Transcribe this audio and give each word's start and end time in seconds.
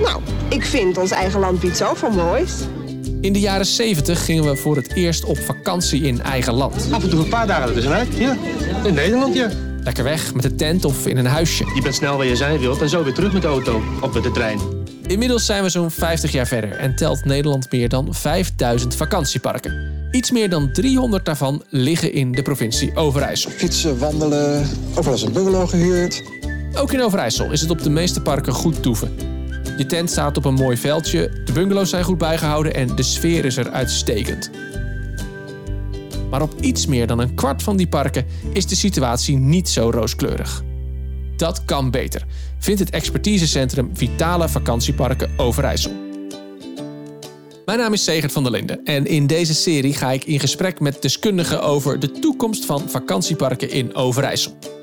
Nou, 0.00 0.22
ik 0.48 0.64
vind 0.64 0.98
ons 0.98 1.10
eigen 1.10 1.40
land 1.40 1.60
biedt 1.60 1.76
zoveel 1.76 2.10
moois. 2.10 2.52
In 3.20 3.32
de 3.32 3.40
jaren 3.40 3.66
70 3.66 4.24
gingen 4.24 4.44
we 4.44 4.56
voor 4.56 4.76
het 4.76 4.94
eerst 4.94 5.24
op 5.24 5.38
vakantie 5.38 6.02
in 6.02 6.22
eigen 6.22 6.54
land. 6.54 6.88
Af 6.90 7.02
en 7.02 7.10
toe 7.10 7.20
een 7.20 7.28
paar 7.28 7.46
dagen 7.46 7.68
ertussenuit, 7.68 8.08
ja. 8.16 8.36
In 8.84 8.94
Nederland, 8.94 9.34
ja. 9.34 9.50
Lekker 9.84 10.04
weg 10.04 10.34
met 10.34 10.42
de 10.42 10.54
tent 10.54 10.84
of 10.84 11.06
in 11.06 11.16
een 11.16 11.26
huisje. 11.26 11.64
Je 11.74 11.82
bent 11.82 11.94
snel 11.94 12.16
waar 12.16 12.26
je 12.26 12.36
zijn 12.36 12.58
wilt 12.58 12.80
en 12.80 12.88
zo 12.88 13.04
weer 13.04 13.14
terug 13.14 13.32
met 13.32 13.42
de 13.42 13.48
auto 13.48 13.82
of 14.00 14.14
met 14.14 14.22
de 14.22 14.30
trein. 14.30 14.58
Inmiddels 15.06 15.46
zijn 15.46 15.62
we 15.62 15.68
zo'n 15.68 15.90
50 15.90 16.32
jaar 16.32 16.46
verder 16.46 16.72
en 16.72 16.96
telt 16.96 17.24
Nederland 17.24 17.70
meer 17.72 17.88
dan 17.88 18.14
5000 18.14 18.96
vakantieparken. 18.96 19.88
Iets 20.10 20.30
meer 20.30 20.48
dan 20.50 20.72
300 20.72 21.24
daarvan 21.24 21.62
liggen 21.68 22.12
in 22.12 22.32
de 22.32 22.42
provincie 22.42 22.96
Overijssel. 22.96 23.50
Fietsen, 23.50 23.98
wandelen, 23.98 24.68
overal 24.94 25.14
is 25.14 25.22
een 25.22 25.32
bungalow 25.32 25.68
gehuurd. 25.68 26.22
Ook 26.74 26.92
in 26.92 27.02
Overijssel 27.02 27.50
is 27.50 27.60
het 27.60 27.70
op 27.70 27.82
de 27.82 27.90
meeste 27.90 28.20
parken 28.20 28.52
goed 28.52 28.82
toeven. 28.82 29.38
Je 29.80 29.86
tent 29.86 30.10
staat 30.10 30.36
op 30.36 30.44
een 30.44 30.54
mooi 30.54 30.76
veldje, 30.76 31.42
de 31.44 31.52
bungalows 31.52 31.90
zijn 31.90 32.04
goed 32.04 32.18
bijgehouden 32.18 32.74
en 32.74 32.96
de 32.96 33.02
sfeer 33.02 33.44
is 33.44 33.56
er 33.56 33.70
uitstekend. 33.70 34.50
Maar 36.30 36.42
op 36.42 36.54
iets 36.60 36.86
meer 36.86 37.06
dan 37.06 37.18
een 37.18 37.34
kwart 37.34 37.62
van 37.62 37.76
die 37.76 37.88
parken 37.88 38.26
is 38.52 38.66
de 38.66 38.74
situatie 38.74 39.36
niet 39.36 39.68
zo 39.68 39.90
rooskleurig. 39.90 40.62
Dat 41.36 41.64
kan 41.64 41.90
beter, 41.90 42.24
vindt 42.58 42.80
het 42.80 42.90
expertisecentrum 42.90 43.90
Vitale 43.94 44.48
Vakantieparken 44.48 45.30
Overijssel. 45.36 45.92
Mijn 47.64 47.78
naam 47.78 47.92
is 47.92 48.04
Segert 48.04 48.32
van 48.32 48.42
der 48.42 48.52
Linden 48.52 48.84
en 48.84 49.06
in 49.06 49.26
deze 49.26 49.54
serie 49.54 49.94
ga 49.94 50.10
ik 50.10 50.24
in 50.24 50.40
gesprek 50.40 50.80
met 50.80 51.02
deskundigen 51.02 51.62
over 51.62 52.00
de 52.00 52.10
toekomst 52.10 52.64
van 52.64 52.90
vakantieparken 52.90 53.70
in 53.70 53.94
Overijssel. 53.94 54.79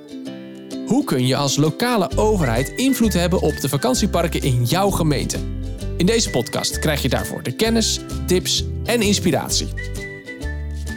Hoe 0.87 1.03
kun 1.03 1.27
je 1.27 1.35
als 1.35 1.57
lokale 1.57 2.09
overheid 2.15 2.69
invloed 2.69 3.13
hebben 3.13 3.41
op 3.41 3.59
de 3.61 3.69
vakantieparken 3.69 4.41
in 4.41 4.63
jouw 4.63 4.89
gemeente? 4.89 5.37
In 5.97 6.05
deze 6.05 6.29
podcast 6.29 6.79
krijg 6.79 7.01
je 7.01 7.09
daarvoor 7.09 7.43
de 7.43 7.51
kennis, 7.51 7.99
tips 8.25 8.65
en 8.83 9.01
inspiratie. 9.01 9.67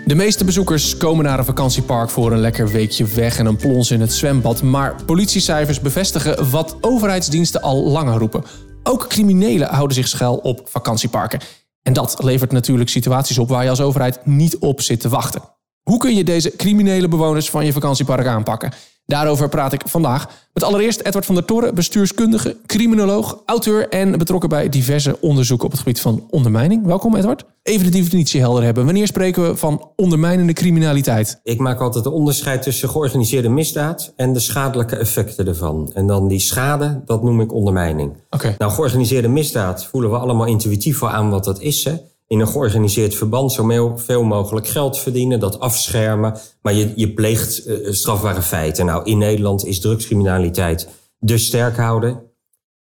De 0.06 0.14
meeste 0.14 0.44
bezoekers 0.44 0.97
komen 0.97 1.24
naar 1.24 1.38
een 1.38 1.44
vakantiepark 1.44 2.10
voor 2.10 2.32
een 2.32 2.38
lekker 2.38 2.69
weekje 2.69 3.06
weg 3.06 3.38
en 3.38 3.47
een 3.47 3.56
plons 3.56 3.91
in 3.91 4.00
het 4.00 4.12
zwembad. 4.12 4.62
Maar 4.62 5.05
politiecijfers 5.05 5.80
bevestigen 5.80 6.50
wat 6.50 6.77
overheidsdiensten 6.80 7.62
al 7.62 7.84
langer 7.84 8.19
roepen. 8.19 8.44
Ook 8.82 9.06
criminelen 9.08 9.69
houden 9.69 9.97
zich 9.97 10.08
schuil 10.08 10.36
op 10.36 10.60
vakantieparken. 10.64 11.41
En 11.82 11.92
dat 11.92 12.22
levert 12.22 12.52
natuurlijk 12.52 12.91
situaties 12.91 13.38
op 13.38 13.48
waar 13.48 13.62
je 13.62 13.70
als 13.70 13.80
overheid 13.80 14.27
niet 14.27 14.58
op 14.58 14.80
zit 14.80 15.00
te 15.00 15.08
wachten. 15.08 15.42
Hoe 15.83 15.98
kun 15.98 16.14
je 16.14 16.25
deze 16.25 16.56
criminele 16.56 17.09
bewoners 17.09 17.50
van 17.50 17.64
je 17.64 17.73
vakantiepark 17.73 18.27
aanpakken? 18.27 18.73
Daarover 19.06 19.48
praat 19.48 19.73
ik 19.73 19.83
vandaag 19.87 20.28
met 20.53 20.62
allereerst 20.62 21.00
Edward 21.00 21.27
van 21.27 21.34
der 21.34 21.45
Toren, 21.45 21.75
bestuurskundige, 21.75 22.56
criminoloog, 22.67 23.42
auteur 23.47 23.89
en 23.89 24.19
betrokken 24.19 24.48
bij 24.48 24.69
diverse 24.69 25.17
onderzoeken 25.20 25.67
op 25.67 25.70
het 25.70 25.81
gebied 25.81 26.00
van 26.00 26.27
ondermijning. 26.31 26.87
Welkom 26.87 27.17
Edward. 27.17 27.45
Even 27.62 27.84
de 27.84 27.91
definitie 27.91 28.41
helder 28.41 28.62
hebben. 28.62 28.84
Wanneer 28.84 29.06
spreken 29.06 29.42
we 29.42 29.56
van 29.56 29.89
ondermijnende 29.97 30.53
criminaliteit? 30.53 31.41
Ik 31.42 31.59
maak 31.59 31.81
altijd 31.81 32.06
een 32.06 32.12
onderscheid 32.12 32.62
tussen 32.62 32.89
georganiseerde 32.89 33.48
misdaad 33.48 34.12
en 34.17 34.33
de 34.33 34.41
schadelijke 34.41 34.97
effecten 34.97 35.47
ervan. 35.47 35.91
En 35.94 36.06
dan 36.06 36.28
die 36.28 36.41
schade, 36.41 37.03
dat 37.05 37.22
noem 37.22 37.41
ik 37.41 37.53
ondermijning. 37.53 38.17
Oké. 38.31 38.55
Nou, 38.59 38.72
georganiseerde 38.72 39.28
misdaad 39.28 39.84
voelen 39.84 40.11
we 40.11 40.17
allemaal 40.17 40.47
intuïtief 40.47 41.00
wel 41.00 41.11
aan 41.11 41.31
wat 41.31 41.44
dat 41.44 41.61
is. 41.61 41.84
Hè? 41.84 41.94
In 42.31 42.41
een 42.41 42.48
georganiseerd 42.48 43.14
verband 43.14 43.53
zo 43.53 43.92
veel 43.97 44.23
mogelijk 44.23 44.69
geld 44.69 44.98
verdienen, 44.98 45.41
dat 45.41 45.61
afschermen. 45.61 46.37
Maar 46.62 46.75
je, 46.75 46.92
je 46.97 47.12
pleegt 47.12 47.67
uh, 47.67 47.92
strafbare 47.92 48.42
feiten. 48.42 48.87
Nou, 48.87 49.05
in 49.05 49.19
Nederland 49.19 49.67
is 49.67 49.81
drugscriminaliteit 49.81 50.89
dus 51.19 51.47
sterk 51.47 51.77
houden. 51.77 52.22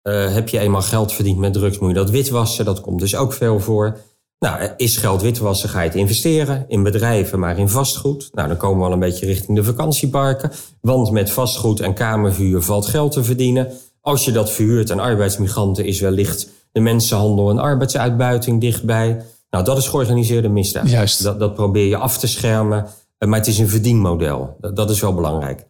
Uh, 0.03 0.33
heb 0.33 0.49
je 0.49 0.59
eenmaal 0.59 0.81
geld 0.81 1.13
verdiend 1.13 1.37
met 1.37 1.53
drugs, 1.53 1.79
moet 1.79 1.89
je 1.89 1.95
dat 1.95 2.09
witwassen. 2.09 2.65
Dat 2.65 2.81
komt 2.81 2.99
dus 2.99 3.15
ook 3.15 3.33
veel 3.33 3.59
voor. 3.59 3.97
Nou, 4.39 4.69
is 4.77 4.97
geld 4.97 5.21
witwassen, 5.21 5.69
ga 5.69 5.81
je 5.81 5.87
het 5.87 5.97
investeren 5.97 6.65
in 6.67 6.83
bedrijven, 6.83 7.39
maar 7.39 7.57
in 7.57 7.69
vastgoed. 7.69 8.29
Nou, 8.33 8.47
dan 8.47 8.57
komen 8.57 8.79
we 8.79 8.85
al 8.85 8.91
een 8.91 8.99
beetje 8.99 9.25
richting 9.25 9.57
de 9.57 9.63
vakantieparken. 9.63 10.51
Want 10.81 11.11
met 11.11 11.31
vastgoed 11.31 11.79
en 11.79 11.93
kamervuur 11.93 12.61
valt 12.61 12.85
geld 12.85 13.11
te 13.11 13.23
verdienen. 13.23 13.71
Als 14.01 14.25
je 14.25 14.31
dat 14.31 14.51
verhuurt 14.51 14.91
aan 14.91 14.99
arbeidsmigranten, 14.99 15.85
is 15.85 15.99
wellicht 15.99 16.49
de 16.71 16.79
mensenhandel 16.79 17.49
en 17.49 17.59
arbeidsuitbuiting 17.59 18.61
dichtbij. 18.61 19.25
Nou, 19.51 19.63
dat 19.63 19.77
is 19.77 19.87
georganiseerde 19.87 20.49
misdaad. 20.49 20.89
Juist. 20.89 21.23
Dat, 21.23 21.39
dat 21.39 21.53
probeer 21.53 21.87
je 21.87 21.97
af 21.97 22.17
te 22.17 22.27
schermen, 22.27 22.87
eh, 23.17 23.29
maar 23.29 23.39
het 23.39 23.47
is 23.47 23.59
een 23.59 23.69
verdienmodel. 23.69 24.55
Dat, 24.59 24.75
dat 24.75 24.89
is 24.89 25.01
wel 25.01 25.13
belangrijk. 25.13 25.69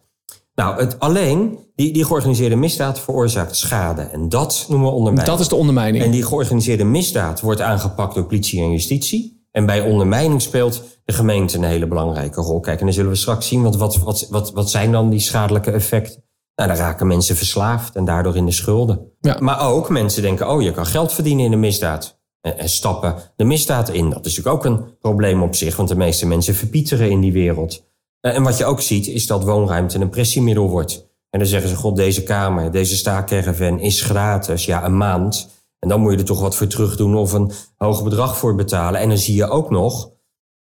Nou, 0.54 0.80
het, 0.80 1.00
alleen 1.00 1.58
die, 1.74 1.92
die 1.92 2.04
georganiseerde 2.04 2.56
misdaad 2.56 3.00
veroorzaakt 3.00 3.56
schade. 3.56 4.02
En 4.02 4.28
dat 4.28 4.66
noemen 4.68 4.88
we 4.88 4.94
ondermijning. 4.94 5.36
Dat 5.36 5.40
is 5.40 5.48
de 5.48 5.54
ondermijning. 5.54 6.04
En 6.04 6.10
die 6.10 6.22
georganiseerde 6.22 6.84
misdaad 6.84 7.40
wordt 7.40 7.60
aangepakt 7.60 8.14
door 8.14 8.24
politie 8.24 8.60
en 8.60 8.70
justitie. 8.70 9.46
En 9.50 9.66
bij 9.66 9.80
ondermijning 9.80 10.42
speelt 10.42 10.82
de 11.04 11.12
gemeente 11.12 11.56
een 11.56 11.64
hele 11.64 11.86
belangrijke 11.86 12.40
rol. 12.40 12.60
Kijk, 12.60 12.78
en 12.78 12.84
dan 12.84 12.94
zullen 12.94 13.10
we 13.10 13.16
straks 13.16 13.48
zien, 13.48 13.62
want 13.62 13.76
wat, 13.76 13.96
wat, 13.96 14.26
wat, 14.30 14.52
wat 14.52 14.70
zijn 14.70 14.92
dan 14.92 15.10
die 15.10 15.20
schadelijke 15.20 15.70
effecten? 15.70 16.24
Nou, 16.56 16.68
dan 16.68 16.78
raken 16.78 17.06
mensen 17.06 17.36
verslaafd 17.36 17.96
en 17.96 18.04
daardoor 18.04 18.36
in 18.36 18.46
de 18.46 18.52
schulden. 18.52 19.12
Ja. 19.20 19.36
Maar 19.40 19.60
ook 19.60 19.88
mensen 19.88 20.22
denken, 20.22 20.50
oh, 20.50 20.62
je 20.62 20.72
kan 20.72 20.86
geld 20.86 21.12
verdienen 21.12 21.44
in 21.44 21.50
de 21.50 21.56
misdaad. 21.56 22.20
En 22.42 22.68
stappen 22.68 23.14
de 23.36 23.44
misdaad 23.44 23.88
in. 23.88 24.10
Dat 24.10 24.26
is 24.26 24.36
natuurlijk 24.36 24.66
ook 24.66 24.72
een 24.72 24.98
probleem 24.98 25.42
op 25.42 25.54
zich, 25.54 25.76
want 25.76 25.88
de 25.88 25.96
meeste 25.96 26.26
mensen 26.26 26.54
verpieteren 26.54 27.10
in 27.10 27.20
die 27.20 27.32
wereld. 27.32 27.84
En 28.20 28.42
wat 28.42 28.58
je 28.58 28.64
ook 28.64 28.80
ziet, 28.80 29.06
is 29.06 29.26
dat 29.26 29.44
woonruimte 29.44 29.98
een 29.98 30.10
pressiemiddel 30.10 30.68
wordt. 30.68 31.10
En 31.30 31.38
dan 31.38 31.48
zeggen 31.48 31.68
ze, 31.68 31.76
god, 31.76 31.96
deze 31.96 32.22
kamer, 32.22 32.70
deze 32.70 32.96
staakerven 32.96 33.78
is 33.78 34.02
gratis, 34.02 34.64
ja, 34.64 34.84
een 34.84 34.96
maand. 34.96 35.48
En 35.78 35.88
dan 35.88 36.00
moet 36.00 36.12
je 36.12 36.18
er 36.18 36.24
toch 36.24 36.40
wat 36.40 36.56
voor 36.56 36.66
terug 36.66 36.96
doen 36.96 37.16
of 37.16 37.32
een 37.32 37.52
hoog 37.76 38.04
bedrag 38.04 38.38
voor 38.38 38.54
betalen. 38.54 39.00
En 39.00 39.08
dan 39.08 39.18
zie 39.18 39.34
je 39.34 39.48
ook 39.48 39.70
nog, 39.70 40.10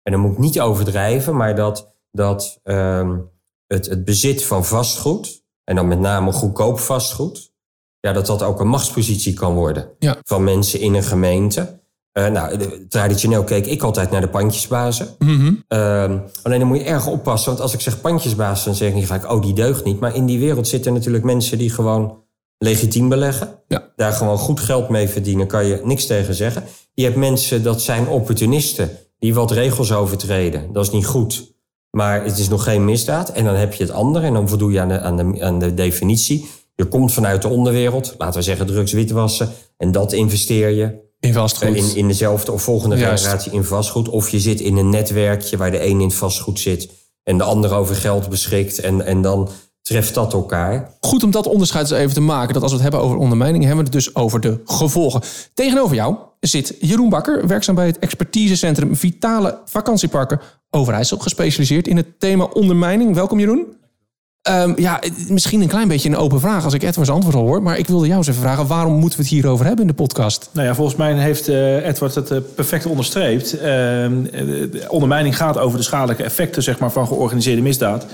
en 0.03 0.11
dan 0.11 0.21
moet 0.21 0.31
ik 0.31 0.37
niet 0.37 0.59
overdrijven, 0.59 1.35
maar 1.35 1.55
dat, 1.55 1.93
dat 2.11 2.59
um, 2.63 3.29
het, 3.67 3.85
het 3.85 4.05
bezit 4.05 4.45
van 4.45 4.65
vastgoed, 4.65 5.43
en 5.63 5.75
dan 5.75 5.87
met 5.87 5.99
name 5.99 6.31
goedkoop 6.31 6.79
vastgoed, 6.79 7.53
ja, 7.99 8.13
dat 8.13 8.25
dat 8.25 8.43
ook 8.43 8.59
een 8.59 8.67
machtspositie 8.67 9.33
kan 9.33 9.53
worden 9.53 9.89
ja. 9.99 10.17
van 10.23 10.43
mensen 10.43 10.79
in 10.79 10.93
een 10.93 11.03
gemeente. 11.03 11.79
Uh, 12.13 12.27
nou, 12.27 12.59
traditioneel 12.87 13.43
keek 13.43 13.65
ik 13.65 13.81
altijd 13.81 14.11
naar 14.11 14.21
de 14.21 14.29
pandjesbazen. 14.29 15.07
Mm 15.19 15.39
-hmm. 15.39 15.63
uh, 15.69 16.03
alleen 16.43 16.59
dan 16.59 16.67
moet 16.67 16.77
je 16.77 16.83
erg 16.83 17.07
oppassen, 17.07 17.49
want 17.49 17.61
als 17.61 17.73
ik 17.73 17.81
zeg 17.81 18.01
pandjesbaas, 18.01 18.63
dan 18.63 18.75
zeg 18.75 18.93
ik 18.93 19.05
vaak, 19.05 19.31
oh, 19.31 19.41
die 19.41 19.53
deugt 19.53 19.83
niet. 19.83 19.99
Maar 19.99 20.15
in 20.15 20.25
die 20.25 20.39
wereld 20.39 20.67
zitten 20.67 20.93
natuurlijk 20.93 21.23
mensen 21.23 21.57
die 21.57 21.69
gewoon 21.69 22.17
legitiem 22.57 23.09
beleggen. 23.09 23.49
Ja. 23.67 23.91
Daar 23.95 24.11
gewoon 24.11 24.37
goed 24.37 24.59
geld 24.59 24.89
mee 24.89 25.09
verdienen, 25.09 25.47
kan 25.47 25.65
je 25.65 25.81
niks 25.83 26.05
tegen 26.05 26.33
zeggen. 26.33 26.63
Je 26.93 27.03
hebt 27.03 27.15
mensen, 27.15 27.63
dat 27.63 27.81
zijn 27.81 28.07
opportunisten, 28.07 28.89
die 29.19 29.33
wat 29.33 29.51
regels 29.51 29.93
overtreden. 29.93 30.73
Dat 30.73 30.85
is 30.85 30.91
niet 30.91 31.05
goed. 31.05 31.53
Maar 31.89 32.23
het 32.23 32.37
is 32.37 32.49
nog 32.49 32.63
geen 32.63 32.85
misdaad. 32.85 33.29
En 33.29 33.45
dan 33.45 33.55
heb 33.55 33.73
je 33.73 33.83
het 33.83 33.91
andere, 33.91 34.25
en 34.25 34.33
dan 34.33 34.49
voldoe 34.49 34.71
je 34.71 34.79
aan 34.79 34.87
de, 34.87 34.99
aan 34.99 35.15
de, 35.15 35.43
aan 35.43 35.59
de 35.59 35.73
definitie. 35.73 36.49
Je 36.79 36.85
komt 36.85 37.13
vanuit 37.13 37.41
de 37.41 37.47
onderwereld, 37.47 38.15
laten 38.17 38.39
we 38.39 38.45
zeggen 38.45 38.65
drugs 38.65 38.91
witwassen. 38.91 39.49
En 39.77 39.91
dat 39.91 40.13
investeer 40.13 40.69
je. 40.69 41.07
In 41.19 41.33
vastgoed. 41.33 41.75
In, 41.75 41.95
in 41.95 42.07
dezelfde 42.07 42.51
of 42.51 42.61
volgende 42.61 42.97
Juist. 42.97 43.23
generatie 43.23 43.51
in 43.51 43.63
vastgoed. 43.63 44.09
Of 44.09 44.29
je 44.29 44.39
zit 44.39 44.59
in 44.59 44.77
een 44.77 44.89
netwerkje 44.89 45.57
waar 45.57 45.71
de 45.71 45.85
een 45.85 46.01
in 46.01 46.11
vastgoed 46.11 46.59
zit. 46.59 46.89
En 47.23 47.37
de 47.37 47.43
ander 47.43 47.73
over 47.73 47.95
geld 47.95 48.29
beschikt. 48.29 48.79
En, 48.79 49.05
en 49.05 49.21
dan 49.21 49.49
treft 49.81 50.13
dat 50.13 50.33
elkaar. 50.33 50.97
Goed 50.99 51.23
om 51.23 51.31
dat 51.31 51.47
onderscheid 51.47 51.91
eens 51.91 51.99
even 51.99 52.13
te 52.13 52.21
maken. 52.21 52.53
Dat 52.53 52.63
als 52.63 52.71
we 52.71 52.77
het 52.77 52.87
hebben 52.87 53.07
over 53.07 53.17
ondermijning, 53.17 53.63
hebben 53.63 53.85
we 53.85 53.91
het 53.91 54.03
dus 54.03 54.15
over 54.15 54.39
de 54.39 54.61
gevolgen. 54.65 55.21
Tegenover 55.53 55.95
jou 55.95 56.15
zit 56.39 56.75
Jeroen 56.79 57.09
Bakker, 57.09 57.47
werkzaam 57.47 57.75
bij 57.75 57.85
het 57.85 57.99
expertisecentrum 57.99 58.95
Vitale 58.95 59.61
Vakantieparken 59.65 60.39
Overijssel. 60.69 61.17
Gespecialiseerd 61.17 61.87
in 61.87 61.97
het 61.97 62.19
thema 62.19 62.43
ondermijning. 62.43 63.13
Welkom 63.13 63.39
Jeroen. 63.39 63.77
Um, 64.51 64.73
ja, 64.77 65.01
misschien 65.27 65.61
een 65.61 65.67
klein 65.67 65.87
beetje 65.87 66.09
een 66.09 66.17
open 66.17 66.39
vraag 66.39 66.63
als 66.63 66.73
ik 66.73 66.83
Edwards 66.83 67.11
antwoord 67.11 67.35
al 67.35 67.41
hoor. 67.41 67.63
Maar 67.63 67.77
ik 67.77 67.87
wilde 67.87 68.05
jou 68.05 68.17
eens 68.17 68.27
even 68.27 68.41
vragen, 68.41 68.67
waarom 68.67 68.93
moeten 68.93 69.17
we 69.19 69.23
het 69.25 69.33
hierover 69.33 69.65
hebben 69.65 69.85
in 69.85 69.91
de 69.91 70.03
podcast? 70.03 70.49
Nou 70.51 70.67
ja, 70.67 70.75
volgens 70.75 70.97
mij 70.97 71.13
heeft 71.13 71.49
uh, 71.49 71.87
Edward 71.87 72.15
het 72.15 72.31
uh, 72.31 72.37
perfect 72.55 72.85
onderstreept. 72.85 73.55
Uh, 73.55 73.61
de 73.61 74.85
ondermijning 74.87 75.37
gaat 75.37 75.57
over 75.57 75.77
de 75.77 75.83
schadelijke 75.83 76.23
effecten 76.23 76.63
zeg 76.63 76.79
maar, 76.79 76.91
van 76.91 77.07
georganiseerde 77.07 77.61
misdaad. 77.61 78.05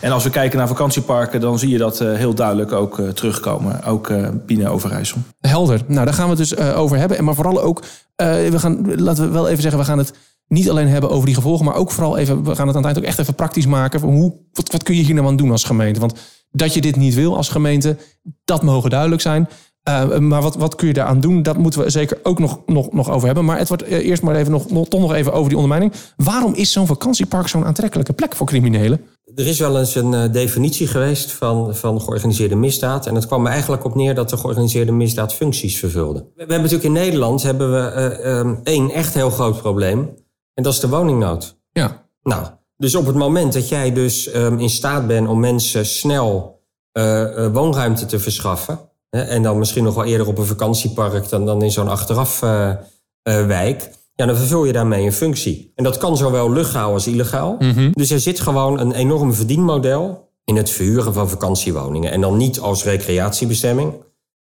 En 0.00 0.12
als 0.12 0.24
we 0.24 0.30
kijken 0.30 0.58
naar 0.58 0.68
vakantieparken, 0.68 1.40
dan 1.40 1.58
zie 1.58 1.70
je 1.70 1.78
dat 1.78 1.98
heel 1.98 2.34
duidelijk 2.34 2.72
ook 2.72 3.00
terugkomen. 3.14 3.84
Ook 3.84 4.12
binnen 4.46 4.70
Overijssel. 4.70 5.18
Helder. 5.40 5.80
Nou, 5.86 6.04
daar 6.04 6.14
gaan 6.14 6.30
we 6.30 6.36
het 6.36 6.48
dus 6.48 6.56
over 6.58 6.98
hebben. 6.98 7.18
En 7.18 7.24
maar 7.24 7.34
vooral 7.34 7.62
ook, 7.62 7.82
we 8.16 8.58
gaan, 8.58 9.02
laten 9.02 9.24
we 9.24 9.30
wel 9.30 9.48
even 9.48 9.62
zeggen, 9.62 9.80
we 9.80 9.86
gaan 9.86 9.98
het 9.98 10.12
niet 10.48 10.70
alleen 10.70 10.88
hebben 10.88 11.10
over 11.10 11.26
die 11.26 11.34
gevolgen, 11.34 11.64
maar 11.64 11.74
ook 11.74 11.90
vooral 11.90 12.16
even, 12.16 12.44
we 12.44 12.54
gaan 12.54 12.66
het 12.66 12.76
aan 12.76 12.82
het 12.82 12.84
eind 12.84 12.98
ook 12.98 13.04
echt 13.04 13.18
even 13.18 13.34
praktisch 13.34 13.66
maken. 13.66 14.00
Van 14.00 14.08
hoe, 14.08 14.34
wat, 14.52 14.72
wat 14.72 14.82
kun 14.82 14.96
je 14.96 15.02
hier 15.02 15.14
nou 15.14 15.26
aan 15.26 15.36
doen 15.36 15.50
als 15.50 15.64
gemeente? 15.64 16.00
Want 16.00 16.14
dat 16.50 16.74
je 16.74 16.80
dit 16.80 16.96
niet 16.96 17.14
wil 17.14 17.36
als 17.36 17.48
gemeente, 17.48 17.96
dat 18.44 18.62
mogen 18.62 18.90
duidelijk 18.90 19.22
zijn. 19.22 19.48
Uh, 19.88 20.18
maar 20.18 20.42
wat, 20.42 20.56
wat 20.56 20.74
kun 20.74 20.86
je 20.86 20.92
daaraan 20.92 21.20
doen? 21.20 21.42
Dat 21.42 21.56
moeten 21.56 21.82
we 21.82 21.90
zeker 21.90 22.18
ook 22.22 22.38
nog, 22.38 22.60
nog, 22.66 22.92
nog 22.92 23.10
over 23.10 23.26
hebben. 23.26 23.44
Maar 23.44 23.58
het 23.58 23.68
wordt 23.68 23.88
uh, 23.88 24.06
eerst 24.06 24.22
maar 24.22 24.36
even 24.36 24.52
nog, 24.52 24.70
nog, 24.70 24.88
toch 24.88 25.00
nog 25.00 25.12
even 25.12 25.32
over 25.32 25.48
die 25.48 25.58
ondermijning. 25.58 25.92
Waarom 26.16 26.54
is 26.54 26.72
zo'n 26.72 26.86
vakantiepark 26.86 27.48
zo'n 27.48 27.64
aantrekkelijke 27.64 28.12
plek 28.12 28.36
voor 28.36 28.46
criminelen? 28.46 29.00
er 29.34 29.46
is 29.46 29.58
wel 29.58 29.78
eens 29.78 29.94
een 29.94 30.12
uh, 30.12 30.32
definitie 30.32 30.86
geweest 30.86 31.32
van, 31.32 31.76
van 31.76 32.00
georganiseerde 32.00 32.56
misdaad. 32.56 33.06
En 33.06 33.14
het 33.14 33.26
kwam 33.26 33.46
er 33.46 33.52
eigenlijk 33.52 33.84
op 33.84 33.94
neer 33.94 34.14
dat 34.14 34.30
de 34.30 34.36
georganiseerde 34.36 34.92
misdaad 34.92 35.34
functies 35.34 35.78
vervulde. 35.78 36.18
We, 36.18 36.26
we 36.34 36.38
hebben 36.52 36.70
natuurlijk 36.70 36.84
in 36.84 36.92
Nederland 36.92 37.42
hebben 37.42 37.72
we 37.72 38.24
um, 38.24 38.60
één 38.62 38.90
echt 38.90 39.14
heel 39.14 39.30
groot 39.30 39.60
probleem. 39.60 40.14
En 40.56 40.62
dat 40.62 40.72
is 40.72 40.80
de 40.80 40.88
woningnood. 40.88 41.56
Ja. 41.72 42.06
Nou, 42.22 42.46
dus 42.76 42.94
op 42.94 43.06
het 43.06 43.16
moment 43.16 43.52
dat 43.52 43.68
jij 43.68 43.92
dus 43.92 44.34
um, 44.34 44.58
in 44.58 44.70
staat 44.70 45.06
bent 45.06 45.28
om 45.28 45.40
mensen 45.40 45.86
snel 45.86 46.60
uh, 46.92 47.46
woonruimte 47.52 48.06
te 48.06 48.18
verschaffen. 48.18 48.78
Hè, 49.10 49.22
en 49.22 49.42
dan 49.42 49.58
misschien 49.58 49.84
nog 49.84 49.94
wel 49.94 50.04
eerder 50.04 50.26
op 50.26 50.38
een 50.38 50.46
vakantiepark 50.46 51.28
dan, 51.28 51.46
dan 51.46 51.62
in 51.62 51.70
zo'n 51.70 51.88
achterafwijk. 51.88 53.90
Ja, 54.14 54.26
dan 54.26 54.36
vervul 54.36 54.64
je 54.64 54.72
daarmee 54.72 55.04
een 55.04 55.12
functie. 55.12 55.72
En 55.74 55.84
dat 55.84 55.98
kan 55.98 56.16
zowel 56.16 56.52
legaal 56.52 56.92
als 56.92 57.06
illegaal. 57.06 57.56
Mm 57.58 57.70
-hmm. 57.70 57.92
Dus 57.92 58.10
er 58.10 58.20
zit 58.20 58.40
gewoon 58.40 58.80
een 58.80 58.92
enorm 58.92 59.34
verdienmodel 59.34 60.30
in 60.44 60.56
het 60.56 60.70
verhuren 60.70 61.12
van 61.12 61.28
vakantiewoningen. 61.28 62.10
En 62.10 62.20
dan 62.20 62.36
niet 62.36 62.60
als 62.60 62.84
recreatiebestemming, 62.84 63.92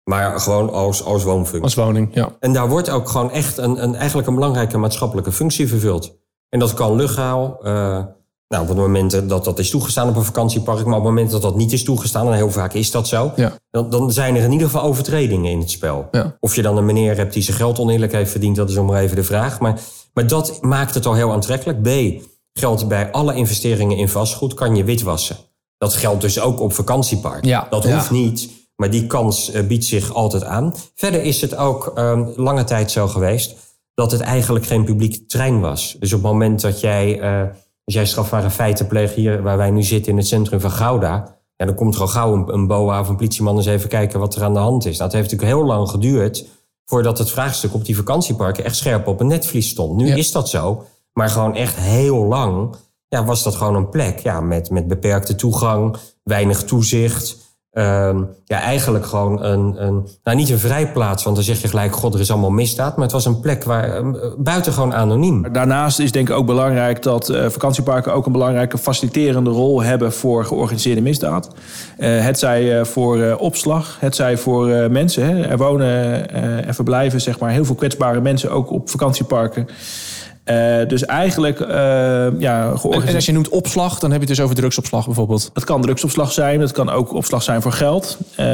maar 0.03 0.39
gewoon 0.39 0.73
als, 0.73 1.03
als 1.03 1.23
woonfunctie. 1.23 1.63
Als 1.63 1.75
woning, 1.75 2.09
ja. 2.13 2.29
En 2.39 2.53
daar 2.53 2.69
wordt 2.69 2.89
ook 2.89 3.09
gewoon 3.09 3.31
echt 3.31 3.57
een, 3.57 3.83
een, 3.83 3.95
eigenlijk 3.95 4.27
een 4.27 4.35
belangrijke 4.35 4.77
maatschappelijke 4.77 5.31
functie 5.31 5.67
vervuld. 5.67 6.19
En 6.49 6.59
dat 6.59 6.73
kan 6.73 6.95
legaal. 6.95 7.59
Uh, 7.63 8.03
nou, 8.47 8.63
op 8.63 8.67
het 8.67 8.77
moment 8.77 9.29
dat 9.29 9.43
dat 9.43 9.59
is 9.59 9.69
toegestaan 9.69 10.09
op 10.09 10.15
een 10.15 10.23
vakantiepark, 10.23 10.85
maar 10.85 10.97
op 10.97 11.03
het 11.03 11.09
moment 11.09 11.31
dat 11.31 11.41
dat 11.41 11.55
niet 11.55 11.71
is 11.71 11.83
toegestaan, 11.83 12.27
en 12.27 12.33
heel 12.33 12.51
vaak 12.51 12.73
is 12.73 12.91
dat 12.91 13.07
zo, 13.07 13.31
ja. 13.35 13.53
dan, 13.69 13.89
dan 13.89 14.11
zijn 14.11 14.35
er 14.35 14.43
in 14.43 14.51
ieder 14.51 14.67
geval 14.67 14.83
overtredingen 14.83 15.51
in 15.51 15.59
het 15.59 15.71
spel. 15.71 16.07
Ja. 16.11 16.37
Of 16.39 16.55
je 16.55 16.61
dan 16.61 16.77
een 16.77 16.85
meneer 16.85 17.17
hebt 17.17 17.33
die 17.33 17.43
zijn 17.43 17.57
geld 17.57 17.79
oneerlijk 17.79 18.11
heeft 18.11 18.31
verdiend, 18.31 18.55
dat 18.55 18.69
is 18.69 18.77
om 18.77 18.85
maar 18.85 19.01
even 19.01 19.15
de 19.15 19.23
vraag. 19.23 19.59
Maar, 19.59 19.79
maar 20.13 20.27
dat 20.27 20.61
maakt 20.61 20.93
het 20.93 21.05
al 21.05 21.13
heel 21.13 21.31
aantrekkelijk. 21.31 21.81
B, 21.81 22.21
geldt 22.53 22.87
bij 22.87 23.11
alle 23.11 23.35
investeringen 23.35 23.97
in 23.97 24.09
vastgoed, 24.09 24.53
kan 24.53 24.75
je 24.75 24.83
witwassen. 24.83 25.37
Dat 25.77 25.93
geldt 25.93 26.21
dus 26.21 26.39
ook 26.39 26.59
op 26.59 26.73
vakantiepark. 26.73 27.45
Ja. 27.45 27.67
Dat 27.69 27.85
hoeft 27.85 28.11
niet, 28.11 28.49
maar 28.81 28.89
die 28.89 29.07
kans 29.07 29.53
uh, 29.53 29.67
biedt 29.67 29.85
zich 29.85 30.13
altijd 30.13 30.43
aan. 30.43 30.73
Verder 30.95 31.23
is 31.23 31.41
het 31.41 31.55
ook 31.55 31.91
um, 31.97 32.33
lange 32.35 32.63
tijd 32.63 32.91
zo 32.91 33.07
geweest 33.07 33.55
dat 33.93 34.11
het 34.11 34.21
eigenlijk 34.21 34.65
geen 34.65 34.83
publiek 34.83 35.27
trein 35.29 35.59
was. 35.59 35.95
Dus 35.99 36.13
op 36.13 36.23
het 36.23 36.31
moment 36.31 36.61
dat 36.61 36.79
jij, 36.79 37.19
uh, 37.19 37.41
als 37.83 37.95
jij 37.95 38.05
strafbare 38.05 38.49
feiten 38.49 38.87
pleegt 38.87 39.13
hier 39.13 39.41
waar 39.41 39.57
wij 39.57 39.71
nu 39.71 39.83
zitten 39.83 40.11
in 40.11 40.17
het 40.17 40.27
centrum 40.27 40.59
van 40.59 40.71
Gouda, 40.71 41.37
ja, 41.55 41.65
dan 41.65 41.75
komt 41.75 41.95
er 41.95 42.01
al 42.01 42.07
gauw 42.07 42.33
een, 42.33 42.53
een 42.53 42.67
BOA 42.67 42.99
of 42.99 43.09
een 43.09 43.15
politieman 43.15 43.57
eens 43.57 43.65
even 43.65 43.89
kijken 43.89 44.19
wat 44.19 44.35
er 44.35 44.43
aan 44.43 44.53
de 44.53 44.59
hand 44.59 44.85
is. 44.85 44.99
Het 44.99 45.11
heeft 45.11 45.31
natuurlijk 45.31 45.57
heel 45.57 45.67
lang 45.67 45.89
geduurd 45.89 46.45
voordat 46.85 47.17
het 47.17 47.31
vraagstuk 47.31 47.73
op 47.73 47.85
die 47.85 47.95
vakantieparken 47.95 48.63
echt 48.63 48.75
scherp 48.75 49.07
op 49.07 49.19
een 49.19 49.27
netvlies 49.27 49.69
stond. 49.69 49.97
Nu 49.97 50.07
Ja. 50.07 50.15
is 50.15 50.31
dat 50.31 50.49
zo, 50.49 50.83
maar 51.13 51.29
gewoon 51.29 51.55
echt 51.55 51.75
heel 51.75 52.25
lang 52.25 52.75
ja, 53.07 53.25
was 53.25 53.43
dat 53.43 53.55
gewoon 53.55 53.75
een 53.75 53.89
plek 53.89 54.19
ja, 54.19 54.41
met, 54.41 54.69
met 54.69 54.87
beperkte 54.87 55.35
toegang, 55.35 55.97
weinig 56.23 56.63
toezicht. 56.63 57.37
Um, 57.73 58.29
ja, 58.45 58.59
eigenlijk 58.59 59.05
gewoon 59.05 59.43
een, 59.43 59.83
een, 59.85 60.07
nou 60.23 60.37
niet 60.37 60.49
een 60.49 60.59
vrijplaats, 60.59 61.23
want 61.23 61.35
dan 61.35 61.45
zeg 61.45 61.61
je 61.61 61.67
gelijk, 61.67 61.95
god, 61.95 62.13
er 62.13 62.19
is 62.19 62.31
allemaal 62.31 62.49
misdaad. 62.49 62.95
Maar 62.95 63.03
het 63.03 63.13
was 63.13 63.25
een 63.25 63.39
plek 63.39 63.63
waar, 63.63 63.97
um, 63.97 64.15
buitengewoon 64.37 64.93
anoniem. 64.93 65.53
Daarnaast 65.53 65.99
is 65.99 66.11
denk 66.11 66.29
ik 66.29 66.35
ook 66.35 66.45
belangrijk 66.45 67.03
dat 67.03 67.29
uh, 67.29 67.45
vakantieparken 67.49 68.13
ook 68.13 68.25
een 68.25 68.31
belangrijke 68.31 68.77
faciliterende 68.77 69.49
rol 69.49 69.83
hebben 69.83 70.13
voor 70.13 70.45
georganiseerde 70.45 71.01
misdaad. 71.01 71.49
Uh, 71.97 72.23
het 72.23 72.39
zij 72.39 72.79
uh, 72.79 72.85
voor 72.85 73.35
opslag, 73.35 73.97
het 73.99 74.15
zij 74.15 74.37
voor 74.37 74.67
mensen. 74.91 75.25
Hè. 75.25 75.41
Er 75.41 75.57
wonen 75.57 76.29
en 76.65 76.75
verblijven 76.75 77.21
zeg 77.21 77.39
maar, 77.39 77.49
heel 77.49 77.65
veel 77.65 77.75
kwetsbare 77.75 78.21
mensen 78.21 78.51
ook 78.51 78.71
op 78.71 78.89
vakantieparken. 78.89 79.67
Uh, 80.51 80.87
dus 80.87 81.05
eigenlijk, 81.05 81.59
uh, 81.59 81.67
ja, 82.39 82.73
en, 82.89 83.07
en 83.07 83.15
als 83.15 83.25
je 83.25 83.31
noemt 83.31 83.49
opslag, 83.49 83.99
dan 83.99 84.11
heb 84.11 84.21
je 84.21 84.27
het 84.27 84.35
dus 84.35 84.45
over 84.45 84.55
drugsopslag 84.55 85.05
bijvoorbeeld. 85.05 85.49
Het 85.53 85.63
kan 85.63 85.81
drugsopslag 85.81 86.31
zijn, 86.31 86.61
het 86.61 86.71
kan 86.71 86.89
ook 86.89 87.13
opslag 87.13 87.43
zijn 87.43 87.61
voor 87.61 87.71
geld. 87.71 88.17
Uh, 88.39 88.45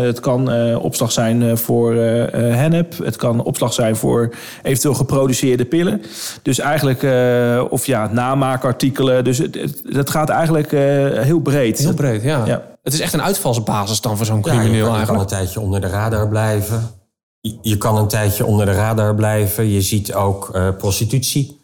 het 0.00 0.20
kan 0.20 0.54
uh, 0.54 0.84
opslag 0.84 1.12
zijn 1.12 1.58
voor 1.58 1.94
hennep. 1.94 2.98
Het 3.04 3.16
kan 3.16 3.42
opslag 3.42 3.72
zijn 3.72 3.96
voor 3.96 4.34
eventueel 4.62 4.94
geproduceerde 4.94 5.64
pillen. 5.64 6.02
Dus 6.42 6.58
eigenlijk, 6.58 7.06
of 7.70 7.86
ja, 7.86 8.08
namaakartikelen. 8.12 9.24
Dus 9.24 9.38
het, 9.38 9.54
het, 9.54 9.82
het 9.88 10.10
gaat 10.10 10.28
eigenlijk 10.28 10.70
heel 11.24 11.40
breed. 11.40 11.78
Heel 11.78 11.94
breed, 11.94 12.22
ja. 12.22 12.42
ja. 12.46 12.62
Het 12.82 12.92
is 12.92 13.00
echt 13.00 13.12
een 13.12 13.22
uitvalsbasis 13.22 14.00
dan 14.00 14.16
voor 14.16 14.26
zo'n 14.26 14.42
crimineel 14.42 14.72
ja, 14.72 14.76
je 14.76 14.82
kan, 14.82 14.94
eigenlijk. 14.94 15.28
Kan 15.28 15.38
een 15.38 15.44
tijdje 15.44 15.60
onder 15.60 15.80
de 15.80 15.86
radar 15.86 16.28
blijven. 16.28 17.01
Je 17.42 17.76
kan 17.76 17.96
een 17.96 18.08
tijdje 18.08 18.46
onder 18.46 18.66
de 18.66 18.72
radar 18.72 19.14
blijven. 19.14 19.68
Je 19.68 19.82
ziet 19.82 20.14
ook 20.14 20.50
uh, 20.54 20.68
prostitutie. 20.78 21.60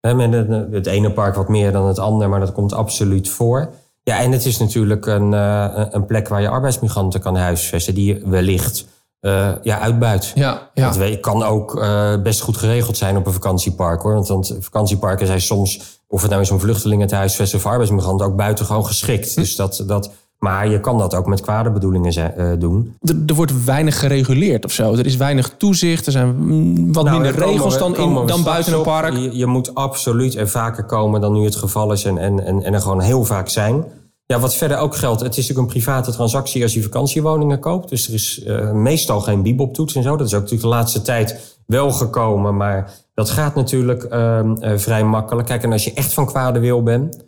He, 0.00 0.14
met 0.14 0.32
het, 0.32 0.72
het, 0.72 0.86
ene 0.86 1.12
park 1.12 1.34
wat 1.34 1.48
meer 1.48 1.72
dan 1.72 1.86
het 1.86 1.98
andere, 1.98 2.30
maar 2.30 2.40
dat 2.40 2.52
komt 2.52 2.72
absoluut 2.72 3.28
voor. 3.28 3.70
Ja, 4.02 4.20
en 4.20 4.32
het 4.32 4.44
is 4.44 4.58
natuurlijk 4.58 5.06
een, 5.06 5.32
uh, 5.32 5.84
een 5.90 6.06
plek 6.06 6.28
waar 6.28 6.40
je 6.40 6.48
arbeidsmigranten 6.48 7.20
kan 7.20 7.36
huisvesten, 7.36 7.94
die 7.94 8.14
je 8.14 8.28
wellicht 8.28 8.86
uh, 9.20 9.48
ja, 9.62 9.78
uitbuit. 9.78 10.32
Ja, 10.34 10.70
ja. 10.74 10.90
Dat 10.90 11.20
kan 11.20 11.42
ook 11.42 11.74
best 12.22 12.40
goed 12.40 12.56
geregeld 12.56 12.96
zijn 12.96 13.16
op 13.16 13.26
een 13.26 13.32
vakantiepark 13.32 14.02
hoor. 14.02 14.14
Want, 14.14 14.28
want 14.28 14.56
vakantieparken 14.60 15.26
zijn 15.26 15.40
soms, 15.40 16.00
of 16.06 16.20
het 16.20 16.30
nou 16.30 16.42
is 16.42 16.50
om 16.50 16.60
vluchtelingen 16.60 17.06
te 17.06 17.14
huisvesten 17.14 17.58
of 17.58 17.66
arbeidsmigranten, 17.66 18.26
ook 18.26 18.36
buitengewoon 18.36 18.86
geschikt. 18.86 19.34
Hm. 19.34 19.40
Dus 19.40 19.56
dat. 19.56 19.84
dat 19.86 20.10
maar 20.38 20.68
je 20.68 20.80
kan 20.80 20.98
dat 20.98 21.14
ook 21.14 21.26
met 21.26 21.40
kwade 21.40 21.70
bedoelingen 21.70 22.34
uh, 22.38 22.52
doen. 22.58 22.96
Er, 23.00 23.16
er, 23.26 23.34
wordt 23.34 23.64
weinig 23.64 23.98
gereguleerd 23.98 24.64
of 24.64 24.72
zo. 24.72 24.94
Er 24.94 25.06
is 25.06 25.16
weinig 25.16 25.54
toezicht. 25.56 26.06
Er 26.06 26.12
zijn 26.12 26.92
wat 26.92 27.04
nou, 27.04 27.20
minder 27.20 27.42
regels 27.44 27.74
we, 27.74 27.80
dan, 27.80 27.96
in, 27.96 28.26
dan 28.26 28.42
buiten 28.42 28.74
een 28.74 28.82
park. 28.82 29.14
Je, 29.14 29.36
je, 29.36 29.46
moet 29.46 29.74
absoluut 29.74 30.34
er 30.34 30.48
vaker 30.48 30.84
komen 30.84 31.20
dan 31.20 31.32
nu 31.32 31.44
het 31.44 31.56
geval 31.56 31.92
is. 31.92 32.04
En, 32.04 32.18
en, 32.18 32.44
en, 32.44 32.62
en 32.62 32.74
er 32.74 32.80
gewoon 32.80 33.00
heel 33.00 33.24
vaak 33.24 33.48
zijn. 33.48 33.84
Ja, 34.26 34.38
wat 34.38 34.54
verder 34.54 34.78
ook 34.78 34.96
geldt. 34.96 35.20
Het 35.20 35.36
is 35.36 35.48
natuurlijk 35.48 35.74
een 35.74 35.82
private 35.82 36.10
transactie 36.10 36.62
als 36.62 36.74
je 36.74 36.82
vakantiewoningen 36.82 37.58
koopt. 37.58 37.88
Dus 37.88 38.08
er 38.08 38.14
is 38.14 38.44
uh, 38.46 38.72
meestal 38.72 39.20
geen 39.20 39.42
biboptoets 39.42 39.94
en 39.94 40.02
zo. 40.02 40.16
Dat 40.16 40.26
is 40.26 40.34
ook 40.34 40.40
natuurlijk 40.40 40.70
de 40.70 40.76
laatste 40.76 41.02
tijd 41.02 41.56
wel 41.66 41.90
gekomen. 41.90 42.56
Maar 42.56 42.90
dat 43.14 43.30
gaat 43.30 43.54
natuurlijk 43.54 44.06
uh, 44.12 44.40
uh, 44.60 44.72
vrij 44.76 45.04
makkelijk. 45.04 45.48
Kijk, 45.48 45.62
en 45.62 45.72
als 45.72 45.84
je 45.84 45.92
echt 45.92 46.12
van 46.12 46.26
kwade 46.26 46.58
wil 46.58 46.82
bent... 46.82 47.26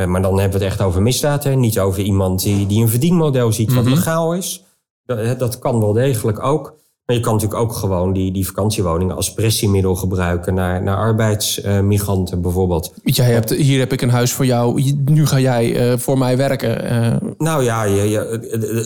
Uh, 0.00 0.06
maar 0.06 0.22
dan 0.22 0.38
hebben 0.38 0.58
we 0.58 0.64
het 0.64 0.74
echt 0.74 0.82
over 0.82 1.02
misdaad. 1.02 1.44
Hè? 1.44 1.54
Niet 1.54 1.80
over 1.80 2.02
iemand 2.02 2.42
die, 2.42 2.66
die 2.66 2.82
een 2.82 2.88
verdienmodel 2.88 3.52
ziet 3.52 3.74
wat 3.74 3.84
mm 3.84 3.88
-hmm. 3.88 3.94
legaal 3.94 4.34
is. 4.34 4.64
Dat, 5.04 5.38
dat, 5.38 5.58
kan 5.58 5.80
wel 5.80 5.92
degelijk 5.92 6.42
ook. 6.42 6.76
Maar 7.08 7.16
je 7.16 7.22
kan 7.22 7.32
natuurlijk 7.34 7.60
ook 7.60 7.72
gewoon 7.72 8.12
die, 8.12 8.32
die 8.32 8.46
vakantiewoningen 8.46 9.16
als 9.16 9.32
pressiemiddel 9.32 9.94
gebruiken 9.94 10.54
naar, 10.54 10.82
naar 10.82 10.96
arbeidsmigranten 10.96 12.40
bijvoorbeeld. 12.40 12.92
Jij 13.04 13.30
hebt, 13.30 13.50
hier 13.50 13.78
heb 13.78 13.92
ik 13.92 14.02
een 14.02 14.10
huis 14.10 14.32
voor 14.32 14.46
jou, 14.46 14.82
nu 15.04 15.26
ga 15.26 15.38
jij 15.38 15.90
uh, 15.92 15.98
voor 15.98 16.18
mij 16.18 16.36
werken. 16.36 16.92
Uh, 16.92 17.30
nou 17.38 17.64
ja, 17.64 17.82
je, 17.84 18.08
je, 18.10 18.18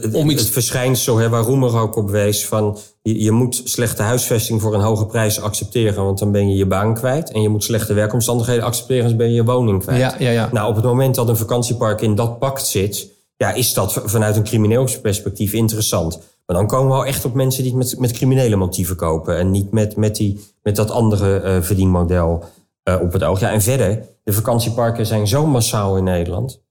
het, 0.03 0.15
om 0.15 0.31
iets... 0.31 0.43
het 0.43 0.51
verschijnsel 0.51 1.17
hè, 1.17 1.29
waar 1.29 1.43
Roemer 1.43 1.79
ook 1.79 1.97
op 1.97 2.11
wees 2.11 2.47
van 2.47 2.79
je, 3.03 3.23
je 3.23 3.31
moet 3.31 3.61
slechte 3.65 4.03
huisvesting 4.03 4.61
voor 4.61 4.75
een 4.75 4.81
hoge 4.81 5.07
prijs 5.07 5.41
accepteren, 5.41 6.05
want 6.05 6.19
dan 6.19 6.33
ben 6.33 6.49
je 6.49 6.57
je 6.57 6.67
baan 6.67 6.95
kwijt. 6.95 7.33
En 7.33 7.43
je 7.43 7.49
moet 7.49 7.65
slechte 7.65 7.95
werkomstandigheden 7.95 8.65
accepteren, 8.65 9.09
dan 9.09 9.17
ben 9.17 9.29
je 9.29 9.35
je 9.35 9.45
woning 9.45 9.83
kwijt. 9.83 10.01
Ja, 10.01 10.15
ja, 10.19 10.31
ja. 10.31 10.49
Nou, 10.53 10.69
op 10.69 10.75
het 10.75 10.85
moment 10.85 11.15
dat 11.15 11.29
een 11.29 11.37
vakantiepark 11.37 12.01
in 12.01 12.15
dat 12.15 12.39
pact 12.39 12.67
zit, 12.67 13.11
ja, 13.37 13.53
is 13.53 13.75
dat 13.75 14.01
vanuit 14.05 14.37
een 14.37 14.45
crimineel 14.45 14.89
perspectief 15.03 15.53
interessant. 15.53 16.21
Maar 16.47 16.57
dan 16.57 16.67
komen 16.67 16.87
we 16.87 16.93
wel 16.93 17.07
echt 17.07 17.25
op 17.25 17.35
mensen 17.35 17.63
die 17.63 17.77
het 17.77 17.83
met, 17.91 17.99
met 17.99 18.13
criminele 18.13 18.57
motieven 18.57 18.97
kopen. 18.97 19.39
En 19.39 19.51
niet 19.51 19.71
met, 19.71 19.97
met, 19.97 20.17
die, 20.17 20.41
met 20.63 20.77
dat 20.77 20.91
andere 20.91 21.43
uh, 21.43 21.63
verdienmodel 21.63 22.45
uh, 22.89 23.01
op 23.01 23.13
het 23.13 23.23
oog. 23.23 23.41
Ja, 23.41 23.51
en 23.51 23.61
verder, 23.61 24.09
de 24.25 24.33
vakantieparken 24.33 25.07
zijn 25.07 25.29
zo 25.29 25.47
massaal 25.47 25.97
in 25.97 26.05
Nederland. 26.05 26.63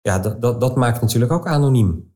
Ja, 0.00 0.18
dat, 0.18 0.42
dat, 0.42 0.60
dat 0.60 0.76
maakt 0.76 1.00
natuurlijk 1.00 1.32
ook 1.32 1.46
anoniem. 1.46 2.08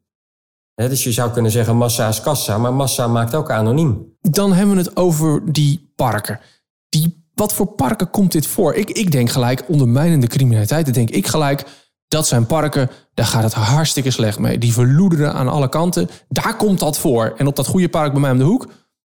Dus 0.75 1.04
je 1.04 1.12
zou 1.12 1.30
kunnen 1.30 1.50
zeggen 1.50 1.76
massa 1.76 2.08
is 2.08 2.20
kassa, 2.20 2.58
maar 2.58 2.75
massa 2.75 3.06
maakt 3.06 3.34
ook 3.34 3.50
anoniem. 3.50 4.16
Dan 4.20 4.52
hebben 4.52 4.76
we 4.76 4.82
het 4.82 4.96
over 4.96 5.52
die 5.52 5.92
parken. 5.96 6.40
Die, 6.88 7.25
wat 7.34 7.52
voor 7.52 7.66
parken 7.66 8.11
komt 8.11 8.32
dit 8.32 8.46
voor? 8.46 8.75
Ik, 8.75 8.90
ik 8.90 9.12
denk 9.12 9.30
gelijk 9.30 9.64
ondermijnende 9.68 10.26
criminaliteit. 10.26 10.84
Dan 10.84 10.94
denk 10.94 11.11
ik 11.11 11.26
gelijk, 11.26 11.64
dat 12.08 12.26
zijn 12.26 12.46
parken, 12.46 12.90
daar 13.14 13.26
gaat 13.26 13.42
het 13.42 13.52
hartstikke 13.52 14.11
slecht 14.11 14.38
mee. 14.38 14.59
Die 14.59 14.73
verloederen 14.73 15.33
aan 15.33 15.49
alle 15.49 15.68
kanten. 15.68 16.09
Daar 16.28 16.56
komt 16.56 16.78
dat 16.78 16.99
voor. 16.99 17.35
En 17.37 17.47
op 17.47 17.56
dat 17.56 17.66
goede 17.66 17.88
park 17.88 18.12
bij 18.12 18.21
mij 18.21 18.30
om 18.30 18.38
de 18.38 18.44
hoek, 18.44 18.66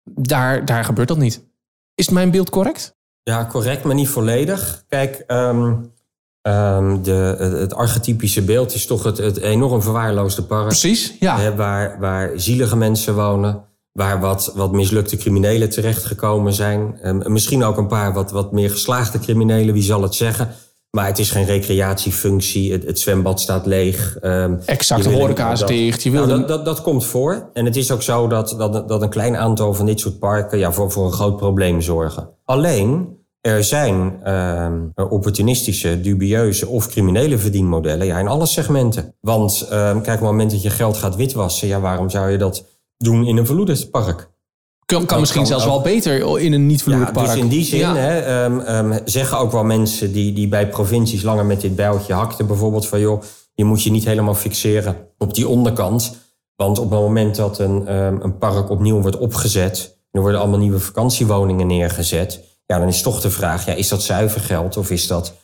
daar, 0.05 0.65
daar 0.65 0.85
gebeurt 0.85 1.09
dat 1.09 1.19
niet. 1.19 1.43
Is 1.95 2.09
mijn 2.09 2.31
beeld 2.31 2.51
correct? 2.51 2.97
Ja, 3.23 3.47
correct, 3.47 3.85
maar 3.85 3.95
niet 3.95 4.09
volledig. 4.09 4.85
Kijk, 4.89 5.25
um, 5.27 5.93
um, 6.43 7.03
de, 7.03 7.37
het 7.61 7.75
archetypische 7.75 8.43
beeld 8.43 8.75
is 8.75 8.87
toch 8.87 9.03
het, 9.03 9.19
het 9.19 9.37
enorm 9.37 9.83
verwaarloosde 9.83 10.43
park. 10.43 10.67
Precies, 10.67 11.17
ja. 11.21 11.39
Hè, 11.39 11.55
waar, 11.57 12.01
waar 12.01 12.31
zielige 12.35 12.77
mensen 12.77 13.15
wonen. 13.15 13.65
Waar 13.93 14.21
wat, 14.21 14.53
wat 14.55 14.73
mislukte 14.73 15.17
criminelen 15.17 15.71
terechtgekomen 15.71 16.53
zijn. 16.53 16.99
Um, 17.03 17.33
misschien 17.33 17.65
ook 17.65 17.77
een 17.77 17.87
paar 17.87 18.13
wat, 18.13 18.31
wat 18.31 18.53
meer 18.53 18.71
geslaagde 18.71 19.19
criminelen, 19.19 19.75
wie 19.75 19.83
zal 19.83 20.03
het 20.03 20.15
zeggen. 20.15 20.49
Maar 20.97 21.07
het 21.07 21.19
is 21.19 21.31
geen 21.31 21.45
recreatiefunctie. 21.45 22.73
Het, 22.73 22.85
het 22.85 23.01
zwembad 23.01 23.41
staat 23.41 23.67
leeg. 23.67 24.17
Um, 24.23 24.61
exact, 24.65 25.03
de 25.03 25.11
horeca 25.11 25.53
is 25.53 25.61
dicht. 25.61 26.03
Je 26.03 26.11
wil 26.11 26.27
nou, 26.27 26.39
dat, 26.39 26.49
dat, 26.49 26.65
dat 26.65 26.83
komt 26.83 27.07
voor. 27.07 27.51
En 27.53 27.65
het 27.65 27.77
is 27.77 27.91
ook 27.91 28.03
zo 28.03 28.27
dat, 28.27 28.55
dat, 28.59 28.89
dat 28.89 29.03
een 29.03 29.09
klein 29.09 29.37
aantal 29.37 29.75
van 29.75 29.87
dit 29.87 30.01
soort 30.01 30.19
parken 30.19 30.59
ja, 30.59 30.73
voor, 30.73 30.91
voor 30.91 31.05
een 31.05 31.13
groot 31.13 31.37
probleem 31.37 31.81
zorgen. 31.81 32.29
Alleen, 32.45 33.19
er 33.41 33.65
zijn 33.65 34.21
ehm, 34.23 34.81
opportunistische, 34.95 36.01
dubieuze 36.01 36.69
of 36.69 36.89
criminele 36.89 37.39
verdienmodellen 37.39 38.07
ja, 38.07 38.19
in 38.19 38.29
alle 38.29 38.47
segmenten. 38.47 39.15
Want 39.21 39.67
ehm, 39.71 40.01
kijk, 40.01 40.21
op 40.21 40.27
het 40.27 40.31
moment 40.31 40.51
dat 40.51 40.63
je 40.63 40.71
geld 40.71 40.97
gaat 40.97 41.17
witwassen, 41.17 41.69
ja, 41.69 41.81
waarom 41.81 42.11
zou 42.11 42.31
je 42.31 42.39
dat 42.39 42.67
doen 42.97 43.27
in 43.27 43.37
een 43.37 43.47
verloederspark? 43.47 44.31
Kan, 44.99 45.07
kan 45.07 45.21
misschien 45.21 45.41
kan 45.41 45.51
zelfs 45.51 45.65
ook. 45.67 45.71
wel 45.71 45.81
beter 45.95 46.39
in 46.41 46.53
een 46.53 46.67
niet 46.67 46.83
verloerd 46.83 47.07
Ja, 47.07 47.13
park. 47.13 47.27
dus 47.27 47.37
in 47.37 47.49
die 47.49 47.65
zin 47.65 47.79
Ja. 47.79 47.95
hè, 47.97 48.19
ehm, 48.21 48.59
ehm, 48.61 48.99
zeggen 49.05 49.39
ook 49.39 49.53
wel 49.53 49.65
mensen 49.65 50.13
die, 50.13 50.33
die 50.33 50.49
bij 50.49 50.69
provincies 50.69 51.23
langer 51.23 51.47
met 51.47 51.61
dit 51.61 51.77
bijltje 51.77 52.13
hakten, 52.15 52.47
bijvoorbeeld 52.47 52.87
van 52.87 53.01
joh, 53.01 53.23
je 53.55 53.65
moet 53.65 53.83
je 53.83 53.91
niet 53.91 54.05
helemaal 54.05 54.35
fixeren 54.35 54.97
op 55.19 55.35
die 55.35 55.49
onderkant. 55.49 56.17
Want 56.57 56.79
op 56.79 56.91
het 56.91 57.01
moment 57.01 57.37
dat 57.37 57.59
een, 57.59 57.87
ehm, 57.87 58.17
een 58.21 58.39
park 58.39 58.71
opnieuw 58.71 59.01
wordt 59.01 59.19
opgezet, 59.19 59.97
en 60.01 60.09
er 60.11 60.21
worden 60.21 60.41
allemaal 60.41 60.59
nieuwe 60.59 60.81
vakantiewoningen 60.81 61.67
neergezet, 61.67 62.41
ja, 62.67 62.79
dan 62.79 62.89
is 62.89 63.03
toch 63.03 63.21
de 63.21 63.31
vraag, 63.31 63.67
ja, 63.67 63.73
is 63.73 63.89
dat 63.89 64.03
zuiver 64.03 64.41
geld 64.41 64.77
of 64.77 64.91
is 64.91 65.07
dat 65.07 65.35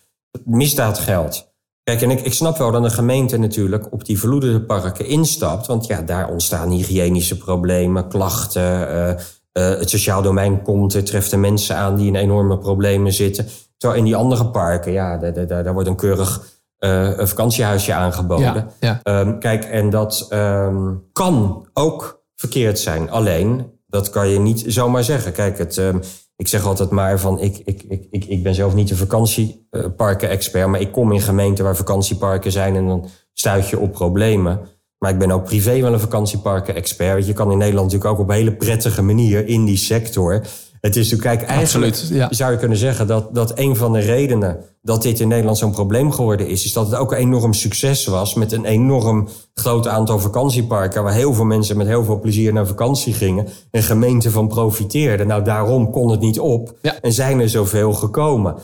misdaadgeld? 0.44 1.46
Kijk, 1.82 2.02
en 2.02 2.10
ik, 2.10 2.20
ik 2.20 2.32
snap 2.32 2.58
wel 2.58 2.70
dat 2.72 2.84
een 2.84 2.90
gemeente 2.90 3.36
natuurlijk 3.38 3.92
op 3.92 4.04
die 4.04 4.18
verloederde 4.18 4.60
parken 4.60 5.06
instapt. 5.06 5.66
Want 5.66 5.86
ja, 5.86 6.02
daar 6.02 6.28
ontstaan 6.28 6.70
hygiënische 6.70 7.36
problemen, 7.38 8.08
klachten. 8.08 8.88
eh, 9.08 9.14
eh, 9.52 9.68
het 9.68 9.90
sociaal 9.90 10.22
domein 10.22 10.62
komt, 10.62 10.92
het 10.92 11.06
treft 11.06 11.30
de 11.30 11.36
mensen 11.36 11.76
aan 11.76 11.96
die 11.96 12.06
in 12.06 12.14
enorme 12.14 12.58
problemen 12.58 13.12
zitten. 13.12 13.46
Terwijl 13.76 14.00
in 14.00 14.06
die 14.06 14.16
andere 14.16 14.50
parken, 14.50 14.92
ja, 14.92 15.16
daar, 15.16 15.46
daar, 15.46 15.64
daar 15.64 15.72
wordt 15.72 15.88
een 15.88 15.96
keurig 15.96 16.56
eh, 16.78 17.18
een 17.18 17.28
vakantiehuisje 17.28 17.92
aangeboden. 17.94 18.54
Ja, 18.54 18.66
ja. 18.80 19.00
Ehm, 19.02 19.38
kijk, 19.38 19.64
en 19.64 19.90
dat 19.90 20.26
ehm, 20.28 20.94
kan 21.12 21.66
ook 21.72 22.22
verkeerd 22.34 22.78
zijn. 22.78 23.10
Alleen, 23.10 23.72
dat 23.86 24.10
kan 24.10 24.28
je 24.28 24.38
niet 24.38 24.64
zomaar 24.66 25.04
zeggen. 25.04 25.32
Kijk, 25.32 25.58
het, 25.58 25.78
ehm, 25.78 25.98
ik 26.36 26.48
zeg 26.48 26.66
altijd 26.66 26.90
maar 26.90 27.18
van, 27.20 27.40
ik, 27.40 27.58
ik, 27.64 27.82
ik, 27.82 28.06
ik, 28.10 28.24
ik 28.24 28.42
ben 28.42 28.54
zelf 28.54 28.74
niet 28.74 28.90
een 28.90 28.96
vakantieparken-expert, 28.96 30.66
maar 30.66 30.80
ik 30.80 30.92
kom 30.92 31.12
in 31.12 31.20
gemeenten 31.20 31.64
waar 31.64 31.76
vakantieparken 31.76 32.52
zijn 32.52 32.76
en 32.76 32.86
dan 32.86 33.08
stuit 33.32 33.68
je 33.68 33.78
op 33.78 33.92
problemen. 33.92 34.60
Maar 34.98 35.10
ik 35.10 35.18
ben 35.18 35.30
ook 35.30 35.44
privé 35.44 35.80
wel 35.80 35.92
een 35.92 36.00
vakantieparken-expert. 36.00 37.12
Want 37.12 37.26
Je 37.26 37.32
kan 37.32 37.50
in 37.50 37.58
Nederland 37.58 37.86
natuurlijk 37.92 38.14
ook 38.14 38.24
op 38.24 38.28
een 38.28 38.36
hele 38.36 38.56
prettige 38.56 39.02
manier 39.02 39.46
in 39.46 39.64
die 39.64 39.76
sector. 39.76 40.32
Het 40.80 40.96
is 40.96 41.10
natuurlijk, 41.10 41.38
kijk, 41.38 41.50
eigenlijk 41.50 41.94
Absoluut, 41.94 42.18
ja. 42.18 42.28
zou 42.30 42.52
je 42.52 42.58
kunnen 42.58 42.78
zeggen 42.78 43.06
dat, 43.06 43.34
dat 43.34 43.58
een 43.58 43.76
van 43.76 43.92
de 43.92 43.98
redenen 43.98 44.64
dat 44.82 45.02
dit 45.02 45.20
in 45.20 45.28
Nederland 45.28 45.58
zo'n 45.58 45.70
probleem 45.70 46.12
geworden 46.12 46.48
is, 46.48 46.64
is 46.64 46.72
dat 46.72 46.86
het 46.86 46.98
ook 46.98 47.12
een 47.12 47.18
enorm 47.18 47.52
succes 47.52 48.06
was 48.06 48.34
met 48.34 48.52
een 48.52 48.64
enorm 48.64 49.28
groot 49.54 49.86
aantal 49.86 50.18
vakantieparken 50.18 51.02
waar 51.02 51.12
heel 51.12 51.34
veel 51.34 51.44
mensen 51.44 51.76
met 51.76 51.86
heel 51.86 52.04
veel 52.04 52.20
plezier 52.20 52.52
naar 52.52 52.66
vakantie 52.66 53.12
gingen 53.12 53.48
en 53.70 53.82
gemeenten 53.82 54.32
van 54.32 54.48
profiteerden. 54.48 55.26
Nou, 55.26 55.44
daarom 55.44 55.90
kon 55.90 56.10
het 56.10 56.20
niet 56.20 56.40
op 56.40 56.78
Ja. 56.82 57.00
en 57.00 57.12
zijn 57.12 57.40
er 57.40 57.48
zoveel 57.48 57.92
gekomen. 57.92 58.54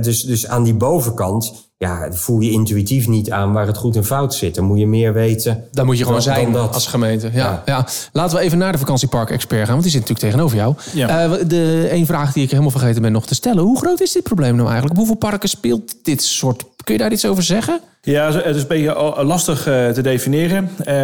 Dus, 0.00 0.22
dus 0.22 0.46
aan 0.46 0.62
die 0.62 0.74
bovenkant 0.74 1.63
ja, 1.76 2.06
voel 2.12 2.40
je 2.40 2.50
intuïtief 2.50 3.08
niet 3.08 3.30
aan 3.30 3.52
waar 3.52 3.66
het 3.66 3.76
goed 3.76 3.96
en 3.96 4.04
fout 4.04 4.34
zit. 4.34 4.54
Dan 4.54 4.64
moet 4.64 4.78
je 4.78 4.86
meer 4.86 5.12
weten. 5.12 5.64
Daar 5.72 5.84
moet 5.84 5.98
je 5.98 6.04
gewoon 6.04 6.18
dan- 6.20 6.28
dan 6.28 6.34
zijn 6.42 6.52
dat. 6.52 6.74
als 6.74 6.86
gemeente. 6.86 7.30
Ja, 7.32 7.38
ja. 7.38 7.62
Ja. 7.66 7.86
Laten 8.12 8.36
we 8.36 8.42
even 8.42 8.58
naar 8.58 8.72
de 8.72 8.78
vakantiepark-expert 8.78 9.60
gaan, 9.64 9.70
want 9.70 9.82
die 9.82 9.90
zit 9.92 10.00
natuurlijk 10.00 10.26
tegenover 10.28 10.56
jou. 10.56 10.74
Ja. 10.92 11.24
Eh, 11.24 11.32
de 11.46 11.88
één 11.90 12.06
vraag 12.06 12.32
die 12.32 12.42
ik 12.42 12.50
helemaal 12.50 12.70
vergeten 12.70 13.02
ben 13.02 13.12
nog 13.12 13.26
te 13.26 13.34
stellen. 13.34 13.62
Hoe 13.62 13.78
groot 13.78 14.00
is 14.00 14.12
dit 14.12 14.22
probleem 14.22 14.54
nou 14.56 14.68
eigenlijk? 14.68 14.92
Op 14.92 15.06
hoeveel 15.06 15.28
parken 15.30 15.48
speelt 15.48 15.94
dit 16.02 16.22
soort... 16.22 16.64
Kun 16.84 16.94
je 16.94 17.00
daar 17.00 17.12
iets 17.12 17.26
over 17.26 17.42
zeggen? 17.42 17.80
Ja, 18.02 18.32
het 18.32 18.56
is 18.56 18.62
een 18.62 18.68
beetje 18.68 18.92
al- 18.92 19.24
lastig 19.24 19.66
eh, 19.66 19.88
te 19.88 20.02
definiëren. 20.02 20.70
Eh, 20.84 20.94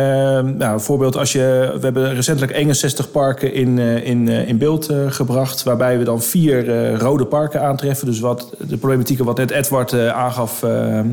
nou, 0.40 0.62
een 0.72 0.80
voorbeeld, 0.80 1.16
als 1.16 1.32
je, 1.32 1.70
we 1.74 1.80
hebben 1.84 2.14
recentelijk 2.14 2.52
61 2.52 3.10
parken 3.10 3.54
in, 3.54 3.78
eh, 3.78 4.06
in, 4.06 4.28
eh, 4.28 4.48
in 4.48 4.58
beeld 4.58 4.88
eh, 4.88 4.96
gebracht... 5.08 5.62
waarbij 5.62 5.98
we 5.98 6.04
dan 6.04 6.22
vier 6.22 6.70
eh, 6.70 6.96
rode 6.98 7.24
parken 7.26 7.62
aantreffen. 7.62 8.06
Dus 8.06 8.20
wat 8.20 8.50
de 8.68 8.76
problematieken 8.76 9.24
wat 9.24 9.36
net 9.36 9.50
Edward 9.50 9.92
eh, 9.92 10.08
aangaf... 10.08 10.59
eh, 10.62 10.98
eh, 10.98 11.04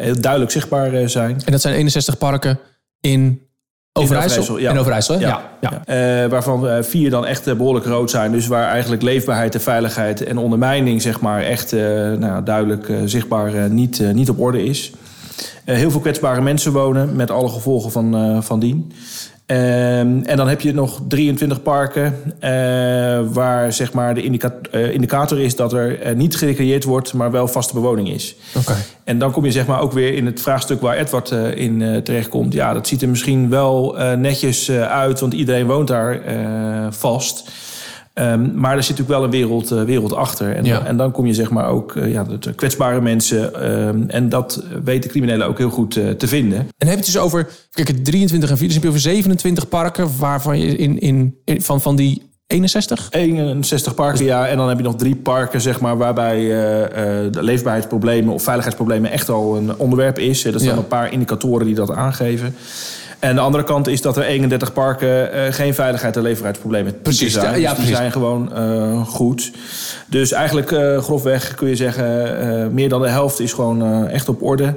heel 0.00 0.20
duidelijk 0.20 0.52
zichtbaar 0.52 0.92
eh, 0.92 1.06
zijn. 1.06 1.42
En 1.44 1.52
dat 1.52 1.60
zijn 1.60 1.74
61 1.74 2.18
parken 2.18 2.58
in 3.00 3.40
Overijssel? 3.92 4.28
Overijssel, 4.28 4.58
ja. 4.58 4.70
In 4.70 4.78
Overijssel? 4.78 5.18
Ja, 5.18 5.50
ja. 5.60 5.82
ja. 5.86 6.28
Waarvan 6.28 6.84
vier 6.84 7.10
dan 7.10 7.26
echt 7.26 7.46
eh, 7.46 7.54
behoorlijk 7.54 7.86
rood 7.86 8.10
zijn. 8.10 8.32
Dus 8.32 8.46
waar 8.46 8.68
eigenlijk 8.68 9.02
leefbaarheid 9.02 9.54
en 9.54 9.60
veiligheid 9.60 10.24
en 10.24 10.38
ondermijning 10.38 11.02
zeg 11.02 11.20
maar, 11.20 11.42
echt 11.42 11.72
nou, 12.18 12.42
duidelijk 12.42 12.92
zichtbaar 13.04 13.70
niet, 13.70 14.12
niet 14.12 14.30
op 14.30 14.40
orde 14.40 14.64
is. 14.64 14.92
Heel 15.64 15.90
veel 15.90 16.00
kwetsbare 16.00 16.40
mensen 16.40 16.72
wonen 16.72 17.16
met 17.16 17.30
alle 17.30 17.48
gevolgen 17.48 17.90
van, 17.90 18.42
van 18.42 18.60
dien. 18.60 18.92
Ehm, 19.46 20.20
en 20.22 20.36
dan 20.36 20.48
heb 20.48 20.60
je 20.60 20.74
nog 20.74 21.00
23 21.08 21.62
parken 21.62 22.14
eh, 22.38 22.50
waar 23.32 23.72
zeg 23.72 23.92
maar, 23.92 24.14
de 24.14 24.22
indica- 24.22 24.54
eh, 24.70 24.92
indicator 24.92 25.40
is 25.40 25.56
dat 25.56 25.72
er 25.72 26.00
eh, 26.00 26.14
niet 26.14 26.36
gerecreëerd 26.36 26.84
wordt, 26.84 27.12
maar 27.12 27.30
wel 27.30 27.48
vaste 27.48 27.74
bewoning 27.74 28.08
is. 28.08 28.36
Oké. 28.56 28.74
En 29.04 29.18
dan 29.18 29.32
kom 29.32 29.44
je 29.44 29.50
zeg 29.50 29.66
maar 29.66 29.80
ook 29.80 29.92
weer 29.92 30.14
in 30.14 30.26
het 30.26 30.40
vraagstuk 30.40 30.80
waar 30.80 30.96
Edward 30.96 31.30
in 31.54 32.00
terechtkomt. 32.04 32.52
Ja, 32.52 32.72
dat 32.72 32.86
ziet 32.86 33.02
er 33.02 33.08
misschien 33.08 33.48
wel 33.48 33.96
netjes 34.18 34.70
uit, 34.70 35.20
want 35.20 35.32
iedereen 35.32 35.66
woont 35.66 35.88
daar 35.88 36.20
vast. 36.90 37.50
Ehm, 38.16 38.48
maar 38.60 38.76
er 38.76 38.82
zit 38.82 38.98
natuurlijk 38.98 39.08
wel 39.18 39.24
een 39.24 39.30
wereld, 39.30 39.70
eh, 39.70 39.82
wereld 39.82 40.14
achter. 40.14 40.54
En, 40.56 40.64
Ja. 40.64 40.84
en 40.84 40.96
dan 40.96 41.12
kom 41.12 41.26
je 41.26 41.34
zeg 41.34 41.50
maar 41.50 41.68
ook 41.68 41.96
eh, 41.96 42.12
ja, 42.12 42.24
de 42.40 42.54
kwetsbare 42.54 43.00
mensen. 43.00 43.54
ehm, 43.62 44.02
en 44.08 44.28
dat 44.28 44.64
weten 44.84 45.10
criminelen 45.10 45.46
ook 45.46 45.58
heel 45.58 45.70
goed 45.70 45.96
eh, 45.96 46.08
te 46.10 46.26
vinden. 46.28 46.58
En 46.58 46.66
heb 46.78 46.88
je 46.88 46.94
het 46.96 47.04
dus 47.04 47.18
over... 47.18 47.48
Kijk, 47.70 48.04
23 48.04 48.50
en 48.50 48.56
4, 48.56 48.66
dus 48.66 48.74
heb 48.74 48.82
je 48.84 48.88
over 48.88 49.00
27 49.02 49.68
parken... 49.68 50.08
waarvan 50.18 50.58
je 50.58 50.76
in, 50.76 50.98
in, 50.98 51.36
in- 51.44 51.62
van, 51.62 51.80
van 51.80 51.96
die 51.96 52.22
61? 52.46 53.08
61 53.10 53.94
parken, 53.94 54.24
ja. 54.24 54.46
En 54.46 54.56
dan 54.56 54.68
heb 54.68 54.76
je 54.78 54.82
nog 54.84 54.96
drie 54.96 55.16
parken, 55.16 55.60
zeg 55.60 55.80
maar, 55.80 55.96
waarbij 55.96 56.36
eh, 56.38 56.84
eh, 57.24 57.32
de 57.32 57.42
leefbaarheidsproblemen 57.42 58.34
of 58.34 58.42
veiligheidsproblemen 58.42 59.10
echt 59.10 59.28
al 59.28 59.56
een 59.56 59.76
onderwerp 59.78 60.18
is. 60.18 60.44
Er 60.44 60.52
staan 60.60 60.64
Ja. 60.72 60.76
een 60.76 60.86
paar 60.88 61.12
indicatoren 61.12 61.66
die 61.66 61.74
dat 61.74 61.90
aangeven. 61.90 62.54
En 63.18 63.34
de 63.34 63.40
andere 63.40 63.64
kant 63.64 63.86
is 63.88 64.02
dat 64.02 64.16
er 64.16 64.22
31 64.22 64.72
parken 64.72 65.32
eh, 65.32 65.52
geen 65.52 65.74
veiligheid 65.74 66.16
en 66.16 66.22
leefbaarheidsproblemen 66.22 67.00
Precies, 67.02 67.32
zijn. 67.32 67.44
ja, 67.46 67.50
ja, 67.50 67.56
Dus 67.56 67.66
die 67.68 67.74
precies. 67.76 67.96
zijn 67.96 68.12
gewoon 68.12 68.52
eh, 68.54 69.06
goed. 69.06 69.52
Dus 70.06 70.32
eigenlijk 70.32 70.72
eh, 70.72 70.98
grofweg 71.02 71.54
kun 71.54 71.68
je 71.68 71.76
zeggen, 71.76 72.38
eh, 72.40 72.66
meer 72.68 72.88
dan 72.88 73.00
de 73.02 73.08
helft 73.08 73.40
is 73.40 73.52
gewoon 73.52 73.82
eh, 73.82 74.12
echt 74.14 74.28
op 74.28 74.42
orde. 74.42 74.74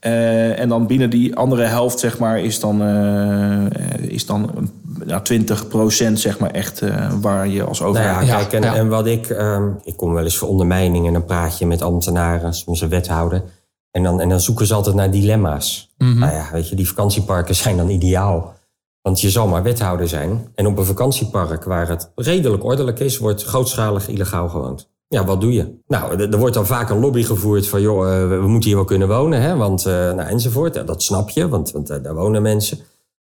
Eh, 0.00 0.58
en 0.58 0.68
dan 0.68 0.86
binnen 0.86 1.10
die 1.10 1.36
andere 1.36 1.62
helft, 1.64 1.98
zeg 1.98 2.18
maar, 2.18 2.40
is 2.40 2.60
dan, 2.60 2.82
eh, 2.82 4.10
is 4.10 4.26
dan 4.26 4.70
ja, 5.06 5.22
20% 5.22 6.12
zeg 6.12 6.38
maar 6.38 6.50
echt 6.50 6.82
waar 7.20 7.48
je 7.48 7.62
als 7.64 7.78
Nou 7.78 7.90
overheid... 7.90 8.26
ja, 8.26 8.38
Ja, 8.38 8.44
kijk, 8.44 8.52
en, 8.52 8.62
ja. 8.62 8.74
en 8.74 8.88
wat 8.88 9.06
ik... 9.06 9.26
ehm, 9.28 9.68
ik 9.84 9.96
kom 9.96 10.12
wel 10.12 10.24
eens 10.24 10.36
voor 10.38 10.48
ondermijning 10.48 11.06
en 11.06 11.12
dan 11.12 11.24
praat 11.24 11.58
je 11.58 11.66
met 11.66 11.82
ambtenaren, 11.82 12.54
soms 12.54 12.80
een 12.80 12.88
wethouder. 12.88 13.42
En 13.92 14.02
dan, 14.02 14.20
en 14.20 14.28
dan 14.28 14.40
zoeken 14.40 14.66
ze 14.66 14.74
altijd 14.74 14.94
naar 14.94 15.10
dilemma's. 15.10 15.94
Mhm. 15.98 16.18
Nou 16.18 16.32
ja, 16.32 16.48
weet 16.52 16.68
je, 16.68 16.76
die 16.76 16.88
vakantieparken 16.88 17.54
zijn 17.54 17.76
dan 17.76 17.88
ideaal. 17.88 18.54
Want 19.02 19.20
je 19.20 19.30
zal 19.30 19.46
maar 19.48 19.62
wethouder 19.62 20.08
zijn. 20.08 20.46
En 20.54 20.66
op 20.66 20.78
een 20.78 20.84
vakantiepark 20.84 21.64
waar 21.64 21.88
het 21.88 22.10
redelijk 22.14 22.64
ordelijk 22.64 22.98
is, 22.98 23.18
wordt 23.18 23.44
grootschalig 23.44 24.08
illegaal 24.08 24.48
gewoond. 24.48 24.90
Ja, 25.08 25.24
wat 25.24 25.40
doe 25.40 25.52
je? 25.52 25.78
Nou, 25.86 26.22
er 26.30 26.38
wordt 26.38 26.54
dan 26.54 26.66
vaak 26.66 26.90
een 26.90 26.98
lobby 26.98 27.22
gevoerd 27.22 27.68
van, 27.68 27.80
joh, 27.80 28.22
eh, 28.22 28.28
we 28.28 28.46
moeten 28.46 28.68
hier 28.68 28.78
wel 28.78 28.84
kunnen 28.86 29.08
wonen, 29.08 29.40
hè? 29.40 29.56
Want, 29.56 29.86
eh, 29.86 29.92
nou, 29.92 30.20
enzovoort. 30.20 30.86
Dat 30.86 31.02
snap 31.02 31.30
je, 31.30 31.48
want, 31.48 31.70
want 31.70 31.90
eh, 31.90 32.02
daar 32.02 32.14
wonen 32.14 32.42
mensen. 32.42 32.78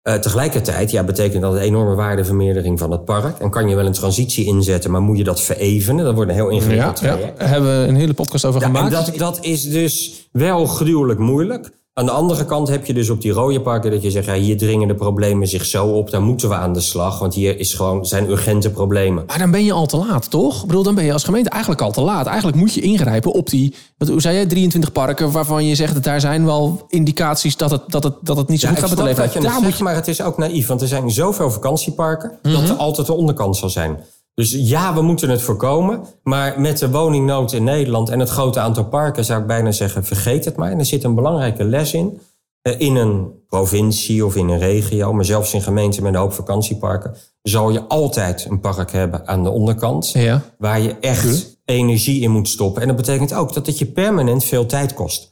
Eh, 0.03 0.15
tegelijkertijd 0.15 0.91
ja, 0.91 1.03
betekent 1.03 1.41
dat 1.41 1.53
een 1.53 1.59
enorme 1.59 1.95
waardevermeerdering 1.95 2.79
van 2.79 2.91
het 2.91 3.05
park. 3.05 3.39
En 3.39 3.49
kan 3.49 3.69
je 3.69 3.75
wel 3.75 3.85
een 3.85 3.91
transitie 3.93 4.45
inzetten, 4.45 4.91
maar 4.91 5.01
moet 5.01 5.17
je 5.17 5.23
dat 5.23 5.41
verevenen? 5.41 6.05
Dat 6.05 6.13
wordt 6.15 6.29
een 6.29 6.35
heel 6.35 6.49
Ja, 6.49 6.55
ingewikkeld 6.55 6.99
ja. 6.99 7.13
traject. 7.15 7.39
Daar 7.39 7.49
hebben 7.49 7.81
we 7.81 7.87
een 7.87 7.95
hele 7.95 8.13
podcast 8.13 8.45
over 8.45 8.61
Ja, 8.61 8.67
en 8.67 8.75
gemaakt. 8.75 9.05
dat, 9.05 9.17
dat 9.17 9.37
is 9.45 9.63
dus 9.69 10.27
wel 10.31 10.65
gruwelijk 10.65 11.19
moeilijk. 11.19 11.69
Aan 11.95 12.05
de 12.05 12.11
andere 12.11 12.45
kant 12.45 12.67
heb 12.67 12.85
je 12.85 12.93
dus 12.93 13.09
op 13.09 13.21
die 13.21 13.31
rode 13.31 13.61
parken 13.61 13.91
dat 13.91 14.01
je 14.01 14.11
zegt... 14.11 14.25
Ja, 14.25 14.33
hier 14.33 14.57
dringen 14.57 14.87
de 14.87 14.95
problemen 14.95 15.47
zich 15.47 15.65
zo 15.65 15.85
op, 15.85 16.09
daar 16.09 16.21
moeten 16.21 16.49
we 16.49 16.55
aan 16.55 16.73
de 16.73 16.79
slag. 16.79 17.19
Want 17.19 17.33
hier 17.33 17.59
is 17.59 17.73
gewoon, 17.73 18.05
zijn 18.05 18.29
urgente 18.29 18.71
problemen. 18.71 19.23
Maar 19.27 19.37
dan 19.37 19.51
ben 19.51 19.65
je 19.65 19.73
al 19.73 19.85
te 19.85 19.97
laat, 19.97 20.29
toch? 20.29 20.61
Ik 20.61 20.67
bedoel, 20.67 20.83
dan 20.83 20.95
ben 20.95 21.03
je 21.03 21.13
als 21.13 21.23
gemeente 21.23 21.49
eigenlijk 21.49 21.81
al 21.81 21.91
te 21.91 22.01
laat. 22.01 22.25
Eigenlijk 22.25 22.57
moet 22.57 22.73
je 22.73 22.81
ingrijpen 22.81 23.31
op 23.31 23.49
die, 23.49 23.75
wat, 23.97 24.07
hoe 24.07 24.21
zei 24.21 24.35
jij, 24.35 24.45
23 24.45 24.91
parken... 24.91 25.31
waarvan 25.31 25.65
je 25.65 25.75
zegt 25.75 25.93
dat 25.93 26.03
daar 26.03 26.19
zijn 26.19 26.45
wel 26.45 26.85
indicaties 26.87 27.57
dat 27.57 27.71
het, 27.71 27.81
dat 27.87 28.03
het, 28.03 28.13
dat 28.21 28.37
het 28.37 28.47
niet 28.47 28.59
zo 28.59 28.67
Ja, 28.67 28.73
goed 28.73 28.81
gaat 28.81 29.03
met 29.03 29.15
de 29.15 29.29
je 29.33 29.39
Daar 29.39 29.53
moet 29.53 29.63
zegt, 29.63 29.79
maar 29.79 29.95
het 29.95 30.07
is 30.07 30.21
ook 30.21 30.37
naïef. 30.37 30.67
Want 30.67 30.81
er 30.81 30.87
zijn 30.87 31.11
zoveel 31.11 31.51
vakantieparken 31.51 32.39
dat 32.41 32.69
er 32.69 32.75
altijd 32.75 33.07
de 33.07 33.13
onderkant 33.13 33.57
zal 33.57 33.69
zijn. 33.69 33.99
Dus 34.35 34.51
ja, 34.51 34.93
we 34.93 35.01
moeten 35.01 35.29
het 35.29 35.41
voorkomen. 35.41 36.03
Maar 36.23 36.61
met 36.61 36.77
de 36.77 36.89
woningnood 36.89 37.53
in 37.53 37.63
Nederland 37.63 38.09
en 38.09 38.19
het 38.19 38.29
grote 38.29 38.59
aantal 38.59 38.85
parken... 38.85 39.25
zou 39.25 39.41
ik 39.41 39.47
bijna 39.47 39.71
zeggen, 39.71 40.03
vergeet 40.03 40.45
het 40.45 40.55
maar. 40.55 40.71
En 40.71 40.79
er 40.79 40.85
zit 40.85 41.03
een 41.03 41.15
belangrijke 41.15 41.63
les 41.63 41.93
in. 41.93 42.19
Eh, 42.61 42.79
In 42.79 42.95
een 42.95 43.31
provincie 43.47 44.25
of 44.25 44.35
in 44.35 44.49
een 44.49 44.59
regio, 44.59 45.13
maar 45.13 45.25
zelfs 45.25 45.53
in 45.53 45.61
gemeenten 45.61 46.03
met 46.03 46.13
een 46.13 46.19
hoop 46.19 46.33
vakantieparken... 46.33 47.15
zal 47.41 47.71
je 47.71 47.81
altijd 47.87 48.45
een 48.49 48.59
park 48.59 48.91
hebben 48.91 49.27
aan 49.27 49.43
de 49.43 49.49
onderkant... 49.49 50.11
Ja. 50.11 50.41
waar 50.57 50.81
je 50.81 50.95
echt 50.99 51.57
energie 51.65 52.21
in 52.21 52.31
moet 52.31 52.47
stoppen. 52.47 52.81
En 52.81 52.87
dat 52.87 52.97
betekent 52.97 53.33
ook 53.33 53.53
dat 53.53 53.65
het 53.65 53.77
je 53.77 53.85
permanent 53.85 54.43
veel 54.43 54.65
tijd 54.65 54.93
kost. 54.93 55.31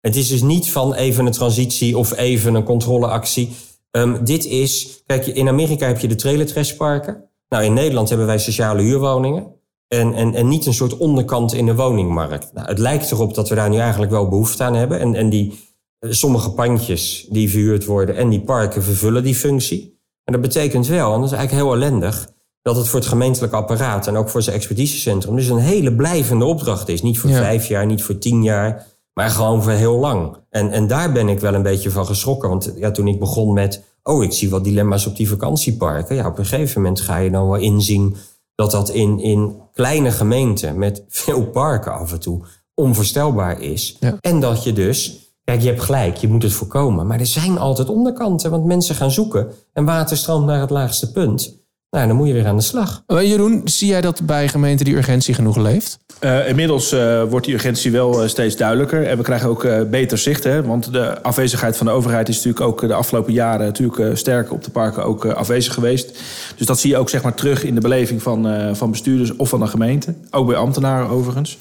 Het 0.00 0.16
is 0.16 0.28
dus 0.28 0.42
niet 0.42 0.70
van 0.70 0.94
even 0.94 1.26
een 1.26 1.32
transitie 1.32 1.98
of 1.98 2.16
even 2.16 2.54
een 2.54 2.64
controleactie. 2.64 3.56
Ehm, 3.90 4.24
dit 4.24 4.44
is, 4.44 5.02
kijk, 5.06 5.26
in 5.26 5.48
Amerika 5.48 5.86
heb 5.86 5.98
je 5.98 6.08
de 6.08 6.14
trailer 6.14 6.74
parken. 6.76 7.25
Nou, 7.48 7.64
in 7.64 7.72
Nederland 7.72 8.08
hebben 8.08 8.26
wij 8.26 8.38
sociale 8.38 8.82
huurwoningen. 8.82 9.54
En, 9.88 10.14
en, 10.14 10.34
en 10.34 10.48
niet 10.48 10.66
een 10.66 10.74
soort 10.74 10.96
onderkant 10.96 11.52
in 11.54 11.66
de 11.66 11.74
woningmarkt. 11.74 12.52
Nou, 12.52 12.66
het 12.68 12.78
lijkt 12.78 13.10
erop 13.10 13.34
dat 13.34 13.48
we 13.48 13.54
daar 13.54 13.68
nu 13.70 13.78
eigenlijk 13.78 14.12
wel 14.12 14.28
behoefte 14.28 14.62
aan 14.64 14.74
hebben. 14.74 15.00
En, 15.00 15.14
en 15.14 15.30
die, 15.30 15.58
eh, 15.98 16.10
sommige 16.10 16.50
pandjes 16.50 17.26
die 17.30 17.50
verhuurd 17.50 17.84
worden 17.84 18.16
en 18.16 18.28
die 18.28 18.40
parken 18.40 18.82
vervullen 18.82 19.22
die 19.24 19.34
functie. 19.34 20.00
En 20.24 20.32
dat 20.32 20.42
betekent 20.42 20.86
wel, 20.86 21.14
en 21.14 21.20
dat 21.20 21.30
is 21.30 21.36
eigenlijk 21.36 21.66
heel 21.66 21.74
ellendig, 21.74 22.28
dat 22.62 22.76
het 22.76 22.88
voor 22.88 22.98
het 22.98 23.08
gemeentelijk 23.08 23.52
apparaat 23.52 24.06
en 24.06 24.16
ook 24.16 24.28
voor 24.28 24.42
zijn 24.42 24.56
expertisecentrum 24.56 25.36
dus 25.36 25.48
een 25.48 25.58
hele 25.58 25.94
blijvende 25.94 26.44
opdracht 26.44 26.88
is. 26.88 27.02
Niet 27.02 27.18
voor 27.18 27.30
Ja. 27.30 27.36
vijf 27.38 27.66
jaar, 27.66 27.86
niet 27.86 28.02
voor 28.02 28.18
tien 28.18 28.42
jaar, 28.42 28.86
maar 29.14 29.30
gewoon 29.30 29.62
voor 29.62 29.72
heel 29.72 29.98
lang. 29.98 30.36
En, 30.50 30.70
en 30.70 30.86
daar 30.86 31.12
ben 31.12 31.28
ik 31.28 31.40
wel 31.40 31.54
een 31.54 31.62
beetje 31.62 31.90
van 31.90 32.06
geschrokken. 32.06 32.48
Want 32.48 32.72
ja, 32.76 32.90
toen 32.90 33.08
ik 33.08 33.18
begon 33.18 33.52
met, 33.52 33.82
oh, 34.06 34.24
ik 34.24 34.32
zie 34.32 34.50
wat 34.50 34.64
dilemma's 34.64 35.06
op 35.06 35.16
die 35.16 35.28
vakantieparken. 35.28 36.16
Ja, 36.16 36.26
op 36.26 36.38
een 36.38 36.46
gegeven 36.46 36.82
moment 36.82 37.00
ga 37.00 37.16
je 37.16 37.30
dan 37.30 37.48
wel 37.48 37.60
inzien 37.60 38.16
dat 38.54 38.70
dat 38.70 38.90
in, 38.90 39.20
in 39.20 39.56
kleine 39.72 40.10
gemeenten 40.10 40.78
met 40.78 41.04
veel 41.08 41.46
parken 41.46 41.92
af 41.92 42.12
en 42.12 42.20
toe 42.20 42.44
onvoorstelbaar 42.74 43.60
is. 43.60 43.96
Ja. 44.00 44.16
En 44.20 44.40
dat 44.40 44.64
je 44.64 44.72
dus, 44.72 45.30
kijk, 45.44 45.60
je 45.60 45.68
hebt 45.68 45.82
gelijk, 45.82 46.16
je 46.16 46.28
moet 46.28 46.42
het 46.42 46.52
voorkomen. 46.52 47.06
Maar 47.06 47.20
er 47.20 47.26
zijn 47.26 47.58
altijd 47.58 47.88
onderkanten, 47.88 48.50
want 48.50 48.64
mensen 48.64 48.94
gaan 48.94 49.10
zoeken 49.10 49.48
en 49.72 49.84
water 49.84 50.16
stroomt 50.16 50.46
naar 50.46 50.60
het 50.60 50.70
laagste 50.70 51.12
punt. 51.12 51.65
Nou, 51.96 52.08
dan 52.08 52.16
moet 52.16 52.26
je 52.26 52.32
weer 52.32 52.46
aan 52.46 52.56
de 52.56 52.62
slag. 52.62 53.02
Jeroen, 53.06 53.60
zie 53.64 53.88
jij 53.88 54.00
dat 54.00 54.26
bij 54.26 54.48
gemeenten 54.48 54.84
die 54.84 54.96
urgentie 54.96 55.34
genoeg 55.34 55.56
leeft? 55.56 55.98
Eh, 56.18 56.48
inmiddels 56.48 56.92
eh, 56.92 57.22
wordt 57.22 57.46
die 57.46 57.54
urgentie 57.54 57.90
wel 57.90 58.22
eh, 58.22 58.28
steeds 58.28 58.56
duidelijker. 58.56 59.06
En 59.06 59.16
we 59.16 59.22
krijgen 59.22 59.48
ook 59.48 59.64
eh, 59.64 59.82
beter 59.90 60.18
zicht. 60.18 60.44
Hè? 60.44 60.62
Want 60.62 60.92
de 60.92 61.22
afwezigheid 61.22 61.76
van 61.76 61.86
de 61.86 61.92
overheid 61.92 62.28
is 62.28 62.36
natuurlijk 62.36 62.64
ook 62.64 62.88
de 62.88 62.94
afgelopen 62.94 63.32
jaren 63.32 63.66
natuurlijk, 63.66 63.98
eh, 63.98 64.14
sterk 64.14 64.52
op 64.52 64.64
de 64.64 64.70
parken 64.70 65.04
ook 65.04 65.24
afwezig 65.24 65.74
geweest. 65.74 66.18
Dus 66.56 66.66
dat 66.66 66.78
zie 66.78 66.90
je 66.90 66.96
ook 66.96 67.08
zeg 67.08 67.22
maar, 67.22 67.34
terug 67.34 67.64
in 67.64 67.74
de 67.74 67.80
beleving 67.80 68.22
van, 68.22 68.48
eh, 68.48 68.74
van 68.74 68.90
bestuurders 68.90 69.36
of 69.36 69.48
van 69.48 69.60
de 69.60 69.66
gemeente. 69.66 70.14
Ook 70.30 70.46
bij 70.46 70.56
ambtenaren 70.56 71.08
overigens. 71.08 71.58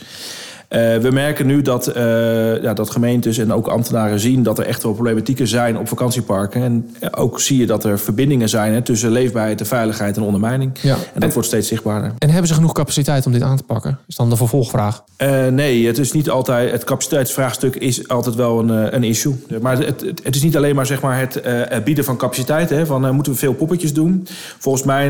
Eh, 0.68 0.98
we 0.98 1.12
merken 1.12 1.46
nu 1.46 1.62
dat, 1.62 1.88
eh, 1.88 2.62
ja, 2.62 2.74
dat 2.74 2.90
gemeentes 2.90 3.38
en 3.38 3.54
ook 3.54 3.68
ambtenaren 3.68 4.20
zien 4.20 4.44
dat 4.44 4.60
er 4.60 4.66
echt 4.66 4.84
wel 4.84 4.94
problematieken 4.94 5.48
zijn 5.48 5.78
op 5.78 5.88
vakantieparken. 5.88 6.64
En 6.64 6.90
eh, 7.00 7.10
ook 7.16 7.40
zie 7.40 7.58
je 7.58 7.66
dat 7.66 7.84
er 7.84 8.00
verbindingen 8.00 8.50
zijn 8.50 8.74
hè, 8.74 8.82
tussen 8.82 9.12
leefbaarheid 9.12 9.60
en 9.60 9.66
veiligheid 9.66 10.18
en 10.18 10.24
ondermijning. 10.24 10.72
Ja. 10.82 10.96
En 11.14 11.20
dat 11.20 11.34
wordt 11.34 11.48
steeds 11.48 11.68
zichtbaarder. 11.68 12.12
En 12.18 12.30
hebben 12.30 12.48
ze 12.48 12.54
genoeg 12.54 12.72
capaciteit 12.72 13.26
om 13.26 13.32
dit 13.32 13.42
aan 13.42 13.58
te 13.58 13.64
pakken? 13.64 14.00
Is 14.08 14.16
dan 14.16 14.30
de 14.30 14.36
vervolgvraag. 14.36 15.04
Nee, 15.52 15.88
het 15.88 15.98
is 15.98 16.12
niet 16.12 16.30
altijd. 16.30 16.72
Het 16.72 16.84
capaciteitsvraagstuk 16.84 17.76
is 17.76 18.08
altijd 18.08 18.36
wel 18.36 18.60
een, 18.60 18.96
een 18.96 19.04
issue. 19.04 19.36
Maar 19.62 19.78
het, 19.78 20.02
het, 20.02 20.22
het 20.24 20.36
is 20.36 20.44
niet 20.44 20.58
alleen 20.58 20.76
maar, 20.76 20.86
zeg 20.86 21.02
maar 21.02 21.20
het 21.20 21.84
bieden 21.84 22.04
van 22.04 22.18
capaciteit. 22.18 22.70
Hè, 22.70 22.86
van, 22.86 23.16
moeten 23.16 23.32
we 23.34 23.38
veel 23.38 23.54
poppetjes 23.54 23.94
doen? 23.94 24.28
Volgens 24.58 24.84
mij 24.84 25.08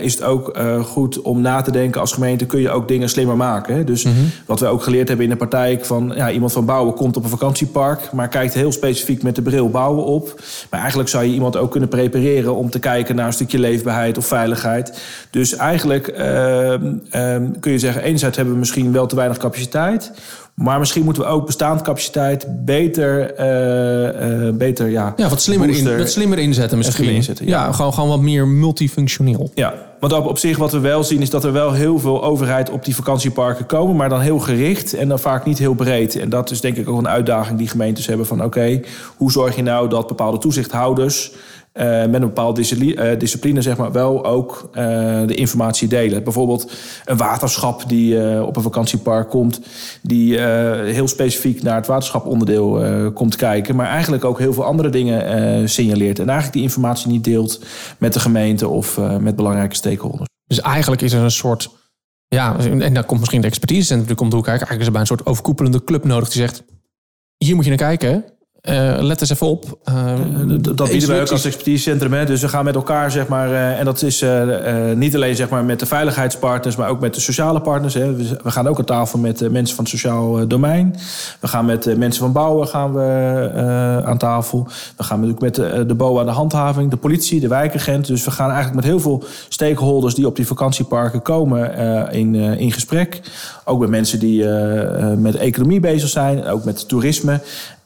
is 0.00 0.12
het 0.12 0.22
ook 0.22 0.58
goed 0.84 1.20
om 1.20 1.40
na 1.40 1.60
te 1.60 1.70
denken 1.70 2.00
als 2.00 2.12
gemeente... 2.12 2.46
kun 2.46 2.60
je 2.60 2.70
ook 2.70 2.88
dingen 2.88 3.08
slimmer 3.08 3.36
maken. 3.36 3.74
Hè? 3.74 3.84
Dus 3.84 4.06
wat 4.46 4.60
we 4.60 4.66
ook 4.72 4.82
geleerd 4.82 5.08
hebben 5.08 5.26
in 5.26 5.32
de 5.32 5.38
praktijk... 5.38 5.84
van 5.84 6.12
ja, 6.16 6.30
iemand 6.30 6.52
van 6.52 6.64
bouwen 6.64 6.94
komt 6.94 7.16
op 7.16 7.24
een 7.24 7.30
vakantiepark... 7.30 8.12
maar 8.12 8.28
kijkt 8.28 8.54
heel 8.54 8.72
specifiek 8.72 9.22
met 9.22 9.34
de 9.34 9.42
bril 9.42 9.70
bouwen 9.70 10.04
op. 10.04 10.40
Maar 10.70 10.80
eigenlijk 10.80 11.08
zou 11.08 11.24
je 11.24 11.32
iemand 11.32 11.56
ook 11.56 11.70
kunnen 11.70 11.88
prepareren... 11.88 12.56
om 12.56 12.70
te 12.70 12.78
kijken 12.78 13.16
naar 13.16 13.26
een 13.26 13.32
stukje 13.32 13.58
leefbaarheid 13.58 14.18
of 14.18 14.26
veiligheid. 14.26 15.02
Dus 15.30 15.56
eigenlijk 15.56 16.08
ehm, 16.08 16.94
ehm, 17.10 17.50
kun 17.60 17.72
je 17.72 17.78
zeggen... 17.78 18.02
enerzijds 18.02 18.36
hebben 18.36 18.54
we 18.54 18.60
misschien 18.60 18.92
wel 18.92 19.06
te 19.06 19.16
weinig 19.16 19.38
capaciteit... 19.38 20.12
Maar 20.54 20.78
misschien 20.78 21.04
moeten 21.04 21.22
we 21.22 21.28
ook 21.28 21.46
bestaande 21.46 21.82
capaciteit 21.82 22.64
beter, 22.64 23.34
eh, 23.34 24.48
eh, 24.48 24.54
beter 24.54 24.90
ja, 24.90 25.12
Ja, 25.16 25.28
wat 25.28 25.42
slimmer, 25.42 25.68
in, 25.68 25.98
wat 25.98 26.10
slimmer 26.10 26.38
inzetten 26.38 26.76
misschien. 26.76 26.96
slimmer 26.96 27.16
inzetten, 27.16 27.46
ja, 27.46 27.64
ja. 27.64 27.72
gewoon, 27.72 27.92
gewoon 27.92 28.08
wat 28.08 28.20
meer 28.20 28.48
multifunctioneel. 28.48 29.50
Ja, 29.54 29.74
want 30.00 30.12
op, 30.12 30.26
op 30.26 30.38
zich 30.38 30.56
wat 30.56 30.72
we 30.72 30.78
wel 30.78 31.04
zien 31.04 31.20
is 31.20 31.30
dat 31.30 31.44
er 31.44 31.52
wel 31.52 31.72
heel 31.72 31.98
veel 31.98 32.24
overheid 32.24 32.70
op 32.70 32.84
die 32.84 32.94
vakantieparken 32.94 33.66
komen, 33.66 33.96
maar 33.96 34.08
dan 34.08 34.20
heel 34.20 34.38
gericht 34.38 34.94
en 34.94 35.08
dan 35.08 35.18
vaak 35.18 35.44
niet 35.44 35.58
heel 35.58 35.74
breed. 35.74 36.16
En 36.16 36.28
dat 36.28 36.50
is 36.50 36.60
denk 36.60 36.76
ik 36.76 36.88
ook 36.88 36.98
een 36.98 37.08
uitdaging 37.08 37.58
die 37.58 37.68
gemeentes 37.68 38.06
hebben 38.06 38.26
van 38.26 38.44
oké, 38.44 38.80
hoe 39.16 39.32
zorg 39.32 39.56
je 39.56 39.62
nou 39.62 39.88
dat 39.88 40.06
bepaalde 40.06 40.38
toezichthouders 40.38 41.32
eh, 41.72 41.86
met 41.86 42.14
een 42.14 42.20
bepaalde 42.20 42.60
discipline, 42.60 42.94
eh, 42.94 43.18
discipline 43.18 43.62
zeg 43.62 43.76
maar, 43.76 43.92
wel 43.92 44.24
ook 44.24 44.68
eh, 44.72 44.82
de 45.26 45.34
informatie 45.34 45.88
delen. 45.88 46.24
Bijvoorbeeld 46.24 46.72
een 47.04 47.16
waterschap 47.16 47.88
die 47.88 48.42
op 48.42 48.56
een 48.56 48.62
vakantiepark 48.62 49.28
komt, 49.28 49.60
die 50.02 50.38
heel 50.40 51.08
specifiek 51.08 51.62
naar 51.62 51.74
het 51.76 51.86
waterschaponderdeel 51.86 53.12
komt 53.12 53.36
kijken, 53.36 53.76
maar 53.76 53.86
eigenlijk 53.86 54.24
ook 54.24 54.38
heel 54.38 54.52
veel 54.52 54.64
andere 54.64 54.88
dingen 54.88 55.68
signaleert. 55.68 56.18
En 56.18 56.24
eigenlijk 56.24 56.52
die 56.52 56.62
informatie 56.62 57.10
niet 57.10 57.24
deelt 57.24 57.64
met 57.98 58.12
de 58.12 58.20
gemeente 58.20 58.68
of 58.68 59.00
met 59.20 59.36
belangrijke 59.36 59.74
stakeholders. 59.74 60.28
Dus 60.46 60.60
eigenlijk 60.60 61.02
is 61.02 61.12
er 61.12 61.22
een 61.22 61.30
soort... 61.30 61.70
Ja, 62.28 62.56
en 62.58 62.94
dan 62.94 63.04
komt 63.04 63.20
misschien 63.20 63.40
de 63.40 63.46
expertisecentrum 63.46 64.16
komt 64.16 64.32
hoe 64.32 64.42
kijken. 64.42 64.66
Eigenlijk 64.66 64.80
is 64.80 64.86
er 64.86 64.92
bij 64.92 65.00
een 65.00 65.06
soort 65.06 65.26
overkoepelende 65.26 65.84
club 65.84 66.04
nodig 66.04 66.28
die 66.28 66.40
zegt... 66.40 66.64
Hier 67.36 67.54
moet 67.54 67.64
je 67.64 67.70
naar 67.70 67.78
kijken. 67.78 68.24
Eh, 68.62 68.96
let 69.00 69.20
eens 69.20 69.30
even 69.30 69.46
op. 69.46 69.78
Eh, 69.84 70.14
Dat 70.74 70.90
bieden 70.90 71.08
we 71.08 71.20
ook 71.20 71.30
als 71.30 71.44
expertisecentrum. 71.44 72.12
Hè. 72.12 72.24
Dus 72.24 72.40
we 72.40 72.48
gaan 72.48 72.64
met 72.64 72.74
elkaar, 72.74 73.10
zeg 73.10 73.28
maar, 73.28 73.50
eh, 73.52 73.78
en 73.78 73.84
dat 73.84 74.02
is 74.02 74.22
eh, 74.22 74.90
eh, 74.90 74.96
niet 74.96 75.14
alleen 75.14 75.36
zeg 75.36 75.48
maar, 75.48 75.64
met 75.64 75.78
de 75.80 75.86
veiligheidspartners, 75.86 76.76
maar 76.76 76.88
ook 76.88 77.00
met 77.00 77.14
de 77.14 77.20
sociale 77.20 77.60
partners. 77.60 77.94
Hè. 77.94 78.14
We, 78.14 78.36
we 78.42 78.50
gaan 78.50 78.66
ook 78.66 78.78
aan 78.78 78.84
tafel 78.84 79.18
met 79.18 79.42
eh, 79.42 79.48
mensen 79.50 79.74
van 79.76 79.84
het 79.84 79.92
sociaal 79.92 80.38
eh, 80.38 80.44
domein. 80.48 80.94
We 81.40 81.48
gaan 81.48 81.64
met 81.64 81.86
eh, 81.86 81.96
mensen 81.96 82.22
van 82.22 82.32
bouwen 82.32 82.68
gaan 82.68 82.92
we, 82.92 83.50
eh, 83.54 83.98
aan 84.08 84.18
tafel. 84.18 84.66
We 84.96 85.02
gaan 85.04 85.20
natuurlijk 85.20 85.44
met 85.44 85.54
de, 85.54 85.86
de 85.86 85.94
BOA, 85.94 86.24
de 86.24 86.30
handhaving, 86.30 86.90
de 86.90 86.96
politie, 86.96 87.40
de 87.40 87.48
wijkagent. 87.48 88.06
Dus 88.06 88.24
we 88.24 88.30
gaan 88.30 88.46
eigenlijk 88.50 88.76
met 88.76 88.84
heel 88.84 89.00
veel 89.00 89.24
stakeholders 89.48 90.14
die 90.14 90.26
op 90.26 90.36
die 90.36 90.46
vakantieparken 90.46 91.22
komen 91.22 91.74
eh, 91.76 92.18
in, 92.20 92.34
eh, 92.34 92.60
in 92.60 92.72
gesprek. 92.72 93.20
Ook 93.64 93.80
met 93.80 93.88
mensen 93.90 94.18
die 94.18 94.44
eh, 94.44 95.10
eh, 95.12 95.18
met 95.18 95.34
economie 95.36 95.80
bezig 95.80 96.08
zijn, 96.08 96.46
ook 96.46 96.64
met 96.64 96.88
toerisme. 96.88 97.40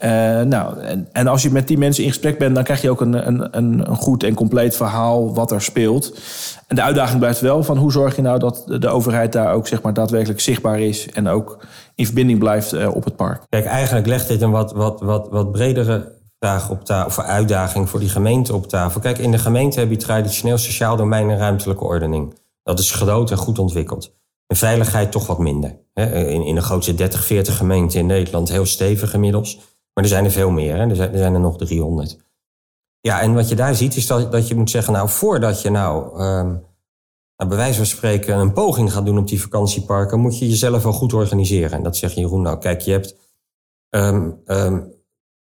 Eh, 0.06 0.42
nou, 0.42 0.80
en, 1.12 1.26
als 1.26 1.42
je 1.42 1.50
met 1.50 1.68
die 1.68 1.78
mensen 1.78 2.04
in 2.04 2.08
gesprek 2.08 2.38
bent, 2.38 2.54
dan 2.54 2.64
krijg 2.64 2.82
je 2.82 2.90
ook 2.90 3.00
een, 3.00 3.26
een, 3.26 3.56
een, 3.56 3.90
een 3.90 3.96
goed 3.96 4.22
en 4.22 4.34
compleet 4.34 4.76
verhaal 4.76 5.34
wat 5.34 5.50
er 5.50 5.62
speelt. 5.62 6.18
En 6.66 6.76
de 6.76 6.82
uitdaging 6.82 7.18
blijft 7.18 7.40
wel 7.40 7.62
van 7.62 7.76
hoe 7.76 7.92
zorg 7.92 8.16
je 8.16 8.22
nou 8.22 8.38
dat 8.38 8.64
de, 8.66 8.88
overheid 8.88 9.32
daar 9.32 9.54
ook 9.54 9.66
zeg 9.66 9.82
maar, 9.82 9.92
daadwerkelijk 9.92 10.40
zichtbaar 10.40 10.80
is 10.80 11.08
en 11.12 11.28
ook 11.28 11.58
in 11.94 12.04
verbinding 12.04 12.38
blijft 12.38 12.72
eh, 12.72 12.94
op 12.94 13.04
het 13.04 13.16
park. 13.16 13.42
Kijk, 13.48 13.64
eigenlijk 13.64 14.06
legt 14.06 14.28
dit 14.28 14.42
een 14.42 14.50
wat, 14.50 14.72
wat, 14.72 15.00
wat, 15.00 15.28
wat 15.30 15.52
bredere 15.52 16.12
vraag 16.38 16.70
op 16.70 16.84
tafel, 16.84 17.06
of 17.06 17.28
uitdaging 17.28 17.88
voor 17.88 18.00
die 18.00 18.08
gemeente 18.08 18.54
op 18.54 18.68
tafel. 18.68 19.00
Kijk, 19.00 19.18
in 19.18 19.30
de 19.30 19.38
gemeente 19.38 19.80
heb 19.80 19.90
je 19.90 19.96
traditioneel 19.96 20.58
sociaal 20.58 20.96
domein 20.96 21.30
en 21.30 21.38
ruimtelijke 21.38 21.84
ordening. 21.84 22.34
Dat 22.62 22.78
is 22.78 22.90
groot 22.90 23.30
en 23.30 23.36
goed 23.36 23.58
ontwikkeld. 23.58 24.14
En 24.46 24.56
veiligheid 24.56 25.12
toch 25.12 25.26
wat 25.26 25.38
minder. 25.38 25.76
In, 25.94 26.44
in 26.44 26.54
de 26.54 26.60
grootste 26.60 26.94
30, 26.94 27.24
40 27.24 27.56
gemeenten 27.56 27.98
in 27.98 28.06
Nederland 28.06 28.48
heel 28.48 28.66
stevig 28.66 29.14
inmiddels. 29.14 29.58
Maar 29.96 30.04
er 30.04 30.10
zijn 30.10 30.24
er 30.24 30.30
veel 30.30 30.50
meer. 30.50 30.76
Hè. 30.76 30.88
Er, 30.88 30.96
zijn, 30.96 31.12
er 31.12 31.18
zijn 31.18 31.34
er 31.34 31.40
nog 31.40 31.56
300. 31.56 32.18
Ja, 33.00 33.20
en 33.20 33.34
wat 33.34 33.48
je 33.48 33.54
daar 33.54 33.74
ziet 33.74 33.96
is 33.96 34.06
dat, 34.06 34.32
dat 34.32 34.48
je 34.48 34.54
moet 34.54 34.70
zeggen... 34.70 34.92
nou, 34.92 35.08
voordat 35.08 35.62
je 35.62 35.70
nou, 35.70 36.18
ehm, 36.18 36.46
nou 37.36 37.48
bij 37.48 37.56
wijze 37.56 37.76
van 37.76 37.86
spreken... 37.86 38.38
een 38.38 38.52
poging 38.52 38.92
gaat 38.92 39.06
doen 39.06 39.18
op 39.18 39.28
die 39.28 39.40
vakantieparken... 39.40 40.20
moet 40.20 40.38
je 40.38 40.48
jezelf 40.48 40.82
wel 40.82 40.92
goed 40.92 41.12
organiseren. 41.12 41.70
En 41.70 41.82
dat 41.82 41.96
zegt 41.96 42.14
Jeroen 42.14 42.42
nou. 42.42 42.58
Kijk, 42.58 42.80
je 42.80 42.90
hebt... 42.90 43.16
ehm, 43.88 44.30
ehm, 44.44 44.80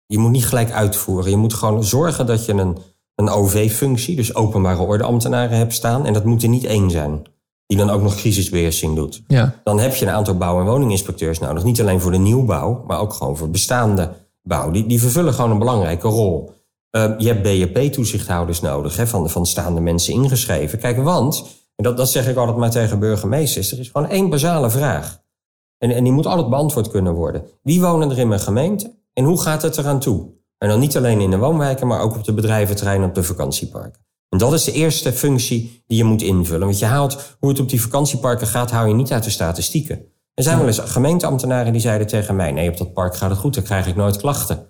je 0.07 0.19
moet 0.19 0.31
niet 0.31 0.47
gelijk 0.47 0.71
uitvoeren. 0.71 1.31
Je 1.31 1.37
moet 1.37 1.55
gewoon 1.55 1.85
zorgen 1.85 2.27
dat 2.27 2.45
je 2.45 2.53
een, 2.53 2.79
een 3.15 3.29
OV-functie... 3.29 4.17
dus 4.17 4.35
openbare 4.35 4.83
ordeambtenaren 4.83 5.57
hebt 5.57 5.75
staan. 5.75 6.07
En 6.07 6.13
dat 6.13 6.25
moet 6.25 6.43
er 6.43 6.49
niet 6.49 6.65
één 6.65 6.91
zijn. 6.91 7.23
Die 7.67 7.79
dan 7.79 7.91
ook 7.91 8.03
nog 8.03 8.15
crisisbeheersing 8.15 8.95
doet. 8.95 9.23
Ja. 9.27 9.61
Dan 9.65 9.79
heb 9.79 9.95
je 9.95 10.07
een 10.07 10.13
aantal 10.13 10.37
bouw- 10.37 10.61
en 10.61 10.67
woninginspecteurs 10.67 11.39
nodig. 11.39 11.65
Niet 11.65 11.81
alleen 11.81 12.01
voor 12.01 12.13
de 12.13 12.19
nieuwbouw, 12.19 12.85
maar 12.87 13.01
ook 13.01 13.13
gewoon 13.13 13.37
voor 13.37 13.51
bestaande 13.51 14.27
bouw. 14.49 14.71
Die, 14.71 14.87
die 14.87 15.01
vervullen 15.01 15.35
gewoon 15.35 15.51
een 15.51 15.59
belangrijke 15.59 16.09
rol. 16.09 16.51
Uh, 16.97 17.13
je 17.19 17.27
hebt 17.27 17.43
BHP-toezichthouders 17.43 18.61
nodig, 18.61 18.97
hè, 18.97 19.07
van, 19.07 19.31
van 19.31 19.47
staande 19.47 19.81
mensen 19.81 20.15
ingeschreven. 20.15 20.79
Kijk, 20.79 20.97
want, 20.97 21.45
en 21.77 21.85
dat, 21.85 21.97
dat 21.97 22.11
zeg 22.11 22.29
ik 22.29 22.37
altijd 22.37 22.57
maar 22.57 22.71
tegen 22.71 22.99
burgemeesters... 22.99 23.73
er 23.73 23.79
is 23.79 23.89
gewoon 23.89 24.09
één 24.09 24.31
basale 24.31 24.71
vraag. 24.71 25.23
En, 25.79 25.91
en 25.91 26.05
die 26.05 26.13
moet 26.13 26.27
altijd 26.27 26.49
beantwoord 26.49 26.89
kunnen 26.89 27.15
worden. 27.15 27.45
Wie 27.63 27.81
wonen 27.81 28.11
er 28.11 28.19
in 28.19 28.29
mijn 28.29 28.41
gemeente 28.41 28.95
en 29.13 29.25
hoe 29.25 29.41
gaat 29.41 29.63
het 29.63 29.79
eraan 29.79 30.01
toe? 30.01 30.37
En 30.59 30.69
dan 30.69 30.81
niet 30.81 30.97
alleen 30.97 31.21
in 31.21 31.31
de 31.31 31.39
woonwijken, 31.39 31.87
maar 31.87 32.01
ook 32.01 32.15
op 32.15 32.25
de 32.25 32.35
bedrijventerreinen 32.35 33.09
op 33.09 33.15
de 33.15 33.23
vakantieparken. 33.23 34.07
En 34.29 34.39
dat 34.39 34.53
is 34.53 34.65
de 34.65 34.73
eerste 34.73 35.13
functie 35.13 35.83
die 35.87 35.99
je 35.99 36.05
moet 36.05 36.23
invullen. 36.23 36.67
Want 36.67 36.79
je 36.79 36.85
haalt 36.85 37.37
hoe 37.39 37.49
het 37.49 37.61
op 37.61 37.69
die 37.69 37.81
vakantieparken 37.81 38.47
gaat, 38.47 38.71
hou 38.71 38.89
je 38.89 38.95
niet 38.95 39.13
uit 39.13 39.25
de 39.25 39.31
statistieken. 39.31 40.07
Er 40.39 40.45
zijn 40.45 40.59
wel 40.59 40.67
eens 40.67 40.79
gemeenteambtenaren 40.79 41.73
die 41.73 41.81
zeiden 41.81 42.07
tegen 42.07 42.37
mij... 42.37 42.53
nee, 42.53 42.71
op 42.71 42.77
dat 42.77 42.93
park 42.93 43.17
gaat 43.17 43.31
het 43.31 43.39
goed, 43.39 43.55
dan 43.55 43.63
krijg 43.63 43.87
ik 43.87 43.97
nooit 43.97 44.17
klachten. 44.17 44.67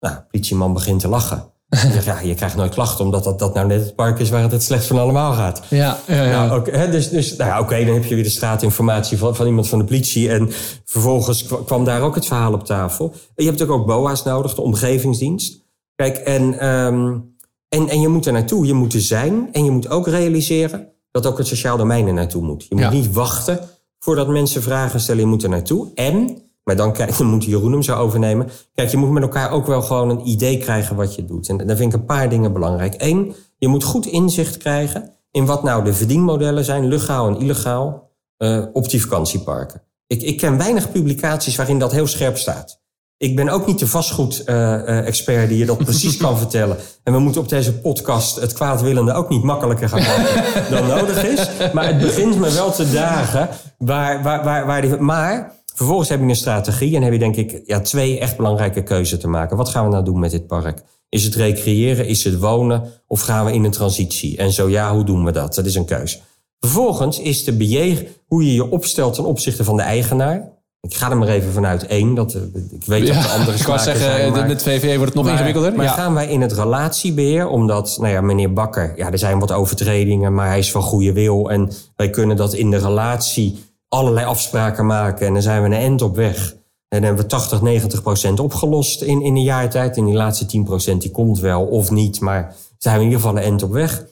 Nou, 0.00 0.16
politieman 0.30 0.72
begint 0.72 1.00
te 1.00 1.08
lachen. 1.08 1.44
Zegt, 1.92 2.04
ja, 2.04 2.20
je 2.20 2.34
krijgt 2.34 2.56
nooit 2.56 2.74
klachten, 2.74 3.04
omdat 3.04 3.24
dat, 3.24 3.38
dat 3.38 3.54
nou 3.54 3.66
net 3.66 3.80
het 3.80 3.94
park 3.94 4.18
is 4.18 4.30
waar 4.30 4.42
het 4.42 4.52
het 4.52 4.62
slechtst 4.62 4.88
van 4.88 4.98
allemaal 4.98 5.32
gaat. 5.32 5.62
Ja, 5.68 5.98
ja, 6.06 6.24
ja. 6.24 6.46
Nou, 6.46 6.60
okay, 6.60 6.90
dus, 6.90 7.10
dus, 7.10 7.36
nou 7.36 7.50
ja, 7.50 7.60
oké, 7.60 7.84
dan 7.84 7.94
heb 7.94 8.04
je 8.04 8.14
weer 8.14 8.24
de 8.24 8.30
straatinformatie 8.30 9.18
van, 9.18 9.36
van 9.36 9.46
iemand 9.46 9.68
van 9.68 9.78
de 9.78 9.84
politie. 9.84 10.30
En 10.30 10.48
vervolgens 10.84 11.46
kwam 11.46 11.84
daar 11.84 12.00
ook 12.02 12.14
het 12.14 12.26
verhaal 12.26 12.52
op 12.52 12.64
tafel. 12.64 13.14
Je 13.34 13.44
hebt 13.44 13.68
ook 13.68 13.86
BOA's 13.86 14.22
nodig, 14.22 14.54
de 14.54 14.62
omgevingsdienst. 14.62 15.64
Kijk, 15.94 16.16
en, 16.16 16.66
um, 16.68 17.34
en, 17.68 17.88
en 17.88 18.00
je 18.00 18.08
moet 18.08 18.26
er 18.26 18.32
naartoe, 18.32 18.66
je 18.66 18.74
moet 18.74 18.94
er 18.94 19.00
zijn. 19.00 19.48
En 19.52 19.64
je 19.64 19.70
moet 19.70 19.88
ook 19.88 20.06
realiseren, 20.06 20.88
dat 21.10 21.26
ook 21.26 21.38
het 21.38 21.46
sociaal 21.46 21.76
domein 21.76 22.06
er 22.06 22.12
naartoe 22.14 22.42
moet. 22.42 22.66
Je 22.68 22.74
moet 22.74 22.84
Ja. 22.84 22.90
niet 22.90 23.12
wachten 23.12 23.60
voordat 24.04 24.28
mensen 24.28 24.62
vragen 24.62 25.00
stellen. 25.00 25.20
Je 25.20 25.26
moet 25.26 25.42
er 25.42 25.48
naartoe. 25.48 25.90
En, 25.94 26.42
maar 26.64 26.76
dan, 26.76 26.92
kijk, 26.92 27.16
dan 27.18 27.26
moet 27.26 27.44
Jeroen 27.44 27.72
hem 27.72 27.82
zo 27.82 27.96
overnemen. 27.96 28.48
Kijk, 28.74 28.90
je 28.90 28.96
moet 28.96 29.10
met 29.10 29.22
elkaar 29.22 29.50
ook 29.50 29.66
wel 29.66 29.82
gewoon 29.82 30.10
een 30.10 30.28
idee 30.28 30.58
krijgen 30.58 30.96
wat 30.96 31.14
je 31.14 31.24
doet. 31.24 31.48
En 31.48 31.66
daar 31.66 31.76
vind 31.76 31.92
ik 31.92 32.00
een 32.00 32.06
paar 32.06 32.28
dingen 32.28 32.52
belangrijk. 32.52 32.94
Eén, 32.98 33.34
je 33.58 33.68
moet 33.68 33.84
goed 33.84 34.06
inzicht 34.06 34.56
krijgen 34.56 35.12
in 35.30 35.46
wat 35.46 35.62
nou 35.62 35.84
de 35.84 35.94
verdienmodellen 35.94 36.64
zijn, 36.64 36.86
legaal 36.86 37.28
en 37.28 37.40
illegaal, 37.40 38.10
eh, 38.36 38.64
op 38.72 38.90
die 38.90 39.00
vakantieparken. 39.00 39.82
Ik, 40.06 40.22
ik 40.22 40.36
ken 40.36 40.58
weinig 40.58 40.92
publicaties 40.92 41.56
waarin 41.56 41.78
dat 41.78 41.92
heel 41.92 42.06
scherp 42.06 42.36
staat. 42.36 42.81
Ik 43.22 43.36
ben 43.36 43.48
ook 43.48 43.66
niet 43.66 43.78
de 43.78 43.86
vastgoed-expert 43.86 45.48
die 45.48 45.58
je 45.58 45.66
dat 45.66 45.78
precies 45.78 46.16
kan 46.16 46.38
vertellen. 46.44 46.76
En 47.02 47.12
we 47.12 47.18
moeten 47.18 47.40
op 47.40 47.48
deze 47.48 47.72
podcast 47.78 48.40
het 48.40 48.52
kwaadwillende 48.52 49.12
ook 49.12 49.28
niet 49.28 49.42
makkelijker 49.42 49.88
gaan 49.88 50.00
maken 50.00 50.44
dan 50.70 50.86
nodig 50.86 51.24
is. 51.24 51.48
Maar 51.72 51.86
het 51.86 51.98
begint 51.98 52.38
me 52.38 52.50
wel 52.50 52.72
te 52.72 52.90
dagen. 52.90 53.48
Waar, 53.78 54.22
waar, 54.22 54.44
waar, 54.44 54.66
waar 54.66 54.80
die, 54.80 54.96
maar 54.96 55.52
vervolgens 55.74 56.08
heb 56.08 56.20
je 56.20 56.26
een 56.26 56.36
strategie 56.36 56.96
en 56.96 57.02
heb 57.02 57.12
je 57.12 57.18
denk 57.18 57.36
ik 57.36 57.62
ja, 57.64 57.80
twee 57.80 58.18
echt 58.18 58.36
belangrijke 58.36 58.82
keuzes 58.82 59.20
te 59.20 59.28
maken. 59.28 59.56
Wat 59.56 59.68
gaan 59.68 59.84
we 59.84 59.90
nou 59.90 60.04
doen 60.04 60.18
met 60.18 60.30
dit 60.30 60.46
park? 60.46 60.82
Is 61.08 61.24
het 61.24 61.34
recreëren? 61.34 62.06
Is 62.06 62.24
het 62.24 62.38
wonen? 62.38 62.84
Of 63.06 63.20
gaan 63.20 63.44
we 63.44 63.52
in 63.52 63.64
een 63.64 63.70
transitie? 63.70 64.36
En 64.36 64.52
zo 64.52 64.68
ja, 64.68 64.94
hoe 64.94 65.04
doen 65.04 65.24
we 65.24 65.32
dat? 65.32 65.54
Dat 65.54 65.66
is 65.66 65.74
een 65.74 65.84
keuze. 65.84 66.18
Vervolgens 66.60 67.20
is 67.20 67.44
de 67.44 67.52
bejeeg 67.52 68.04
hoe 68.26 68.46
je 68.46 68.54
je 68.54 68.70
opstelt 68.70 69.14
ten 69.14 69.24
opzichte 69.24 69.64
van 69.64 69.76
de 69.76 69.82
eigenaar. 69.82 70.60
Ik 70.88 70.94
ga 70.94 71.10
er 71.10 71.16
maar 71.16 71.28
even 71.28 71.52
vanuit 71.52 71.86
één. 71.86 72.14
Dat, 72.14 72.34
eh, 72.34 72.42
ik 72.70 72.84
weet 72.84 73.06
dat 73.06 73.16
er 73.16 73.30
andere 73.38 73.56
ik 73.56 73.62
smaken 73.62 73.84
zeggen, 73.84 74.04
zijn, 74.04 74.32
maar- 74.32 74.46
met 74.46 74.62
VVE 74.62 74.86
wordt 74.86 75.04
het 75.04 75.14
nog 75.14 75.24
maar, 75.24 75.32
ingewikkelder. 75.32 75.74
Maar 75.74 75.84
ja. 75.84 75.92
gaan 75.92 76.14
wij 76.14 76.28
in 76.28 76.40
het 76.40 76.52
relatiebeheer, 76.52 77.48
omdat 77.48 77.96
nou 78.00 78.12
ja, 78.12 78.20
meneer 78.20 78.52
Bakker, 78.52 78.92
ja, 78.96 79.10
er 79.10 79.18
zijn 79.18 79.38
wat 79.38 79.52
overtredingen, 79.52 80.34
maar 80.34 80.46
hij 80.46 80.58
is 80.58 80.70
van 80.70 80.82
goede 80.82 81.12
wil. 81.12 81.50
En 81.50 81.72
wij 81.96 82.10
kunnen 82.10 82.36
dat 82.36 82.54
in 82.54 82.70
de 82.70 82.76
relatie 82.76 83.64
allerlei 83.88 84.26
afspraken 84.26 84.86
maken. 84.86 85.26
En 85.26 85.32
dan 85.32 85.42
zijn 85.42 85.62
we 85.62 85.66
een 85.66 85.82
end 85.82 86.02
op 86.02 86.16
weg. 86.16 86.50
En 86.88 86.98
dan 86.98 87.02
hebben 87.02 87.22
we 87.22 87.30
80, 87.30 87.62
90 87.62 88.02
procent 88.02 88.40
opgelost 88.40 89.02
in, 89.02 89.22
in 89.22 89.36
een 89.36 89.42
jaar 89.42 89.70
tijd. 89.70 89.96
En 89.96 90.04
die 90.04 90.14
laatste 90.14 90.46
10 90.46 90.64
procent 90.64 91.02
die 91.02 91.10
komt 91.10 91.38
wel 91.40 91.64
of 91.64 91.90
niet. 91.90 92.20
Maar 92.20 92.54
zijn 92.78 92.94
we 92.94 93.00
in 93.00 93.06
ieder 93.06 93.22
geval 93.22 93.36
een 93.36 93.44
end 93.44 93.62
op 93.62 93.72
weg. 93.72 94.04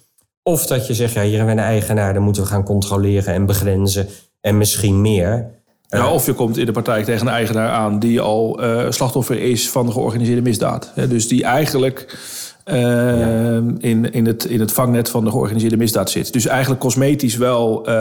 Of 0.43 0.67
dat 0.67 0.87
je 0.87 0.95
zegt, 0.95 1.13
ja, 1.13 1.23
hier 1.23 1.37
hebben 1.37 1.55
we 1.55 1.61
een 1.61 1.69
eigenaar, 1.69 2.15
dan 2.15 2.23
moeten 2.23 2.43
we 2.43 2.49
gaan 2.49 2.65
controleren 2.65 3.35
en 3.35 3.47
begrenzen. 3.47 4.09
En 4.41 4.59
misschien 4.59 5.01
meer. 5.01 5.59
Ja, 5.91 6.13
of 6.13 6.27
je 6.27 6.33
komt 6.33 6.59
in 6.59 6.67
de 6.67 6.73
praktijk 6.73 7.05
tegen 7.05 7.27
een 7.27 7.33
eigenaar 7.33 7.69
aan 7.71 7.99
die 7.99 8.21
al 8.21 8.63
eh, 8.63 8.91
slachtoffer 8.91 9.41
is 9.43 9.71
van 9.71 9.87
de 9.87 9.93
georganiseerde 9.93 10.43
misdaad. 10.43 10.93
Dus 11.09 11.29
die 11.29 11.45
eigenlijk 11.45 12.19
eh, 12.65 13.55
in, 13.79 14.13
in, 14.13 14.27
het, 14.27 14.45
in 14.45 14.61
het 14.61 14.73
vangnet 14.73 15.09
van 15.09 15.25
de 15.25 15.31
georganiseerde 15.31 15.77
misdaad 15.77 16.11
zit. 16.11 16.33
Dus 16.33 16.47
eigenlijk 16.47 16.81
cosmetisch 16.81 17.37
wel 17.37 17.79
eh, 17.87 17.93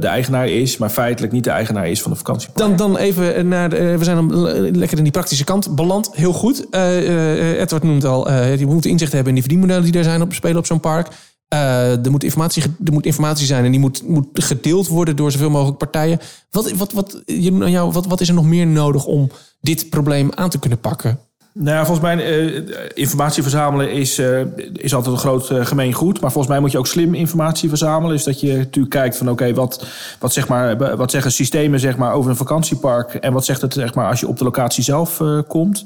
de 0.00 0.06
eigenaar 0.06 0.48
is, 0.48 0.76
maar 0.76 0.90
feitelijk 0.90 1.32
niet 1.32 1.44
de 1.44 1.50
eigenaar 1.50 1.88
is 1.88 2.02
van 2.02 2.10
de 2.10 2.16
vakantiepark. 2.16 2.58
Dan, 2.58 2.76
dan 2.76 2.96
even 2.96 3.48
naar. 3.48 3.68
de- 3.70 3.98
we 3.98 4.04
zijn 4.04 4.16
dan 4.16 4.40
lekker 4.76 4.96
in 4.98 5.02
die 5.02 5.12
praktische 5.12 5.44
kant 5.44 5.74
beland. 5.74 6.10
Heel 6.12 6.32
goed. 6.32 6.66
Eh, 6.70 7.60
Edward 7.60 7.82
noemt 7.82 8.04
al. 8.04 8.30
je 8.32 8.66
moet 8.66 8.84
inzicht 8.86 9.12
hebben 9.12 9.28
in 9.28 9.34
die 9.34 9.42
verdienmodellen 9.42 9.84
die 9.90 9.98
er 9.98 10.04
zijn 10.04 10.22
op 10.22 10.32
spelen 10.32 10.56
op 10.58 10.66
zo'n 10.66 10.80
park. 10.80 11.08
Eh, 11.48 12.04
er, 12.04 12.10
moet 12.10 12.24
informatie, 12.24 12.62
er 12.84 12.92
moet 12.92 13.06
informatie 13.06 13.46
zijn 13.46 13.64
en 13.64 13.70
die 13.70 13.80
moet, 13.80 14.08
moet 14.08 14.26
gedeeld 14.32 14.88
worden 14.88 15.16
door 15.16 15.30
zoveel 15.30 15.50
mogelijk 15.50 15.78
partijen. 15.78 16.18
Wat, 16.50 16.70
wat, 16.70 16.92
wat, 16.92 17.22
jou, 17.26 17.92
wat, 17.92 18.06
wat 18.06 18.20
is 18.20 18.28
er 18.28 18.34
nog 18.34 18.44
meer 18.44 18.66
nodig 18.66 19.04
om 19.04 19.30
dit 19.60 19.90
probleem 19.90 20.30
aan 20.34 20.50
te 20.50 20.58
kunnen 20.58 20.78
pakken? 20.78 21.18
Nou 21.52 21.76
ja, 21.76 21.84
volgens 21.86 22.06
mij 22.06 22.24
eh, 22.24 22.62
informatie 22.94 23.42
verzamelen 23.42 23.92
is, 23.92 24.18
eh, 24.18 24.40
is 24.72 24.94
altijd 24.94 25.14
een 25.14 25.20
groot 25.20 25.50
gemeen 25.52 25.92
goed. 25.92 26.20
Maar 26.20 26.32
volgens 26.32 26.52
mij 26.52 26.62
moet 26.62 26.72
je 26.72 26.78
ook 26.78 26.86
slim 26.86 27.14
informatie 27.14 27.68
verzamelen. 27.68 28.16
Dus 28.16 28.24
dat 28.24 28.40
je 28.40 28.56
natuurlijk 28.56 28.94
kijkt 28.94 29.16
van 29.16 29.30
oké, 29.30 29.54
wat, 29.54 29.86
wat, 30.18 30.32
zeg 30.32 30.48
maar, 30.48 30.96
wat 30.96 31.10
zeggen 31.10 31.32
systemen 31.32 31.80
zeg 31.80 31.96
maar, 31.96 32.12
over 32.12 32.30
een 32.30 32.36
vakantiepark... 32.36 33.14
en 33.14 33.32
wat 33.32 33.44
zegt 33.44 33.60
het 33.60 33.72
zeg 33.72 33.94
maar, 33.94 34.08
als 34.08 34.20
je 34.20 34.28
op 34.28 34.38
de 34.38 34.44
locatie 34.44 34.84
zelf 34.84 35.22
komt... 35.46 35.84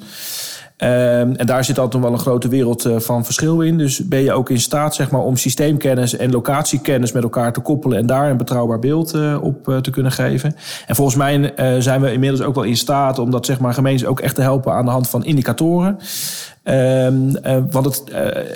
Ehm, 0.82 1.32
en 1.36 1.46
daar 1.46 1.64
zit 1.64 1.78
altijd 1.78 2.02
wel 2.02 2.12
een 2.12 2.18
grote 2.18 2.48
wereld 2.48 2.84
eh, 2.84 2.98
van 2.98 3.24
verschil 3.24 3.60
in. 3.60 3.78
Dus 3.78 4.08
ben 4.08 4.22
je 4.22 4.32
ook 4.32 4.50
in 4.50 4.60
staat 4.60 4.94
zeg 4.94 5.10
maar, 5.10 5.20
om 5.20 5.36
systeemkennis 5.36 6.16
en 6.16 6.30
locatiekennis 6.30 7.12
met 7.12 7.22
elkaar 7.22 7.52
te 7.52 7.60
koppelen 7.60 7.98
en 7.98 8.06
daar 8.06 8.30
een 8.30 8.36
betrouwbaar 8.36 8.78
beeld 8.78 9.14
eh, 9.14 9.38
op 9.42 9.68
eh, 9.68 9.76
te 9.76 9.90
kunnen 9.90 10.12
geven. 10.12 10.56
En 10.86 10.94
volgens 10.94 11.16
mij 11.16 11.52
zijn 11.78 12.00
we 12.00 12.12
inmiddels 12.12 12.42
ook 12.42 12.54
wel 12.54 12.64
in 12.64 12.76
staat 12.76 13.18
om 13.18 13.30
dat 13.30 13.46
zeg 13.46 13.60
maar, 13.60 13.74
gemeentes 13.74 14.06
ook 14.06 14.20
echt 14.20 14.34
te 14.34 14.42
helpen 14.42 14.72
aan 14.72 14.84
de 14.84 14.90
hand 14.90 15.08
van 15.08 15.24
indicatoren. 15.24 15.98
Ehm, 16.62 17.34
eh, 17.42 17.58
want 17.70 17.84
het, 17.84 18.02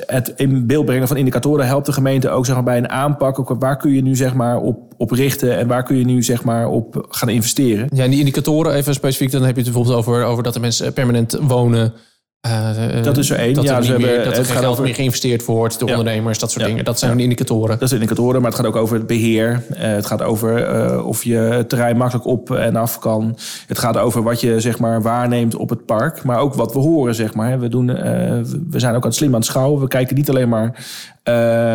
het 0.06 0.32
in 0.36 0.66
beeld 0.66 0.84
brengen 0.84 1.08
van 1.08 1.16
indicatoren 1.16 1.66
helpt 1.66 1.86
de 1.86 1.92
gemeente 1.92 2.30
ook 2.30 2.46
zeg 2.46 2.54
maar, 2.54 2.64
bij 2.64 2.76
een 2.76 2.90
aanpak. 2.90 3.38
Ook 3.38 3.56
waar 3.58 3.76
kun 3.76 3.92
je 3.92 4.02
nu 4.02 4.16
zeg 4.16 4.34
maar, 4.34 4.58
op, 4.58 4.94
op 4.96 5.10
richten 5.10 5.56
en 5.56 5.66
waar 5.66 5.82
kun 5.82 5.96
je 5.96 6.04
nu 6.04 6.22
zeg 6.22 6.44
maar, 6.44 6.68
op 6.68 7.06
gaan 7.08 7.28
investeren. 7.28 7.88
Ja, 7.92 8.04
en 8.04 8.10
die 8.10 8.18
indicatoren, 8.18 8.74
even 8.74 8.94
specifiek, 8.94 9.30
dan 9.30 9.42
heb 9.42 9.56
je 9.56 9.62
het 9.62 9.72
bijvoorbeeld 9.72 9.96
over, 9.96 10.24
over 10.24 10.42
dat 10.42 10.54
de 10.54 10.60
mensen 10.60 10.92
permanent 10.92 11.38
wonen. 11.40 11.92
Eh, 12.40 12.98
eh, 12.98 13.04
Dat 13.04 13.16
is 13.16 13.30
er 13.30 13.38
één. 13.38 13.54
Dat 13.54 13.64
Ja, 13.64 13.82
ze 13.82 13.90
niet 13.90 13.98
meer, 13.98 14.06
hebben- 14.08 14.24
dat 14.24 14.32
er 14.32 14.38
het 14.38 14.46
geen 14.46 14.54
gaat 14.54 14.58
geld 14.62 14.72
over- 14.72 14.84
meer 14.84 14.94
geïnvesteerd 14.94 15.44
wordt 15.44 15.78
door 15.78 15.88
Ja. 15.88 15.96
ondernemers, 15.98 16.38
dat 16.38 16.50
soort 16.50 16.62
Ja. 16.64 16.68
dingen. 16.70 16.84
Dat 16.84 16.98
zijn 16.98 17.10
Ja. 17.10 17.16
de 17.16 17.22
indicatoren. 17.22 17.78
Dat 17.78 17.88
zijn 17.88 18.00
indicatoren, 18.00 18.40
maar 18.40 18.50
het 18.50 18.60
gaat 18.60 18.68
ook 18.68 18.76
over 18.76 18.96
het 18.96 19.06
beheer. 19.06 19.62
Eh, 19.74 19.90
het 19.90 20.06
gaat 20.06 20.22
over 20.22 21.02
of 21.04 21.24
je 21.24 21.36
het 21.36 21.68
terrein 21.68 21.96
makkelijk 21.96 22.26
op 22.26 22.50
en 22.50 22.76
af 22.76 22.98
kan. 22.98 23.38
Het 23.66 23.78
gaat 23.78 23.96
over 23.98 24.22
wat 24.22 24.40
je 24.40 24.60
zeg 24.60 24.78
maar, 24.78 25.02
waarneemt 25.02 25.56
op 25.56 25.68
het 25.70 25.84
park. 25.86 26.24
Maar 26.24 26.38
ook 26.38 26.54
wat 26.54 26.72
we 26.72 26.78
horen. 26.78 27.14
Zeg 27.14 27.34
maar. 27.34 27.44
we, 27.60 27.68
doen, 27.68 27.86
we 27.86 28.78
zijn 28.78 28.94
ook 28.94 29.02
aan 29.02 29.08
het 29.08 29.14
slim 29.18 29.28
aan 29.32 29.34
het 29.40 29.44
schouwen. 29.44 29.80
We 29.80 29.88
kijken 29.88 30.16
niet 30.16 30.28
alleen 30.28 30.48
maar, 30.48 30.84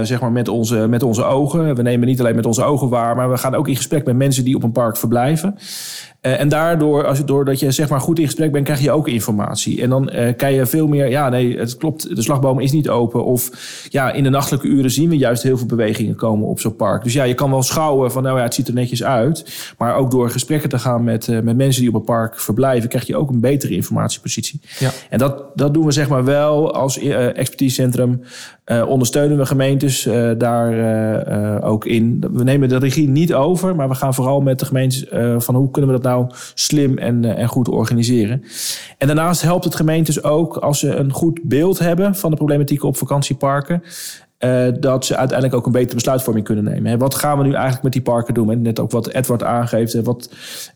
zeg 0.06 0.22
maar 0.22 0.32
met, 0.32 0.48
onze, 0.48 0.76
met 0.88 1.04
onze 1.04 1.24
ogen. 1.24 1.76
We 1.76 1.82
nemen 1.82 2.08
niet 2.08 2.20
alleen 2.20 2.36
met 2.36 2.46
onze 2.46 2.64
ogen 2.64 2.90
waar. 2.90 3.16
Maar 3.16 3.30
we 3.32 3.38
gaan 3.38 3.56
ook 3.56 3.68
in 3.68 3.76
gesprek 3.76 4.06
met 4.06 4.16
mensen 4.16 4.44
die 4.44 4.56
op 4.56 4.64
een 4.64 4.72
park 4.72 4.98
verblijven. 4.98 5.56
Eh, 6.22 6.40
en 6.40 6.50
daardoor, 6.50 7.06
als 7.06 7.18
je, 7.18 7.24
doordat 7.24 7.60
je 7.60 7.72
zeg 7.72 7.90
maar, 7.90 8.02
goed 8.02 8.20
in 8.20 8.26
gesprek 8.26 8.52
bent, 8.52 8.66
krijg 8.66 8.82
je 8.82 8.92
ook 8.92 9.08
informatie. 9.08 9.82
En 9.82 9.90
dan 9.90 10.10
eh 10.10 10.36
kan 10.38 10.54
je 10.54 10.66
veel 10.66 10.88
meer, 10.88 11.10
ja 11.10 11.30
nee, 11.30 11.58
het 11.58 11.78
klopt, 11.78 12.16
de 12.16 12.22
slagboom 12.22 12.60
is 12.60 12.72
niet 12.72 12.90
open. 12.90 13.26
Of 13.26 13.50
ja, 13.90 14.12
in 14.12 14.24
de 14.24 14.30
nachtelijke 14.30 14.68
uren 14.68 14.92
zien 14.92 15.10
we 15.10 15.18
juist 15.18 15.44
heel 15.44 15.58
veel 15.58 15.68
bewegingen 15.68 16.16
komen 16.16 16.48
op 16.48 16.60
zo'n 16.60 16.76
park. 16.76 17.04
Dus 17.04 17.14
ja, 17.14 17.24
je 17.24 17.34
kan 17.34 17.50
wel 17.50 17.64
schouwen 17.64 18.12
van, 18.12 18.24
nou 18.24 18.38
ja, 18.38 18.44
het 18.44 18.54
ziet 18.54 18.68
er 18.68 18.74
netjes 18.74 19.04
uit. 19.04 19.74
Maar 19.78 19.96
ook 19.96 20.12
door 20.12 20.30
gesprekken 20.30 20.70
te 20.70 20.80
gaan 20.80 21.04
met, 21.04 21.28
eh, 21.28 21.40
met 21.40 21.58
mensen 21.58 21.82
die 21.82 21.90
op 21.90 21.96
een 21.96 22.04
park 22.04 22.40
verblijven, 22.40 22.90
krijg 22.90 23.08
je 23.08 23.16
ook 23.16 23.30
een 23.30 23.40
betere 23.40 23.76
informatiepositie. 23.76 24.62
Ja. 24.80 24.92
En 25.10 25.18
dat, 25.18 25.44
dat 25.56 25.74
doen 25.74 25.86
we 25.86 25.92
zeg 25.92 26.10
maar 26.10 26.24
wel 26.24 26.74
als 26.74 26.98
expertisecentrum. 27.00 28.22
Eh, 28.64 28.88
ondersteunen 28.88 29.38
we 29.38 29.46
gemeentes 29.46 30.06
eh, 30.06 30.32
daar 30.38 30.78
eh, 30.78 31.70
ook 31.70 31.86
in. 31.86 32.24
We 32.32 32.44
nemen 32.44 32.70
de 32.70 32.78
regie 32.78 33.10
niet 33.10 33.34
over, 33.34 33.76
maar 33.76 33.90
we 33.90 33.96
gaan 33.96 34.14
vooral 34.14 34.42
met 34.42 34.60
de 34.60 34.66
gemeentes 34.66 35.06
van 35.38 35.56
hoe 35.56 35.72
kunnen 35.72 35.92
we 35.92 36.00
dat 36.00 36.12
nou 36.12 36.30
slim 36.54 36.98
en, 36.98 37.26
en 37.26 37.48
goed 37.48 37.68
organiseren. 37.68 38.44
En 38.98 39.08
daarnaast 39.08 39.42
helpt 39.42 39.64
het 39.64 39.76
gemeentes 39.76 40.24
ook 40.24 40.58
als 40.58 40.80
ze 40.80 40.96
een 40.96 41.12
goed 41.12 41.40
beeld 41.44 41.80
hebben 41.80 42.16
van 42.16 42.32
de 42.32 42.38
problematiek 42.38 42.84
op 42.84 42.98
vakantieparken. 42.98 43.84
Eh, 44.42 44.68
dat 44.80 45.06
ze 45.06 45.16
uiteindelijk 45.16 45.58
ook 45.58 45.66
een 45.66 45.72
betere 45.72 45.96
besluitvorming 45.96 46.46
kunnen 46.46 46.64
nemen. 46.64 46.92
Hè. 46.92 46.98
Wat 46.98 47.16
gaan 47.16 47.38
we 47.38 47.44
nu 47.44 47.54
eigenlijk 47.54 47.84
met 47.84 47.94
die 47.94 48.02
parken 48.02 48.34
doen? 48.34 48.52
En 48.52 48.62
net 48.62 48.80
ook 48.80 48.92
wat 48.92 49.08
Edward 49.08 49.44
aangeeft. 49.44 49.94
hè, 49.94 50.04
Wat, 50.04 50.30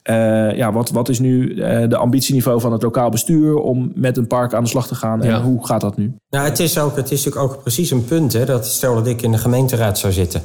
eh, 0.03 0.55
ja, 0.55 0.73
wat, 0.73 0.89
wat 0.89 1.09
is 1.09 1.19
nu 1.19 1.59
eh, 1.61 1.89
de 1.89 1.97
ambitieniveau 1.97 2.59
van 2.61 2.71
het 2.71 2.81
lokaal 2.81 3.09
bestuur 3.09 3.55
om 3.57 3.91
met 3.95 4.17
een 4.17 4.27
park 4.27 4.53
aan 4.53 4.63
de 4.63 4.69
slag 4.69 4.87
te 4.87 4.95
gaan? 4.95 5.23
En 5.23 5.41
hoe 5.41 5.65
gaat 5.65 5.81
dat 5.81 5.97
nu? 5.97 6.15
Nou, 6.29 6.45
het 6.45 6.59
is, 6.59 6.79
ook, 6.79 6.95
het 6.95 7.11
is 7.11 7.25
natuurlijk 7.25 7.53
ook 7.53 7.61
precies 7.61 7.91
een 7.91 8.05
punt. 8.05 8.33
Hè, 8.33 8.45
dat 8.45 8.65
stel 8.67 8.95
dat 8.95 9.07
ik 9.07 9.21
in 9.21 9.31
de 9.31 9.37
gemeenteraad 9.37 9.97
zou 9.97 10.13
zitten. 10.13 10.41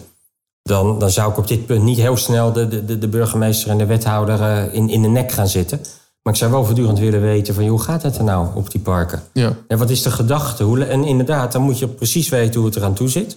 Dan, 0.62 0.98
dan 0.98 1.11
zou 1.11 1.30
ik 1.30 1.38
op 1.38 1.48
dit 1.48 1.66
punt 1.66 1.83
niet 1.83 1.98
heel 1.98 2.16
snel 2.16 2.52
de, 2.52 2.68
de, 2.85 2.98
de- 2.98 3.09
burgemeester 3.09 3.70
en 3.70 3.78
de 3.78 3.87
wethouder 3.87 4.68
in, 4.72 4.88
in 4.88 5.02
de 5.02 5.09
nek 5.09 5.33
gaan 5.33 5.48
zitten. 5.48 5.80
Maar 6.22 6.33
ik 6.33 6.38
zou 6.38 6.50
wel 6.50 6.64
voortdurend 6.64 6.98
willen 6.98 7.20
weten 7.20 7.54
van, 7.54 7.66
hoe 7.66 7.80
gaat 7.80 8.02
het 8.02 8.16
er 8.18 8.24
nou 8.24 8.48
op 8.54 8.70
die 8.70 8.80
parken? 8.80 9.22
Ja. 9.33 9.56
En 9.68 9.78
wat 9.78 9.90
is 9.90 10.02
de 10.02 10.11
gedachte? 10.11 10.64
Hoe, 10.64 10.85
en 10.85 11.04
inderdaad, 11.04 11.52
dan 11.52 11.62
moet 11.62 11.78
je 11.78 11.88
precies 11.88 12.28
weten 12.28 12.54
hoe 12.61 12.68
het 12.68 12.76
eraan 12.78 12.94
toe 12.94 13.09
zit. 13.09 13.37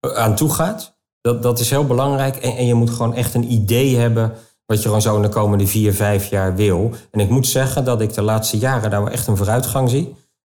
eh, 0.00 0.12
Aan 0.12 0.34
toe 0.36 0.50
gaat. 0.50 0.94
Dat, 1.20 1.42
dat 1.42 1.60
is 1.60 1.70
heel 1.70 1.86
belangrijk. 1.86 2.36
En, 2.36 2.56
en 2.56 2.66
je 2.66 2.74
moet 2.74 2.90
gewoon 2.90 3.14
echt 3.14 3.34
een 3.34 3.52
idee 3.52 3.96
hebben... 3.96 4.32
wat 4.66 4.76
je 4.78 4.82
gewoon 4.86 5.02
zo 5.02 5.16
in 5.16 5.22
de 5.22 5.28
komende 5.28 5.66
vier, 5.66 5.94
vijf 5.94 6.26
jaar 6.30 6.54
wil. 6.54 6.90
En 7.10 7.20
ik 7.20 7.28
moet 7.28 7.46
zeggen 7.46 7.84
dat 7.84 8.00
ik 8.00 8.14
de 8.14 8.22
laatste 8.22 8.58
jaren 8.58 8.90
daar 8.90 9.02
wel 9.02 9.12
echt 9.12 9.26
een 9.26 9.36
vooruitgang 9.36 9.90
zie. 9.90 10.14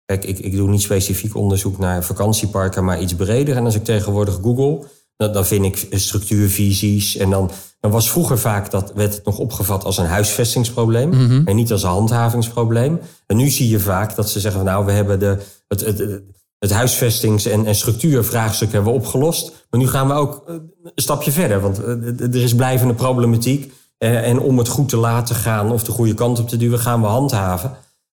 Kijk, 0.06 0.26
ik, 0.26 0.40
ik 0.40 0.56
doe 0.56 0.70
niet 0.70 0.82
specifiek 0.82 1.36
onderzoek 1.36 1.78
naar 1.78 2.04
vakantieparken... 2.04 2.84
maar 2.86 3.00
iets 3.02 3.16
breder. 3.16 3.56
En 3.56 3.66
als 3.66 3.76
ik 3.76 3.84
tegenwoordig 3.84 4.40
google... 4.42 4.80
dan, 5.18 5.34
dan 5.34 5.46
vind 5.46 5.66
ik 5.66 5.88
structuurvisies. 6.00 7.16
En 7.18 7.30
dan, 7.30 7.52
dan 7.80 7.92
was 7.92 8.12
vroeger 8.12 8.40
vaak... 8.40 8.72
dat 8.72 8.92
werd 8.96 9.14
het 9.14 9.26
nog 9.26 9.38
opgevat 9.38 9.84
als 9.84 9.98
een 9.98 10.06
huisvestingsprobleem... 10.06 11.12
en 11.46 11.56
niet 11.56 11.72
als 11.72 11.84
een 11.84 11.90
handhavingsprobleem. 11.90 13.00
En 13.28 13.38
nu 13.38 13.50
zie 13.50 13.70
je 13.70 13.80
vaak 13.80 14.16
dat 14.16 14.30
ze 14.30 14.40
zeggen... 14.40 14.62
van, 14.62 14.70
nou, 14.70 14.86
we 14.86 14.92
hebben 14.92 15.20
de, 15.20 15.38
het, 15.68 15.86
het, 15.86 15.98
het, 15.98 16.24
het 16.60 16.72
huisvestings- 16.72 17.46
en, 17.46 17.66
en 17.66 17.76
structuurvraagstuk 17.76 18.72
hebben 18.72 18.92
we 18.92 19.00
opgelost. 19.00 19.66
Maar 19.70 19.80
nu 19.80 19.88
gaan 19.88 20.08
we 20.08 20.14
ook 20.14 20.44
eh, 20.48 20.56
een 20.84 20.92
stapje 20.96 21.32
verder. 21.32 21.62
Want 21.62 21.84
eh, 21.84 22.20
er 22.22 22.36
is 22.44 22.56
blijvende 22.56 22.94
problematiek. 22.94 23.74
Eh, 23.98 24.28
En 24.30 24.40
om 24.40 24.58
het 24.58 24.68
goed 24.68 24.90
te 24.90 24.98
laten 24.98 25.36
gaan 25.36 25.72
of 25.72 25.84
de 25.84 25.92
goede 25.92 26.14
kant 26.14 26.40
op 26.40 26.50
te 26.50 26.58
duwen... 26.58 26.80
gaan 26.80 27.02
we 27.02 27.08
handhaven. 27.08 27.72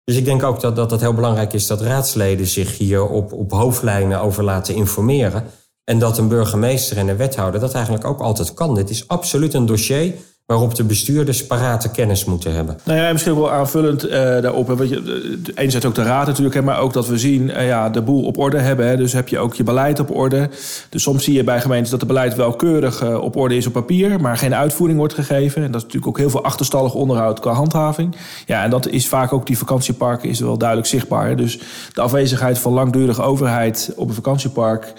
Dus 0.04 0.16
ik 0.16 0.24
denk 0.24 0.42
ook 0.42 0.60
dat 0.60 0.76
dat, 0.76 0.90
dat 0.90 1.00
heel 1.00 1.14
belangrijk 1.14 1.52
is... 1.52 1.66
dat 1.66 1.80
raadsleden 1.80 2.46
zich 2.46 2.78
hier 2.78 3.06
op, 3.08 3.32
op 3.32 3.52
hoofdlijnen 3.52 4.20
over 4.20 4.44
laten 4.44 4.74
informeren. 4.74 5.44
En 5.86 5.98
dat 5.98 6.18
een 6.18 6.28
burgemeester 6.28 6.96
en 6.96 7.08
een 7.08 7.16
wethouder 7.16 7.60
dat 7.60 7.74
eigenlijk 7.74 8.04
ook 8.04 8.20
altijd 8.20 8.54
kan. 8.54 8.74
Dit 8.74 8.90
is 8.90 9.08
absoluut 9.08 9.54
een 9.54 9.66
dossier 9.66 10.14
waarop 10.46 10.74
de 10.74 10.84
bestuurders 10.84 11.46
parate 11.46 11.90
kennis 11.90 12.24
moeten 12.24 12.54
hebben. 12.54 12.78
Nou 12.84 12.98
ja, 12.98 13.12
misschien 13.12 13.34
wel 13.34 13.52
aanvullend 13.52 14.04
uh, 14.04 14.12
daarop. 14.12 14.66
Want 14.66 14.88
je, 14.88 15.40
enerzijds 15.54 15.86
ook 15.86 15.94
de 15.94 16.02
raad 16.02 16.26
natuurlijk, 16.26 16.54
hè, 16.54 16.62
maar 16.62 16.80
ook 16.80 16.92
dat 16.92 17.06
we 17.06 17.18
zien 17.18 17.42
uh, 17.42 17.66
ja, 17.66 17.90
de 17.90 18.02
boel 18.02 18.24
op 18.24 18.38
orde 18.38 18.58
hebben. 18.58 18.86
Hè. 18.86 18.96
Dus 18.96 19.12
heb 19.12 19.28
je 19.28 19.38
ook 19.38 19.54
je 19.54 19.62
beleid 19.62 20.00
op 20.00 20.16
orde. 20.16 20.48
Dus 20.88 21.02
soms 21.02 21.24
zie 21.24 21.34
je 21.34 21.44
bij 21.44 21.60
gemeentes 21.60 21.90
dat 21.90 22.00
het 22.00 22.08
beleid 22.08 22.34
wel 22.34 22.52
keurig 22.52 23.18
op 23.20 23.36
orde 23.36 23.56
is 23.56 23.66
op 23.66 23.72
papier, 23.72 24.20
maar 24.20 24.36
geen 24.36 24.54
uitvoering 24.54 24.98
wordt 24.98 25.14
gegeven. 25.14 25.62
En 25.62 25.72
dat 25.72 25.76
is 25.76 25.82
natuurlijk 25.82 26.06
ook 26.06 26.18
heel 26.18 26.30
veel 26.30 26.44
achterstallig 26.44 26.94
onderhoud 26.94 27.40
qua 27.40 27.52
handhaving. 27.52 28.16
Ja, 28.46 28.62
en 28.62 28.70
dat 28.70 28.88
is 28.88 29.08
vaak 29.08 29.32
ook 29.32 29.46
die 29.46 29.58
vakantieparken 29.58 30.28
is 30.28 30.40
wel 30.40 30.58
duidelijk 30.58 30.88
zichtbaar. 30.88 31.28
Hè. 31.28 31.34
Dus 31.34 31.58
de 31.92 32.00
afwezigheid 32.00 32.58
van 32.58 32.72
langdurige 32.72 33.22
overheid 33.22 33.92
op 33.96 34.08
een 34.08 34.14
vakantiepark. 34.14 34.92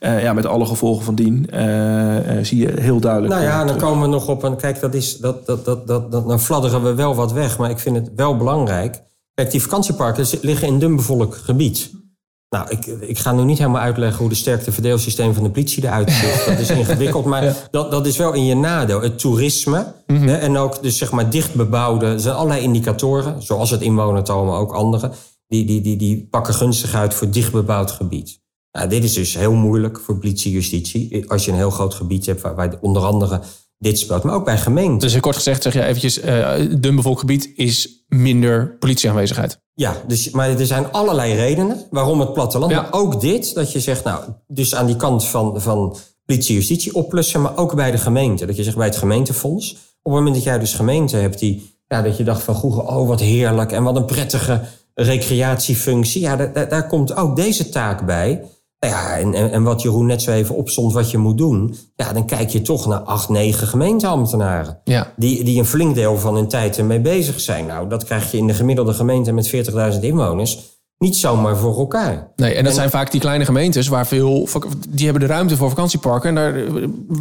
Uh, 0.00 0.22
ja, 0.22 0.32
met 0.32 0.46
alle 0.46 0.66
gevolgen 0.66 1.04
van 1.04 1.14
dien 1.14 1.46
zie 2.42 2.58
je 2.58 2.72
heel 2.80 3.00
duidelijk. 3.00 3.34
Nou 3.34 3.44
ja, 3.44 3.64
dan 3.64 3.76
komen 3.76 4.02
we 4.02 4.08
nog 4.08 4.28
op 4.28 4.42
een. 4.42 4.56
Kijk, 4.56 4.80
dat 4.80 4.89
is, 4.94 5.16
dat, 5.16 5.46
dat, 5.46 5.64
dat, 5.64 5.86
dat, 5.86 6.12
dat, 6.12 6.28
dan 6.28 6.40
fladderen 6.40 6.82
we 6.82 6.94
wel 6.94 7.14
wat 7.14 7.32
weg, 7.32 7.58
maar 7.58 7.70
ik 7.70 7.78
vind 7.78 7.96
het 7.96 8.10
wel 8.16 8.36
belangrijk. 8.36 9.02
Kijk, 9.34 9.50
die 9.50 9.62
vakantieparken 9.62 10.26
liggen 10.42 10.68
in 10.68 10.78
dunbevolkt 10.78 11.36
gebied. 11.36 11.90
Nou, 12.48 12.68
ik, 12.68 12.86
ik 12.86 13.18
ga 13.18 13.32
nu 13.32 13.42
niet 13.42 13.58
helemaal 13.58 13.80
uitleggen 13.80 14.18
hoe 14.18 14.28
de 14.28 14.34
sterkteverdeelsysteem 14.34 15.34
van 15.34 15.42
de 15.42 15.50
politie 15.50 15.84
eruit 15.84 16.10
ziet. 16.10 16.44
Dat 16.46 16.58
is 16.58 16.70
ingewikkeld, 16.70 17.24
maar 17.24 17.44
ja. 17.44 17.54
dat, 17.70 17.90
dat 17.90 18.06
is 18.06 18.16
wel 18.16 18.32
in 18.32 18.44
je 18.44 18.54
nadeel. 18.54 19.00
Het 19.00 19.18
toerisme 19.18 19.94
mm 20.06 20.16
-hmm. 20.16 20.28
hè, 20.28 20.36
en 20.36 20.56
ook 20.56 20.82
dus 20.82 20.98
zeg 20.98 21.10
maar 21.10 21.30
dichtbebouwde... 21.30 22.06
Er 22.06 22.20
zijn 22.20 22.34
allerlei 22.34 22.62
indicatoren, 22.62 23.42
zoals 23.42 23.70
het 23.70 23.80
inwonertal, 23.80 24.44
maar 24.44 24.58
ook 24.58 24.72
andere... 24.72 25.10
Die, 25.46 25.64
die, 25.64 25.80
die, 25.80 25.96
die 25.96 26.26
pakken 26.30 26.54
gunstig 26.54 26.94
uit 26.94 27.14
voor 27.14 27.30
dichtbebouwd 27.30 27.90
gebied. 27.90 28.40
Nou, 28.72 28.88
dit 28.88 29.04
is 29.04 29.12
dus 29.12 29.34
heel 29.34 29.52
moeilijk 29.52 30.00
voor 30.00 30.18
politie 30.18 30.52
justitie. 30.52 31.30
Als 31.30 31.44
je 31.44 31.50
een 31.50 31.56
heel 31.56 31.70
groot 31.70 31.94
gebied 31.94 32.26
hebt 32.26 32.40
waar, 32.40 32.54
waar 32.54 32.78
onder 32.80 33.02
andere 33.02 33.40
dit 33.80 33.98
speelt. 33.98 34.22
Maar 34.22 34.34
ook 34.34 34.44
bij 34.44 34.58
gemeenten. 34.58 35.08
Dus 35.08 35.20
kort 35.20 35.36
gezegd 35.36 35.62
zeg 35.62 35.72
je 35.72 35.84
eventjes... 35.84 36.24
Uh, 36.24 36.52
dun 36.78 36.96
bevolkt 36.96 37.20
gebied 37.20 37.50
is 37.54 38.04
minder 38.08 38.76
politieaanwezigheid. 38.78 39.60
Ja, 39.74 40.02
dus, 40.06 40.30
maar 40.30 40.48
er 40.48 40.66
zijn 40.66 40.92
allerlei 40.92 41.34
redenen 41.34 41.86
waarom 41.90 42.20
het 42.20 42.32
platteland... 42.32 42.72
Ja. 42.72 42.80
Maar 42.80 42.92
ook 42.92 43.20
dit, 43.20 43.54
dat 43.54 43.72
je 43.72 43.80
zegt... 43.80 44.04
nou, 44.04 44.24
dus 44.46 44.74
aan 44.74 44.86
die 44.86 44.96
kant 44.96 45.24
van, 45.24 45.60
van 45.60 45.96
politie 46.24 46.54
justitie 46.54 46.94
oplussen... 46.94 47.40
maar 47.40 47.56
ook 47.56 47.74
bij 47.74 47.90
de 47.90 47.98
gemeente. 47.98 48.46
Dat 48.46 48.56
je 48.56 48.62
zegt 48.62 48.76
bij 48.76 48.86
het 48.86 48.96
gemeentefonds... 48.96 49.72
op 49.72 49.78
het 50.02 50.12
moment 50.12 50.34
dat 50.34 50.44
jij 50.44 50.58
dus 50.58 50.74
gemeente 50.74 51.16
hebt 51.16 51.38
die... 51.38 51.78
Ja, 51.88 52.02
dat 52.02 52.16
je 52.16 52.24
dacht 52.24 52.42
van 52.42 52.56
vroeger, 52.56 52.82
oh 52.82 53.08
wat 53.08 53.20
heerlijk... 53.20 53.72
en 53.72 53.82
wat 53.82 53.96
een 53.96 54.04
prettige 54.04 54.60
recreatiefunctie. 54.94 56.20
Ja, 56.20 56.36
daar, 56.36 56.68
daar 56.68 56.86
komt 56.86 57.16
ook 57.16 57.36
deze 57.36 57.68
taak 57.68 58.06
bij... 58.06 58.42
Ja, 58.86 59.18
en, 59.18 59.34
en 59.34 59.62
wat 59.62 59.82
Jeroen 59.82 60.06
net 60.06 60.22
zo 60.22 60.30
even 60.30 60.54
opstond 60.54 60.92
wat 60.92 61.10
je 61.10 61.18
moet 61.18 61.38
doen. 61.38 61.76
Ja, 61.96 62.12
dan 62.12 62.26
kijk 62.26 62.50
je 62.50 62.62
toch 62.62 62.86
naar 62.86 63.00
acht, 63.00 63.28
negen 63.28 63.66
gemeenteambtenaren. 63.66 64.80
Ja. 64.84 65.12
Die, 65.16 65.44
die 65.44 65.58
een 65.58 65.66
flink 65.66 65.94
deel 65.94 66.18
van 66.18 66.34
hun 66.34 66.48
tijd 66.48 66.78
ermee 66.78 67.00
bezig 67.00 67.40
zijn. 67.40 67.66
Nou, 67.66 67.88
dat 67.88 68.04
krijg 68.04 68.30
je 68.30 68.36
in 68.36 68.46
de 68.46 68.54
gemiddelde 68.54 68.94
gemeente 68.94 69.32
met 69.32 69.54
40.000 69.94 70.00
inwoners 70.00 70.79
niet 71.04 71.16
zomaar 71.16 71.56
voor 71.56 71.78
elkaar. 71.78 72.28
Nee, 72.36 72.54
en 72.54 72.62
dat 72.62 72.72
en, 72.72 72.78
zijn 72.78 72.90
vaak 72.90 73.10
die 73.10 73.20
kleine 73.20 73.44
gemeentes 73.44 73.88
waar 73.88 74.06
veel... 74.06 74.48
die 74.88 75.04
hebben 75.04 75.28
de 75.28 75.34
ruimte 75.34 75.56
voor 75.56 75.68
vakantieparken. 75.68 76.28
En 76.28 76.34
daar, 76.34 76.52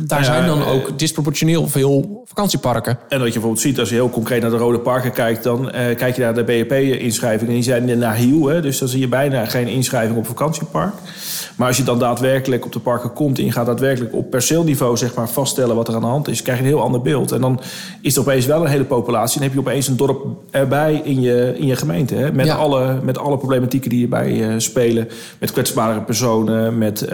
daar 0.06 0.20
ja, 0.20 0.26
zijn 0.26 0.46
dan 0.46 0.66
ook 0.66 1.00
disproportioneel 1.00 1.68
veel 1.68 2.24
vakantieparken. 2.26 2.98
En 3.10 3.18
wat 3.18 3.28
je 3.28 3.34
bijvoorbeeld 3.34 3.62
ziet 3.62 3.80
als 3.80 3.90
je 3.90 3.96
heel 3.96 4.10
concreet 4.10 4.42
naar 4.42 4.52
de 4.52 4.58
Rode 4.58 4.80
Parken 4.80 5.12
kijkt... 5.12 5.44
dan 5.44 5.66
uh, 5.66 5.72
kijk 5.72 6.16
je 6.16 6.22
naar 6.22 6.34
de 6.34 6.44
BEP-inschrijvingen. 6.44 7.54
Die 7.54 7.64
zijn 7.64 7.98
naar 7.98 8.16
hiel, 8.16 8.48
hè, 8.48 8.62
dus 8.62 8.80
dan 8.80 8.88
zie 8.88 9.00
je 9.00 9.08
bijna 9.08 9.46
geen 9.46 9.68
inschrijving 9.68 10.18
op 10.18 10.26
vakantiepark. 10.26 10.94
Maar 11.56 11.68
als 11.68 11.78
je 11.78 11.84
dan 11.84 12.00
daadwerkelijk 12.00 12.66
op 12.66 12.72
de 12.72 12.80
parken 12.80 13.14
komt... 13.14 13.38
en 13.40 13.46
je 13.46 13.52
gaat 13.52 13.66
daadwerkelijk 13.66 14.16
op 14.16 14.30
perceelniveau 14.30 14.98
zeg 14.98 15.16
maar, 15.16 15.30
vaststellen 15.30 15.76
wat 15.76 15.88
er 15.88 15.96
aan 15.96 16.02
de 16.02 16.08
hand 16.08 16.28
is... 16.28 16.42
krijg 16.42 16.58
je 16.58 16.64
een 16.64 16.70
heel 16.70 16.82
ander 16.82 17.02
beeld. 17.02 17.32
En 17.32 17.42
dan 17.42 17.60
is 18.02 18.16
er 18.16 18.22
opeens 18.22 18.46
wel 18.46 18.62
een 18.62 18.72
hele 18.72 18.86
populatie. 18.86 19.38
En 19.38 19.44
heb 19.44 19.54
je 19.54 19.60
opeens 19.60 19.88
een 19.88 19.98
dorp 19.98 20.26
erbij 20.52 21.02
in 21.04 21.22
je, 21.22 21.54
in 21.58 21.68
je 21.68 21.76
gemeente. 21.76 22.16
Hè, 22.16 22.32
met, 22.32 22.46
ja. 22.46 22.56
alle, 22.56 23.00
met 23.04 23.18
alle 23.18 23.38
problemen 23.38 23.69
die 23.72 23.82
hierbij 23.90 24.32
uh, 24.32 24.54
spelen. 24.58 25.08
Met 25.40 25.52
kwetsbare 25.52 26.02
personen, 26.02 26.78
met 26.78 27.02
uh, 27.02 27.10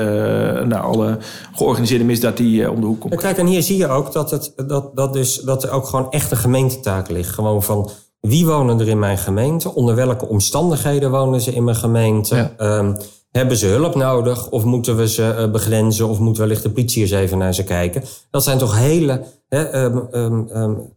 nou, 0.61 0.75
alle 0.75 1.17
georganiseerde 1.53 2.03
misdaad 2.03 2.37
die 2.37 2.61
uh, 2.61 2.71
om 2.71 2.79
de 2.79 2.85
hoek 2.85 2.99
komt. 2.99 3.15
Kijk, 3.15 3.37
en 3.37 3.45
hier 3.45 3.63
zie 3.63 3.77
je 3.77 3.87
ook 3.87 4.11
dat, 4.11 4.31
het, 4.31 4.53
dat, 4.67 4.95
dat, 4.95 5.13
dus, 5.13 5.35
dat 5.35 5.63
er 5.63 5.71
ook 5.71 5.85
gewoon 5.85 6.11
echt 6.11 6.31
een 6.31 6.37
gemeentetaak 6.37 7.09
ligt. 7.09 7.29
Gewoon 7.29 7.63
van 7.63 7.89
wie 8.19 8.45
wonen 8.45 8.79
er 8.79 8.87
in 8.87 8.99
mijn 8.99 9.17
gemeente? 9.17 9.73
Onder 9.73 9.95
welke 9.95 10.27
omstandigheden 10.27 11.11
wonen 11.11 11.41
ze 11.41 11.53
in 11.53 11.63
mijn 11.63 11.75
gemeente? 11.75 12.35
Ja. 12.35 12.77
Um, 12.77 12.97
hebben 13.31 13.57
ze 13.57 13.67
hulp 13.67 13.95
nodig? 13.95 14.49
Of 14.49 14.63
moeten 14.63 14.97
we 14.97 15.07
ze 15.07 15.49
begrenzen? 15.51 16.07
Of 16.07 16.19
moet 16.19 16.37
wellicht 16.37 16.63
de 16.63 16.69
politie 16.69 17.01
eens 17.01 17.11
even 17.11 17.37
naar 17.37 17.53
ze 17.53 17.63
kijken? 17.63 18.03
Dat 18.29 18.43
zijn 18.43 18.57
toch 18.57 18.77
hele, 18.77 19.21
um, 19.49 20.09
um, 20.13 20.93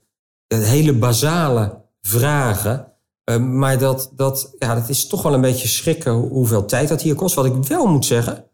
hele 0.49 0.93
basale 0.93 1.87
vragen 2.01 2.93
maar 3.37 3.79
dat, 3.79 4.11
dat, 4.17 4.55
ja, 4.59 4.75
dat 4.75 4.89
is 4.89 5.07
toch 5.07 5.23
wel 5.23 5.35
een 5.35 5.41
beetje 5.41 5.69
schrikken 5.69 6.13
hoeveel 6.13 6.65
tijd 6.65 6.89
dat 6.89 7.03
hier 7.03 7.15
kost. 7.15 7.35
Wat 7.35 7.45
ik 7.45 7.55
wel 7.55 7.87
moet 7.87 8.07
zeggen, 8.07 8.45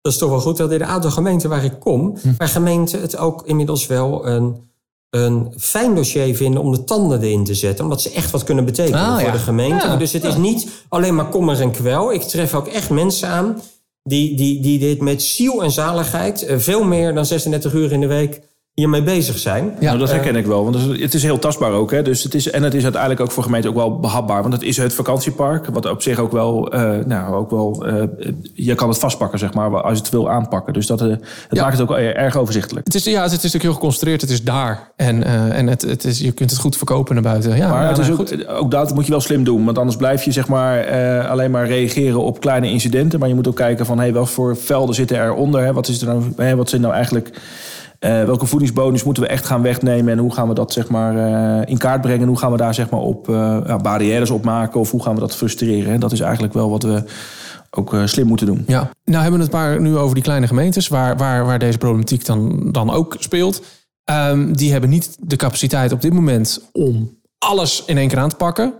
dat 0.00 0.12
is 0.12 0.18
toch 0.18 0.30
wel 0.30 0.40
goed 0.40 0.56
dat 0.56 0.72
in 0.72 0.78
de 0.78 0.84
aantal 0.84 1.10
gemeenten 1.10 1.50
waar 1.50 1.64
ik 1.64 1.80
kom, 1.80 2.16
hm. 2.22 2.32
waar 2.36 2.48
gemeenten 2.48 3.00
het 3.00 3.16
ook 3.16 3.42
inmiddels 3.46 3.86
wel 3.86 4.26
een, 4.26 4.70
een 5.10 5.52
fijn 5.58 5.94
dossier 5.94 6.36
vinden 6.36 6.60
om 6.60 6.72
de 6.72 6.84
tanden 6.84 7.22
erin 7.22 7.44
te 7.44 7.54
zetten. 7.54 7.84
Omdat 7.84 8.02
ze 8.02 8.10
echt 8.10 8.30
wat 8.30 8.44
kunnen 8.44 8.64
betekenen 8.64 9.00
ah, 9.00 9.14
voor 9.14 9.26
ja. 9.26 9.32
de 9.32 9.38
gemeente. 9.38 9.86
Ja, 9.86 9.96
dus 9.96 10.12
het 10.12 10.22
ja. 10.22 10.28
is 10.28 10.36
niet 10.36 10.68
alleen 10.88 11.14
maar 11.14 11.28
kommer 11.28 11.60
en 11.60 11.70
kwel. 11.70 12.12
Ik 12.12 12.22
tref 12.22 12.54
ook 12.54 12.66
echt 12.66 12.90
mensen 12.90 13.28
aan 13.28 13.60
die, 14.02 14.36
die, 14.36 14.60
die 14.60 14.78
dit 14.78 15.00
met 15.00 15.22
ziel 15.22 15.62
en 15.62 15.70
zaligheid, 15.70 16.46
veel 16.56 16.84
meer 16.84 17.14
dan 17.14 17.26
36 17.26 17.72
uur 17.72 17.92
in 17.92 18.00
de 18.00 18.06
week 18.06 18.40
hiermee 18.80 19.02
bezig 19.02 19.38
zijn. 19.38 19.64
Ja, 19.64 19.86
nou, 19.86 19.98
dat 19.98 20.10
herken 20.10 20.32
uh, 20.32 20.38
ik 20.38 20.46
wel. 20.46 20.64
Want 20.64 21.00
het 21.00 21.14
is 21.14 21.22
heel 21.22 21.38
tastbaar 21.38 21.72
ook. 21.72 21.90
Hè? 21.90 22.02
Dus 22.02 22.22
het 22.22 22.34
is, 22.34 22.50
en 22.50 22.62
het 22.62 22.74
is 22.74 22.82
uiteindelijk 22.82 23.20
ook 23.20 23.30
voor 23.30 23.42
gemeenten 23.42 23.70
ook 23.70 23.76
wel 23.76 23.98
behapbaar. 23.98 24.42
Want 24.42 24.54
het 24.54 24.62
is 24.62 24.76
het 24.76 24.94
vakantiepark. 24.94 25.66
Wat 25.66 25.90
op 25.90 26.02
zich 26.02 26.18
ook 26.18 26.32
wel... 26.32 26.74
Uh, 26.74 27.04
nou, 27.06 27.34
ook 27.34 27.50
wel 27.50 27.86
uh, 27.88 28.02
je 28.54 28.74
kan 28.74 28.88
het 28.88 28.98
vastpakken, 28.98 29.38
zeg 29.38 29.54
maar, 29.54 29.82
als 29.82 29.92
je 29.92 30.04
het 30.04 30.12
wil 30.12 30.30
aanpakken. 30.30 30.72
Dus 30.72 30.86
dat, 30.86 31.00
het 31.00 31.20
ja. 31.50 31.62
maakt 31.62 31.78
het 31.78 31.90
ook 31.90 31.96
erg 31.96 32.36
overzichtelijk. 32.36 32.86
Het 32.86 32.94
is, 32.94 33.04
ja, 33.04 33.22
het 33.22 33.26
is 33.26 33.36
natuurlijk 33.36 33.62
heel 33.62 33.72
geconcentreerd. 33.72 34.20
Het 34.20 34.30
is 34.30 34.42
daar. 34.42 34.92
En, 34.96 35.24
en 35.52 35.66
het, 35.66 35.82
het 35.82 36.04
is, 36.04 36.18
je 36.18 36.32
kunt 36.32 36.50
het 36.50 36.58
goed 36.58 36.76
verkopen 36.76 37.14
naar 37.14 37.22
buiten. 37.22 37.56
Ja, 37.56 37.68
maar 37.68 37.82
ja, 37.82 37.88
het 37.88 37.98
is 37.98 38.10
ook, 38.10 38.16
goed. 38.16 38.46
ook 38.46 38.70
dat 38.70 38.94
moet 38.94 39.04
je 39.04 39.10
wel 39.10 39.20
slim 39.20 39.44
doen. 39.44 39.64
Want 39.64 39.78
anders 39.78 39.96
blijf 39.96 40.22
je 40.22 40.32
zeg 40.32 40.48
maar, 40.48 40.88
alleen 41.28 41.50
maar 41.50 41.66
reageren 41.66 42.22
op 42.22 42.40
kleine 42.40 42.70
incidenten. 42.70 43.18
Maar 43.18 43.28
je 43.28 43.34
moet 43.34 43.48
ook 43.48 43.56
kijken 43.56 43.86
van... 43.86 43.98
Hey, 43.98 44.12
wat 44.12 44.30
voor 44.30 44.56
velden 44.56 44.94
zitten 44.94 45.24
eronder? 45.24 45.64
Hè? 45.64 45.72
Wat, 45.72 45.88
is 45.88 46.00
er 46.00 46.06
nou, 46.06 46.32
hè? 46.36 46.56
wat 46.56 46.68
zit 46.68 46.80
nou 46.80 46.94
eigenlijk... 46.94 47.30
Uh, 48.00 48.24
welke 48.24 48.46
voedingsbonus 48.46 49.04
moeten 49.04 49.22
we 49.22 49.28
echt 49.28 49.46
gaan 49.46 49.62
wegnemen 49.62 50.12
en 50.12 50.18
hoe 50.18 50.34
gaan 50.34 50.48
we 50.48 50.54
dat 50.54 50.72
zeg 50.72 50.88
maar, 50.88 51.16
uh, 51.16 51.62
in 51.70 51.78
kaart 51.78 52.00
brengen? 52.00 52.28
Hoe 52.28 52.38
gaan 52.38 52.50
we 52.50 52.56
daar 52.56 52.74
zeg 52.74 52.90
maar, 52.90 53.00
op 53.00 53.26
ja, 53.66 53.76
barrières 53.76 54.30
op 54.30 54.44
maken 54.44 54.80
of 54.80 54.90
hoe 54.90 55.02
gaan 55.02 55.14
we 55.14 55.20
dat 55.20 55.36
frustreren? 55.36 56.00
Dat 56.00 56.12
is 56.12 56.20
eigenlijk 56.20 56.52
wel 56.52 56.70
wat 56.70 56.82
we 56.82 57.02
ook 57.70 57.96
slim 58.04 58.26
moeten 58.26 58.46
doen. 58.46 58.64
Ja, 58.66 58.90
nou 59.04 59.22
hebben 59.22 59.38
we 59.38 59.44
het 59.44 59.54
maar 59.54 59.80
nu 59.80 59.96
over 59.96 60.14
die 60.14 60.24
kleine 60.24 60.46
gemeentes 60.46 60.88
waar, 60.88 61.16
waar, 61.16 61.46
waar 61.46 61.58
deze 61.58 61.78
problematiek 61.78 62.24
dan, 62.24 62.68
dan 62.72 62.90
ook 62.90 63.16
speelt. 63.18 63.62
Um, 64.10 64.56
die 64.56 64.72
hebben 64.72 64.90
niet 64.90 65.16
de 65.20 65.36
capaciteit 65.36 65.92
op 65.92 66.00
dit 66.00 66.12
moment 66.12 66.68
om 66.72 67.18
alles 67.38 67.82
in 67.86 67.98
één 67.98 68.08
keer 68.08 68.18
aan 68.18 68.28
te 68.28 68.36
pakken. 68.36 68.74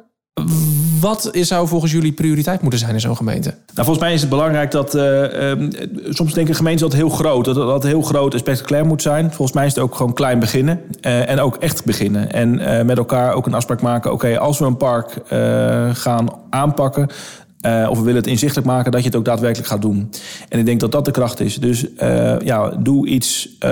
Wat 1.00 1.28
zou 1.32 1.68
volgens 1.68 1.92
jullie 1.92 2.12
prioriteit 2.12 2.60
moeten 2.60 2.80
zijn 2.80 2.94
in 2.94 3.00
zo'n 3.00 3.16
gemeente? 3.16 3.48
Nou, 3.48 3.60
volgens 3.74 3.98
mij 3.98 4.14
is 4.14 4.20
het 4.20 4.30
belangrijk 4.30 4.70
dat... 4.70 4.94
Uh, 4.94 5.48
um, 5.48 5.70
soms 6.08 6.32
denken 6.32 6.54
gemeenten 6.54 6.88
dat 6.88 6.98
heel 6.98 7.08
groot, 7.08 7.44
dat 7.44 7.54
dat 7.54 7.82
heel 7.82 8.02
groot 8.02 8.32
en 8.32 8.38
spectaculair 8.38 8.86
moet 8.86 9.02
zijn. 9.02 9.32
Volgens 9.32 9.52
mij 9.52 9.66
is 9.66 9.74
het 9.74 9.82
ook 9.82 9.94
gewoon 9.94 10.12
klein 10.12 10.38
beginnen. 10.38 10.80
Uh, 11.00 11.28
en 11.28 11.40
ook 11.40 11.56
echt 11.56 11.84
beginnen. 11.84 12.32
En 12.32 12.60
uh, 12.60 12.82
met 12.82 12.98
elkaar 12.98 13.32
ook 13.32 13.46
een 13.46 13.54
afspraak 13.54 13.82
maken. 13.82 14.12
Oké, 14.12 14.38
als 14.38 14.58
we 14.58 14.64
een 14.64 14.76
park 14.76 15.22
gaan 15.96 16.28
aanpakken... 16.50 17.08
Uh, 17.66 17.86
of 17.90 17.98
we 17.98 18.04
willen 18.04 18.20
het 18.20 18.30
inzichtelijk 18.30 18.66
maken 18.66 18.92
dat 18.92 19.00
je 19.00 19.06
het 19.06 19.16
ook 19.16 19.24
daadwerkelijk 19.24 19.68
gaat 19.68 19.82
doen. 19.82 20.10
En 20.48 20.58
ik 20.58 20.66
denk 20.66 20.80
dat 20.80 20.92
dat 20.92 21.04
de 21.04 21.10
kracht 21.10 21.40
is. 21.40 21.56
Dus 21.56 21.86
uh, 22.02 22.38
ja, 22.38 22.68
doe 22.68 23.06
iets, 23.06 23.48
uh, 23.64 23.70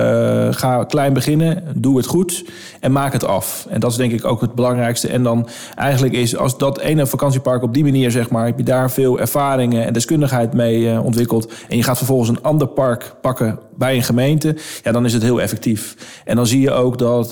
ga 0.50 0.84
klein 0.84 1.12
beginnen, 1.12 1.64
doe 1.74 1.96
het 1.96 2.06
goed 2.06 2.44
en 2.80 2.92
maak 2.92 3.12
het 3.12 3.24
af. 3.24 3.66
En 3.70 3.80
dat 3.80 3.90
is 3.90 3.96
denk 3.96 4.12
ik 4.12 4.24
ook 4.24 4.40
het 4.40 4.54
belangrijkste. 4.54 5.08
En 5.08 5.22
dan 5.22 5.48
eigenlijk 5.74 6.14
is 6.14 6.36
als 6.36 6.58
dat 6.58 6.78
ene 6.78 7.06
vakantiepark 7.06 7.62
op 7.62 7.74
die 7.74 7.84
manier, 7.84 8.10
zeg 8.10 8.30
maar, 8.30 8.46
heb 8.46 8.58
je 8.58 8.64
daar 8.64 8.90
veel 8.90 9.20
ervaringen 9.20 9.84
en 9.86 9.92
deskundigheid 9.92 10.52
mee 10.52 11.00
ontwikkeld. 11.00 11.52
En 11.68 11.76
je 11.76 11.82
gaat 11.82 11.96
vervolgens 11.96 12.28
een 12.28 12.42
ander 12.42 12.66
park 12.66 13.14
pakken 13.20 13.58
bij 13.76 13.94
een 13.94 14.02
gemeente, 14.02 14.56
ja, 14.82 14.92
dan 14.92 15.04
is 15.04 15.12
het 15.12 15.22
heel 15.22 15.40
effectief. 15.40 15.96
En 16.24 16.36
dan 16.36 16.46
zie 16.46 16.60
je 16.60 16.70
ook 16.70 16.98
dat, 16.98 17.30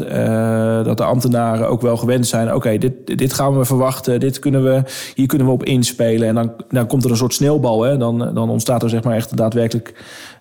dat 0.85 0.97
de 0.97 1.05
ambtenaren 1.05 1.69
ook 1.69 1.81
wel 1.81 1.97
gewend 1.97 2.27
zijn. 2.27 2.55
Oké, 2.55 2.79
dit, 2.79 3.19
dit 3.19 3.33
gaan 3.33 3.59
we 3.59 3.65
verwachten, 3.65 4.21
dit 4.21 4.39
kunnen 4.39 4.65
we, 4.65 4.83
hier 5.15 5.27
kunnen 5.27 5.47
we 5.47 5.53
op 5.53 5.65
inspelen. 5.65 6.29
En 6.29 6.35
dan 6.35 6.53
dan 6.83 6.87
komt 6.87 7.05
er 7.05 7.11
een 7.11 7.17
soort 7.17 7.35
sneeuwbal. 7.35 7.83
Hè? 7.83 7.97
Dan, 7.97 8.19
dan 8.19 8.51
ontstaat 8.51 8.83
er 8.83 8.89
zeg 8.89 9.03
maar 9.03 9.17
echt 9.17 9.37
daadwerkelijk 9.37 9.95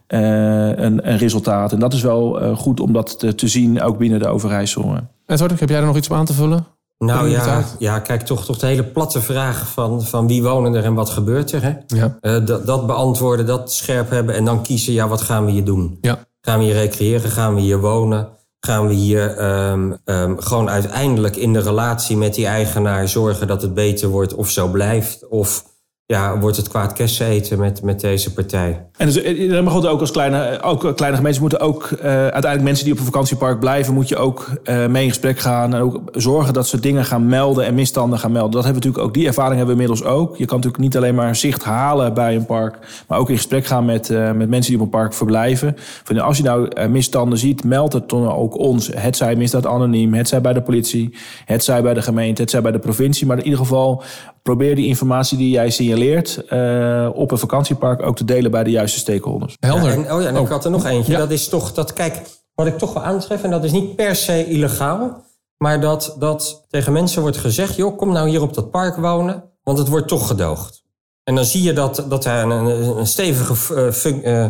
uh, 0.08 0.20
een, 0.68 1.10
een, 1.10 1.18
resultaat. 1.18 1.72
En 1.72 1.80
dat 1.80 1.94
is 1.94 2.02
wel 2.02 2.44
uh, 2.44 2.58
goed 2.58 2.80
om 2.80 2.94
dat 2.94 3.20
te, 3.20 3.36
te, 3.36 3.48
zien, 3.48 3.82
ook 3.82 3.98
binnen 3.98 4.20
de 4.20 4.28
Overijssel. 4.28 4.96
Edward, 5.26 5.60
heb 5.60 5.70
jij 5.70 5.80
er 5.80 5.86
nog 5.86 5.98
iets 5.98 6.10
op 6.10 6.18
aan 6.18 6.26
te 6.26 6.34
vullen? 6.34 6.66
Nou 7.06 7.30
ja, 7.30 7.64
ja, 7.80 8.00
kijk, 8.00 8.22
toch, 8.22 8.46
toch 8.46 8.58
de 8.58 8.66
hele 8.66 8.84
platte 8.84 9.22
vraag 9.22 9.68
van, 9.68 10.04
van 10.04 10.28
wie 10.28 10.44
wonen 10.44 10.74
er 10.74 10.84
en 10.84 10.94
wat 10.94 11.10
gebeurt 11.10 11.52
er. 11.52 11.64
Hè? 11.64 11.74
Ja. 11.88 12.18
Eh, 12.22 12.46
dat, 12.46 12.66
dat 12.66 12.88
beantwoorden, 12.88 13.46
dat 13.46 13.74
scherp 13.74 14.10
hebben 14.10 14.36
en 14.36 14.46
dan 14.46 14.64
kiezen, 14.64 14.94
ja, 14.94 15.08
wat 15.08 15.22
gaan 15.22 15.46
we 15.46 15.52
hier 15.52 15.64
doen? 15.64 15.98
Ja. 16.02 16.26
Gaan 16.42 16.60
we 16.60 16.66
hier 16.66 16.74
recreëren? 16.74 17.32
Gaan 17.32 17.56
we 17.56 17.62
hier 17.62 17.80
wonen? 17.80 18.30
Gaan 18.60 18.88
we 18.88 18.94
hier 18.94 19.38
ehm, 19.38 19.92
ehm, 20.06 20.38
gewoon 20.38 20.70
uiteindelijk 20.70 21.36
in 21.36 21.54
de 21.54 21.60
relatie 21.60 22.18
met 22.18 22.34
die 22.34 22.46
eigenaar 22.46 23.08
zorgen 23.08 23.48
dat 23.48 23.62
het 23.62 23.74
beter 23.74 24.10
wordt 24.10 24.36
of 24.36 24.50
zo 24.50 24.68
blijft? 24.68 25.28
Of 25.28 25.64
ja, 26.12 26.40
wordt 26.40 26.58
het 26.58 26.68
kwaad 26.68 26.94
kersen 26.94 27.26
eten 27.26 27.60
met, 27.60 27.82
met 27.82 28.00
deze 28.00 28.34
partij? 28.34 28.86
En 28.98 29.06
dus, 29.06 29.22
eh, 29.22 29.62
maar 29.62 29.72
goed, 29.72 29.88
ook 29.88 30.00
als 30.00 30.12
kleine, 30.12 30.62
ook 30.62 30.86
eh, 30.86 30.94
kleine 30.94 31.18
gemeentes 31.18 31.42
moeten 31.42 31.60
ook 31.60 31.92
eh, 31.92 32.12
uiteindelijk 32.12 32.64
mensen 32.64 32.84
die 32.84 32.94
op 32.94 33.00
een 33.00 33.06
vakantiepark 33.06 33.60
blijven, 33.60 33.94
moet 33.94 34.08
je 34.08 34.18
ook 34.18 34.48
eh, 34.64 34.88
mee 34.88 35.04
in 35.04 35.10
gesprek 35.10 35.40
gaan 35.40 35.74
en 35.74 35.82
ook 35.82 36.02
zorgen 36.12 36.54
dat 36.54 36.68
ze 36.68 36.80
dingen 36.80 37.06
gaan 37.06 37.28
melden 37.28 37.66
en 37.66 37.74
misstanden 37.74 38.20
gaan 38.20 38.32
melden. 38.32 38.52
Dat 38.52 38.64
hebben 38.64 38.82
we 38.82 38.88
natuurlijk 38.88 39.10
ook, 39.10 39.22
die 39.22 39.28
ervaring 39.28 39.58
hebben 39.58 39.76
we 39.76 39.82
inmiddels 39.82 40.10
ook. 40.14 40.38
Je 40.38 40.46
kan 40.46 40.56
natuurlijk 40.56 40.84
niet 40.84 40.98
alleen 40.98 41.16
maar 41.16 41.36
zicht 41.36 41.64
halen 41.64 42.14
bij 42.14 42.36
een 42.36 42.46
park, 42.46 42.78
maar 43.08 43.20
ook 43.20 43.30
in 43.30 43.36
gesprek 43.36 43.66
gaan 43.66 43.86
met, 43.86 44.10
eh, 44.10 44.32
met 44.32 44.50
mensen 44.50 44.72
die 44.72 44.80
op 44.80 44.86
een 44.86 45.00
park 45.00 45.14
verblijven. 45.14 45.76
Van, 46.04 46.20
als 46.20 46.38
je 46.38 46.44
nou 46.44 46.68
eh, 46.68 46.88
misstanden 46.88 47.38
ziet, 47.38 47.64
meld 47.64 47.94
het 47.94 48.10
dan 48.10 48.32
ook 48.32 48.58
ons. 48.58 48.90
Het 48.96 49.18
zij 49.18 49.36
misdaad 49.36 49.66
anoniem, 49.66 50.14
het 50.14 50.28
zij 50.28 50.42
bij 50.42 50.54
de 50.54 50.62
politie, 50.62 51.18
het 51.46 51.64
zij 51.64 51.82
bij 51.82 51.94
de 51.94 52.02
gemeente, 52.02 52.42
het 52.42 52.52
zij 52.52 52.62
bij 52.62 52.72
de 52.72 52.80
provincie. 52.80 53.28
Maar 53.28 53.38
in 53.38 53.44
ieder 53.44 53.60
geval 53.60 54.04
probeer 54.42 54.76
die 54.76 54.88
informatie 54.88 55.38
die 55.38 55.50
jij 55.50 55.70
signaleert 55.70 56.46
eh, 56.46 57.10
op 57.14 57.32
een 57.32 57.38
vakantiepark 57.38 58.02
ook 58.02 58.16
te 58.16 58.26
delen 58.26 58.52
bij 58.52 58.64
de 58.64 58.70
juiste 58.70 59.00
stakeholders. 59.00 59.58
Helder. 59.60 59.90
Ja, 59.90 60.06
en, 60.06 60.14
oh 60.14 60.22
ja, 60.22 60.28
en 60.28 60.36
ik 60.36 60.48
had 60.48 60.66
er 60.66 60.72
nog 60.72 60.86
eentje. 60.86 61.18
Dat 61.18 61.32
is 61.32 61.48
toch, 61.48 61.74
dat 61.74 61.94
kijk, 61.94 62.22
wat 62.56 62.68
ik 62.68 62.78
toch 62.78 62.94
wel 62.94 63.04
aantref, 63.04 63.44
en 63.44 63.50
dat 63.50 63.64
is 63.64 63.72
niet 63.72 63.96
per 63.96 64.16
se 64.16 64.46
illegaal, 64.46 65.24
maar 65.58 65.82
dat, 65.82 66.16
dat 66.20 66.66
tegen 66.70 66.94
mensen 66.94 67.22
wordt 67.22 67.38
gezegd, 67.38 67.76
joh, 67.76 67.98
kom 67.98 68.12
nou 68.12 68.30
hier 68.30 68.42
op 68.42 68.54
dat 68.54 68.72
park 68.72 68.96
wonen, 68.96 69.44
want 69.64 69.78
het 69.78 69.88
wordt 69.88 70.08
toch 70.08 70.28
gedoogd. 70.28 70.84
En 71.24 71.36
dan 71.36 71.46
zie 71.46 71.64
je 71.64 71.74
dat, 71.74 72.06
dat 72.10 72.26
er 72.26 72.44
een, 72.44 73.08
stevige 73.08 73.76
eh, 73.76 73.92
fun- 73.92 74.24
eh, 74.24 74.48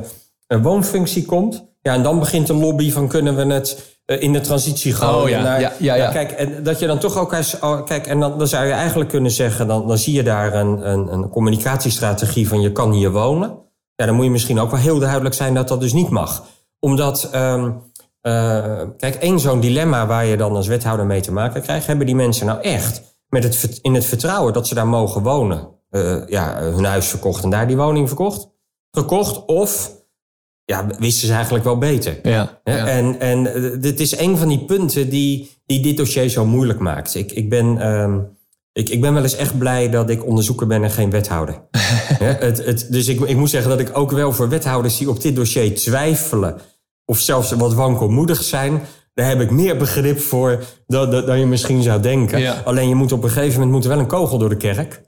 een 0.47 0.61
woonfunctie 0.61 1.25
komt. 1.25 1.69
Ja, 1.81 1.93
en 1.93 2.03
dan 2.03 2.19
begint 2.19 2.47
de 2.47 2.53
lobby 2.53 2.91
van 2.91 3.07
kunnen 3.07 3.35
we 3.35 3.53
het 3.53 3.97
eh, 4.05 4.21
in 4.21 4.33
de 4.33 4.41
transitie 4.41 4.93
gooien 4.93 5.23
Oh 5.23 5.29
ja, 5.29 5.41
naar... 5.41 5.61
ja, 5.61 5.73
ja, 5.79 5.95
ja. 5.95 6.11
kijk, 6.11 6.31
en 6.31 6.63
dat 6.63 6.79
je 6.79 6.87
dan 6.87 6.99
toch 6.99 7.17
ook... 7.17 7.33
Eens, 7.33 7.59
oh, 7.59 7.85
kijk, 7.85 8.07
en 8.07 8.19
dan, 8.19 8.37
dan 8.37 8.47
zou 8.47 8.65
je 8.65 8.71
eigenlijk 8.71 9.09
kunnen 9.09 9.31
zeggen... 9.31 9.67
dan, 9.67 9.87
dan 9.87 9.97
zie 9.97 10.13
je 10.13 10.23
daar 10.23 10.53
een, 10.53 10.89
een, 10.89 11.13
een 11.13 11.29
communicatiestrategie 11.29 12.47
van 12.47 12.61
je 12.61 12.71
kan 12.71 12.91
hier 12.91 13.11
wonen. 13.11 13.57
Ja, 13.95 14.05
dan 14.05 14.15
moet 14.15 14.25
je 14.25 14.31
misschien 14.31 14.59
ook 14.59 14.71
wel 14.71 14.79
heel 14.79 14.99
duidelijk 14.99 15.35
zijn 15.35 15.53
dat 15.53 15.67
dat 15.67 15.79
dus 15.79 15.93
niet 15.93 16.09
mag. 16.09 16.43
Omdat, 16.79 17.29
ehm, 17.31 17.71
eh, 18.21 18.81
kijk, 18.97 19.15
één 19.15 19.39
zo'n 19.39 19.59
dilemma 19.59 20.07
waar 20.07 20.25
je 20.25 20.37
dan 20.37 20.55
als 20.55 20.67
wethouder 20.67 21.05
mee 21.05 21.21
te 21.21 21.31
maken 21.31 21.61
krijgt... 21.61 21.87
hebben 21.87 22.05
die 22.05 22.15
mensen 22.15 22.45
nou 22.45 22.61
echt 22.61 23.01
met 23.29 23.43
het, 23.43 23.79
in 23.81 23.93
het 23.93 24.05
vertrouwen 24.05 24.53
dat 24.53 24.67
ze 24.67 24.75
daar 24.75 24.87
mogen 24.87 25.23
wonen... 25.23 25.67
eh, 25.89 26.27
ja, 26.27 26.61
hun 26.61 26.85
huis 26.85 27.07
verkocht 27.07 27.43
en 27.43 27.49
daar 27.49 27.67
die 27.67 27.77
woning 27.77 28.07
verkocht, 28.07 28.49
gekocht... 28.91 29.45
of 29.45 29.99
ja, 30.71 30.87
wisten 30.99 31.27
ze 31.27 31.33
eigenlijk 31.33 31.63
wel 31.63 31.77
beter. 31.77 32.19
Ja. 32.23 32.59
En, 32.63 33.19
en 33.19 33.53
eh, 33.53 33.81
dit 33.81 33.99
is 33.99 34.17
een 34.17 34.37
van 34.37 34.47
die 34.47 34.65
punten 34.65 35.09
die, 35.09 35.51
die 35.65 35.81
dit 35.81 35.97
dossier 35.97 36.29
zo 36.29 36.45
moeilijk 36.45 36.79
maakt. 36.79 37.15
Ik, 37.15 37.31
ik, 37.31 37.49
ben, 37.49 37.77
ehm, 37.77 38.19
ik, 38.73 38.89
ik 38.89 39.01
ben 39.01 39.13
wel 39.13 39.23
eens 39.23 39.35
echt 39.35 39.57
blij 39.57 39.89
dat 39.89 40.09
ik 40.09 40.25
onderzoeker 40.25 40.67
ben 40.67 40.83
en 40.83 40.91
geen 40.91 41.09
wethouder. 41.09 41.61
Het, 42.21 42.65
het, 42.65 42.87
dus 42.89 43.07
ik, 43.07 43.19
ik 43.19 43.35
moet 43.35 43.49
zeggen 43.49 43.69
dat 43.69 43.79
ik 43.79 43.97
ook 43.97 44.11
wel 44.11 44.33
voor 44.33 44.49
wethouders 44.49 44.97
die 44.97 45.09
op 45.09 45.21
dit 45.21 45.35
dossier 45.35 45.75
twijfelen... 45.75 46.57
of 47.05 47.19
zelfs 47.19 47.51
wat 47.51 47.73
wankelmoedig 47.73 48.43
zijn... 48.43 48.81
daar 49.13 49.27
heb 49.27 49.41
ik 49.41 49.51
meer 49.51 49.77
begrip 49.77 50.19
voor 50.19 50.63
dan, 50.87 51.11
dan, 51.11 51.39
je 51.39 51.45
misschien 51.45 51.83
zou 51.83 52.01
denken. 52.01 52.39
Ja. 52.39 52.61
Alleen 52.65 52.89
je 52.89 52.95
moet 52.95 53.11
op 53.11 53.23
een 53.23 53.29
gegeven 53.29 53.59
moment 53.59 53.71
moet 53.71 53.85
wel 53.85 53.99
een 53.99 54.07
kogel 54.07 54.37
door 54.37 54.49
de 54.49 54.57
kerk... 54.57 55.01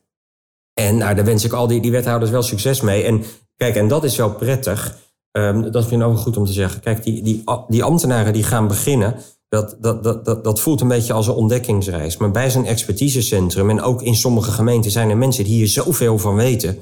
En 0.74 0.98
nou, 0.98 1.16
daar 1.16 1.26
wens 1.26 1.44
ik 1.44 1.54
al 1.54 1.68
die, 1.68 1.82
die 1.82 1.92
wethouders 1.92 2.32
wel 2.32 2.42
succes 2.42 2.82
mee. 2.82 3.04
En 3.04 3.24
kijk, 3.58 3.76
en 3.76 3.88
dat 3.88 4.04
is 4.04 4.16
wel 4.16 4.34
prettig. 4.34 4.98
Ehm, 5.34 5.72
dat 5.72 5.86
vind 5.86 6.02
ik 6.02 6.08
ook 6.08 6.18
goed 6.18 6.38
om 6.38 6.46
te 6.46 6.52
zeggen. 6.54 6.82
Kijk, 6.82 7.04
die, 7.04 7.24
die, 7.24 7.44
die 7.68 7.84
ambtenaren 7.84 8.34
die 8.34 8.44
gaan 8.44 8.68
beginnen... 8.68 9.16
Dat, 9.50 9.78
dat, 9.80 10.04
dat, 10.04 10.26
dat, 10.26 10.44
dat 10.44 10.60
voelt 10.60 10.82
een 10.82 10.88
beetje 10.88 11.14
als 11.14 11.28
een 11.28 11.34
ontdekkingsreis. 11.34 12.18
Maar 12.18 12.32
bij 12.32 12.52
zo'n 12.52 12.66
expertisecentrum... 12.66 13.70
en 13.70 13.82
ook 13.82 14.02
in 14.02 14.16
sommige 14.16 14.52
gemeenten 14.52 14.92
zijn 14.92 15.10
er 15.10 15.18
mensen 15.18 15.44
die 15.44 15.54
hier 15.54 15.68
zoveel 15.68 16.20
van 16.20 16.36
weten... 16.36 16.78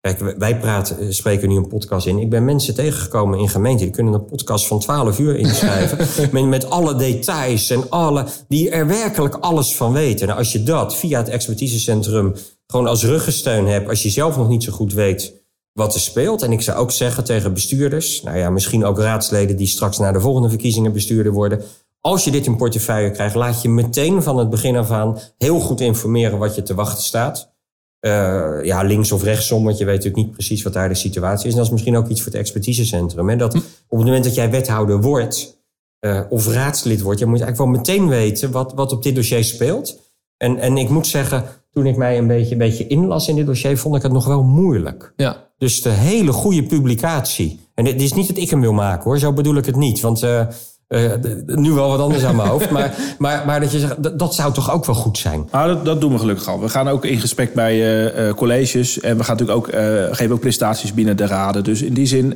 Kijk, 0.00 0.38
wij- 0.38 0.58
praten, 0.58 0.98
eh, 0.98 1.10
spreken 1.10 1.48
nu 1.48 1.56
een 1.56 1.68
podcast 1.68 2.06
in. 2.06 2.18
Ik 2.18 2.30
ben 2.30 2.44
mensen 2.44 2.74
tegengekomen 2.74 3.38
in 3.38 3.48
gemeenten... 3.48 3.84
die 3.86 3.94
kunnen 3.94 4.14
een 4.14 4.24
podcast 4.24 4.66
van 4.66 4.80
12 4.80 5.18
uur 5.18 5.36
inschrijven... 5.36 5.98
met, 6.32 6.44
met 6.44 6.70
alle 6.70 6.96
details 6.96 7.70
en 7.70 7.90
alle... 7.90 8.26
die 8.48 8.70
er 8.70 8.86
werkelijk 8.86 9.34
alles 9.34 9.76
van 9.76 9.92
weten. 9.92 10.26
Nou, 10.26 10.38
als 10.38 10.52
je 10.52 10.62
dat 10.62 10.96
via 10.96 11.18
het 11.18 11.28
expertisecentrum... 11.28 12.34
gewoon 12.66 12.86
als 12.86 13.04
ruggensteun 13.04 13.66
hebt... 13.66 13.88
als 13.88 14.02
je 14.02 14.10
zelf 14.10 14.36
nog 14.36 14.48
niet 14.48 14.62
zo 14.62 14.72
goed 14.72 14.92
weet 14.92 15.43
wat 15.74 15.94
er 15.94 16.00
speelt. 16.00 16.42
En 16.42 16.52
ik 16.52 16.60
zou 16.60 16.78
ook 16.78 16.90
zeggen 16.90 17.24
tegen 17.24 17.54
bestuurders... 17.54 18.22
nou 18.22 18.38
ja, 18.38 18.50
misschien 18.50 18.84
ook 18.84 18.98
raadsleden... 18.98 19.56
die 19.56 19.66
straks 19.66 19.98
naar 19.98 20.12
de 20.12 20.20
volgende 20.20 20.48
verkiezingen 20.48 20.92
bestuurder 20.92 21.32
worden... 21.32 21.62
als 22.00 22.24
je 22.24 22.30
dit 22.30 22.46
in 22.46 22.56
portefeuille 22.56 23.10
krijgt... 23.10 23.34
laat 23.34 23.62
je 23.62 23.68
meteen 23.68 24.22
van 24.22 24.38
het 24.38 24.50
begin 24.50 24.76
af 24.76 24.90
aan... 24.90 25.18
heel 25.38 25.60
goed 25.60 25.80
informeren 25.80 26.38
wat 26.38 26.54
je 26.54 26.62
te 26.62 26.74
wachten 26.74 27.02
staat... 27.02 27.52
Eh, 28.00 28.58
ja, 28.62 28.82
links 28.82 29.12
of 29.12 29.22
rechtsom, 29.22 29.64
want 29.64 29.78
je 29.78 29.84
weet 29.84 29.96
natuurlijk 29.96 30.24
niet 30.24 30.32
precies 30.32 30.62
wat 30.62 30.72
daar 30.72 30.88
de 30.88 30.94
situatie 30.94 31.46
is. 31.46 31.50
En 31.52 31.56
dat 31.56 31.66
is 31.66 31.72
misschien 31.72 31.96
ook 31.96 32.08
iets 32.08 32.22
voor 32.22 32.32
het 32.32 32.40
expertisecentrum. 32.40 33.28
Hè? 33.28 33.36
Dat 33.36 33.54
op 33.54 33.62
het 33.98 34.06
moment 34.06 34.24
dat 34.24 34.34
jij 34.34 34.50
wethouder 34.50 35.00
wordt 35.00 35.62
eh, 35.98 36.20
of 36.28 36.46
raadslid 36.46 37.00
wordt, 37.00 37.18
je 37.18 37.26
moet 37.26 37.40
eigenlijk 37.40 37.70
wel 37.70 37.80
meteen 37.80 38.08
weten 38.08 38.50
wat, 38.50 38.72
wat 38.74 38.92
op 38.92 39.02
dit 39.02 39.14
dossier 39.14 39.44
speelt. 39.44 40.00
En, 40.36 40.58
en 40.58 40.76
ik 40.76 40.88
moet 40.88 41.06
zeggen, 41.06 41.44
toen 41.70 41.86
ik 41.86 41.96
mij 41.96 42.18
een 42.18 42.26
beetje, 42.26 42.52
een 42.52 42.58
beetje 42.58 42.86
inlas 42.86 43.28
in 43.28 43.36
dit 43.36 43.46
dossier, 43.46 43.78
vond 43.78 43.96
ik 43.96 44.02
het 44.02 44.12
nog 44.12 44.26
wel 44.26 44.42
moeilijk. 44.42 45.12
ja. 45.16 45.52
Dus 45.64 45.82
de 45.82 45.90
hele 45.90 46.32
goede 46.32 46.62
publicatie. 46.62 47.60
En 47.74 47.86
het 47.86 48.00
is 48.00 48.12
niet 48.12 48.28
dat 48.28 48.36
ik 48.36 48.50
hem 48.50 48.60
wil 48.60 48.72
maken 48.72 49.04
hoor, 49.04 49.18
zo 49.18 49.32
bedoel 49.32 49.56
ik 49.56 49.66
het 49.66 49.76
niet. 49.76 50.00
Want 50.00 50.22
eh, 50.22 50.46
eh, 50.88 51.12
nu 51.46 51.72
wel 51.72 51.88
wat 51.88 52.00
anders 52.00 52.24
aan 52.24 52.36
mijn 52.36 52.48
hoofd. 52.48 52.70
Maar, 52.70 52.94
maar, 53.18 53.42
maar 53.46 53.60
dat 53.60 53.72
je 53.72 53.78
zegt, 53.78 54.02
dat, 54.02 54.18
dat 54.18 54.34
zou 54.34 54.52
toch 54.52 54.72
ook 54.72 54.84
wel 54.84 54.94
goed 54.94 55.18
zijn. 55.18 55.48
Nou, 55.52 55.68
dat, 55.68 55.84
dat 55.84 56.00
doen 56.00 56.12
we 56.12 56.18
gelukkig 56.18 56.48
al. 56.48 56.60
We 56.60 56.68
gaan 56.68 56.88
ook 56.88 57.04
in 57.04 57.20
gesprek 57.20 57.54
bij 57.54 57.72
eh, 57.72 58.28
eh, 58.28 58.34
colleges. 58.34 59.00
En 59.00 59.16
we 59.16 59.24
gaan 59.24 59.36
natuurlijk 59.36 59.66
ook, 59.66 59.74
geven 60.16 60.34
ook 60.34 60.40
prestaties 60.40 60.94
binnen 60.94 61.16
de 61.16 61.26
raden. 61.26 61.64
Dus 61.64 61.82
in 61.82 61.94
die 61.94 62.06
zin 62.06 62.34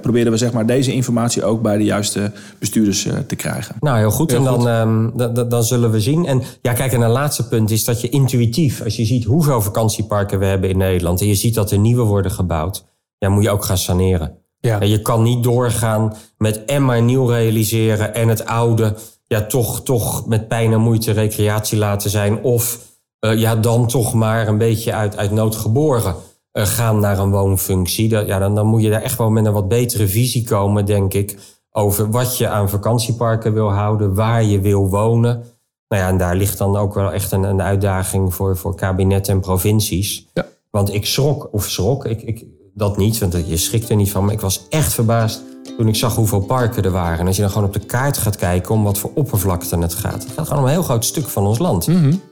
proberen 0.00 0.32
we 0.32 0.38
zeg 0.38 0.52
maar, 0.52 0.66
deze 0.66 0.92
informatie 0.92 1.44
ook 1.44 1.62
bij 1.62 1.76
de 1.76 1.84
juiste 1.84 2.32
bestuurders 2.58 3.06
te 3.26 3.36
krijgen. 3.36 3.74
Nou, 3.80 3.98
heel 3.98 4.10
goed. 4.10 4.32
en 4.32 4.44
dan, 4.44 4.68
ehm, 4.68 5.48
dan 5.48 5.64
zullen 5.64 5.90
we 5.90 6.00
zien. 6.00 6.26
En 6.26 6.42
ja, 6.62 6.72
kijk, 6.72 6.92
en 6.92 7.00
een 7.00 7.10
laatste 7.10 7.48
punt 7.48 7.70
is 7.70 7.84
dat 7.84 8.00
je 8.00 8.08
intuïtief, 8.08 8.82
als 8.82 8.96
je 8.96 9.04
ziet 9.04 9.24
hoeveel 9.24 9.62
vakantieparken 9.62 10.38
we 10.38 10.44
hebben 10.44 10.70
in 10.70 10.78
Nederland 10.78 11.20
en 11.20 11.26
je 11.26 11.34
ziet 11.34 11.54
dat 11.54 11.70
er 11.70 11.78
nieuwe 11.78 12.02
worden 12.02 12.30
gebouwd, 12.30 12.84
ja, 13.18 13.28
moet 13.28 13.42
je 13.42 13.50
ook 13.50 13.64
gaan 13.64 13.78
saneren. 13.78 14.38
Ja. 14.60 14.80
En 14.80 14.88
je 14.88 15.02
kan 15.02 15.22
niet 15.22 15.42
doorgaan 15.42 16.16
met 16.38 16.64
en 16.64 16.84
maar 16.84 17.02
nieuw 17.02 17.26
realiseren 17.26 18.14
en 18.14 18.28
het 18.28 18.44
oude 18.46 18.94
ja, 19.26 19.46
toch, 19.46 19.82
toch 19.82 20.26
met 20.26 20.48
pijn 20.48 20.72
en 20.72 20.80
moeite 20.80 21.12
recreatie 21.12 21.78
laten 21.78 22.10
zijn. 22.10 22.42
Of 22.42 22.78
eh, 23.18 23.38
ja, 23.38 23.56
dan 23.56 23.86
toch 23.86 24.14
maar 24.14 24.48
een 24.48 24.58
beetje 24.58 24.92
uit, 24.92 25.16
uit 25.16 25.30
nood 25.30 25.56
geboren 25.56 26.14
eh, 26.52 26.66
gaan 26.66 27.00
naar 27.00 27.18
een 27.18 27.30
woonfunctie. 27.30 28.08
Dat, 28.08 28.26
ja, 28.26 28.38
dan, 28.38 28.54
dan 28.54 28.66
moet 28.66 28.82
je 28.82 28.90
daar 28.90 29.02
echt 29.02 29.18
wel 29.18 29.30
met 29.30 29.46
een 29.46 29.52
wat 29.52 29.68
betere 29.68 30.08
visie 30.08 30.44
komen, 30.44 30.86
denk 30.86 31.14
ik. 31.14 31.38
Over 31.70 32.10
wat 32.10 32.38
je 32.38 32.48
aan 32.48 32.68
vakantieparken 32.68 33.52
wil 33.52 33.72
houden, 33.72 34.14
waar 34.14 34.44
je 34.44 34.60
wil 34.60 34.88
wonen. 34.88 35.44
Nou 35.88 36.02
ja, 36.02 36.08
en 36.08 36.18
daar 36.18 36.36
ligt 36.36 36.58
dan 36.58 36.76
ook 36.76 36.94
wel 36.94 37.12
echt 37.12 37.32
een, 37.32 37.42
een 37.42 37.62
uitdaging 37.62 38.34
voor, 38.34 38.56
voor 38.56 38.74
kabinet 38.74 39.28
en 39.28 39.40
provincies. 39.40 40.26
Ja. 40.34 40.46
Want 40.70 40.94
ik 40.94 41.06
schrok, 41.06 41.48
of 41.52 41.64
schrok, 41.64 42.04
ik, 42.04 42.22
ik, 42.22 42.44
dat 42.74 42.96
niet, 42.96 43.18
want 43.18 43.36
je 43.46 43.56
schrikt 43.56 43.88
er 43.88 43.96
niet 43.96 44.10
van. 44.10 44.24
Maar 44.24 44.34
ik 44.34 44.40
was 44.40 44.66
echt 44.68 44.92
verbaasd 44.92 45.40
toen 45.76 45.88
ik 45.88 45.96
zag 45.96 46.14
hoeveel 46.14 46.40
parken 46.40 46.82
er 46.82 46.90
waren. 46.90 47.18
En 47.18 47.26
als 47.26 47.36
je 47.36 47.42
dan 47.42 47.50
gewoon 47.50 47.66
op 47.66 47.72
de 47.72 47.86
kaart 47.86 48.18
gaat 48.18 48.36
kijken 48.36 48.74
om 48.74 48.82
wat 48.82 48.98
voor 48.98 49.10
oppervlakte 49.14 49.78
het 49.78 49.94
gaat. 49.94 50.22
Het 50.24 50.32
gaat 50.32 50.46
gewoon 50.46 50.62
om 50.62 50.68
een 50.68 50.74
heel 50.74 50.82
groot 50.82 51.04
stuk 51.04 51.28
van 51.28 51.46
ons 51.46 51.58
land. 51.58 51.84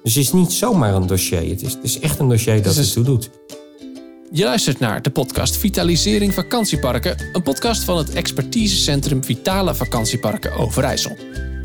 Dus 0.02 0.14
het 0.14 0.16
is 0.24 0.32
niet 0.32 0.52
zomaar 0.52 0.94
een 0.94 1.06
dossier. 1.06 1.50
Het 1.50 1.62
is, 1.62 1.72
het 1.72 1.84
is 1.84 1.98
echt 2.00 2.18
een 2.18 2.28
dossier 2.28 2.62
dat 2.62 2.74
Dus- 2.74 2.88
ertoe 2.88 3.04
doet. 3.04 3.30
Je 4.32 4.44
luistert 4.44 4.78
naar 4.78 5.02
de 5.02 5.10
podcast 5.10 5.56
Vitalisering 5.56 6.34
Vakantieparken, 6.34 7.16
een 7.32 7.42
podcast 7.42 7.84
van 7.84 7.96
het 7.96 8.10
expertisecentrum 8.10 9.24
Vitale 9.24 9.74
Vakantieparken 9.74 10.52
Overijssel. 10.52 11.16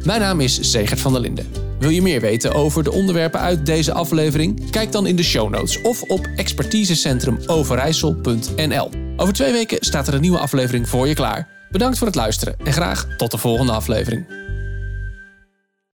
Mijn 0.04 0.22
naam 0.22 0.40
is 0.40 0.60
Zegert 0.60 1.00
van 1.00 1.12
der 1.12 1.22
Linden. 1.22 1.48
Wil 1.80 1.90
je 1.90 2.02
meer 2.02 2.22
weten 2.22 2.54
over 2.54 2.84
de 2.84 2.92
onderwerpen 2.92 3.40
uit 3.40 3.66
deze 3.66 3.94
aflevering? 3.94 4.72
Kijk 4.72 4.92
dan 4.92 5.08
in 5.08 5.16
de 5.16 5.24
show 5.24 5.50
notes 5.50 5.82
of 5.82 6.02
op 6.02 6.28
expertisecentrumoverijssel.nl. 6.36 8.90
Over 9.18 9.34
twee 9.34 9.52
weken 9.52 9.78
staat 9.80 10.08
er 10.08 10.14
een 10.14 10.22
nieuwe 10.22 10.38
aflevering 10.38 10.90
voor 10.90 11.08
je 11.08 11.14
klaar. 11.14 11.48
Bedankt 11.70 11.98
voor 11.98 12.08
het 12.08 12.16
luisteren 12.16 12.56
en 12.64 12.74
graag 12.74 13.08
tot 13.18 13.32
de 13.32 13.38
volgende 13.38 13.72
aflevering. 13.72 14.43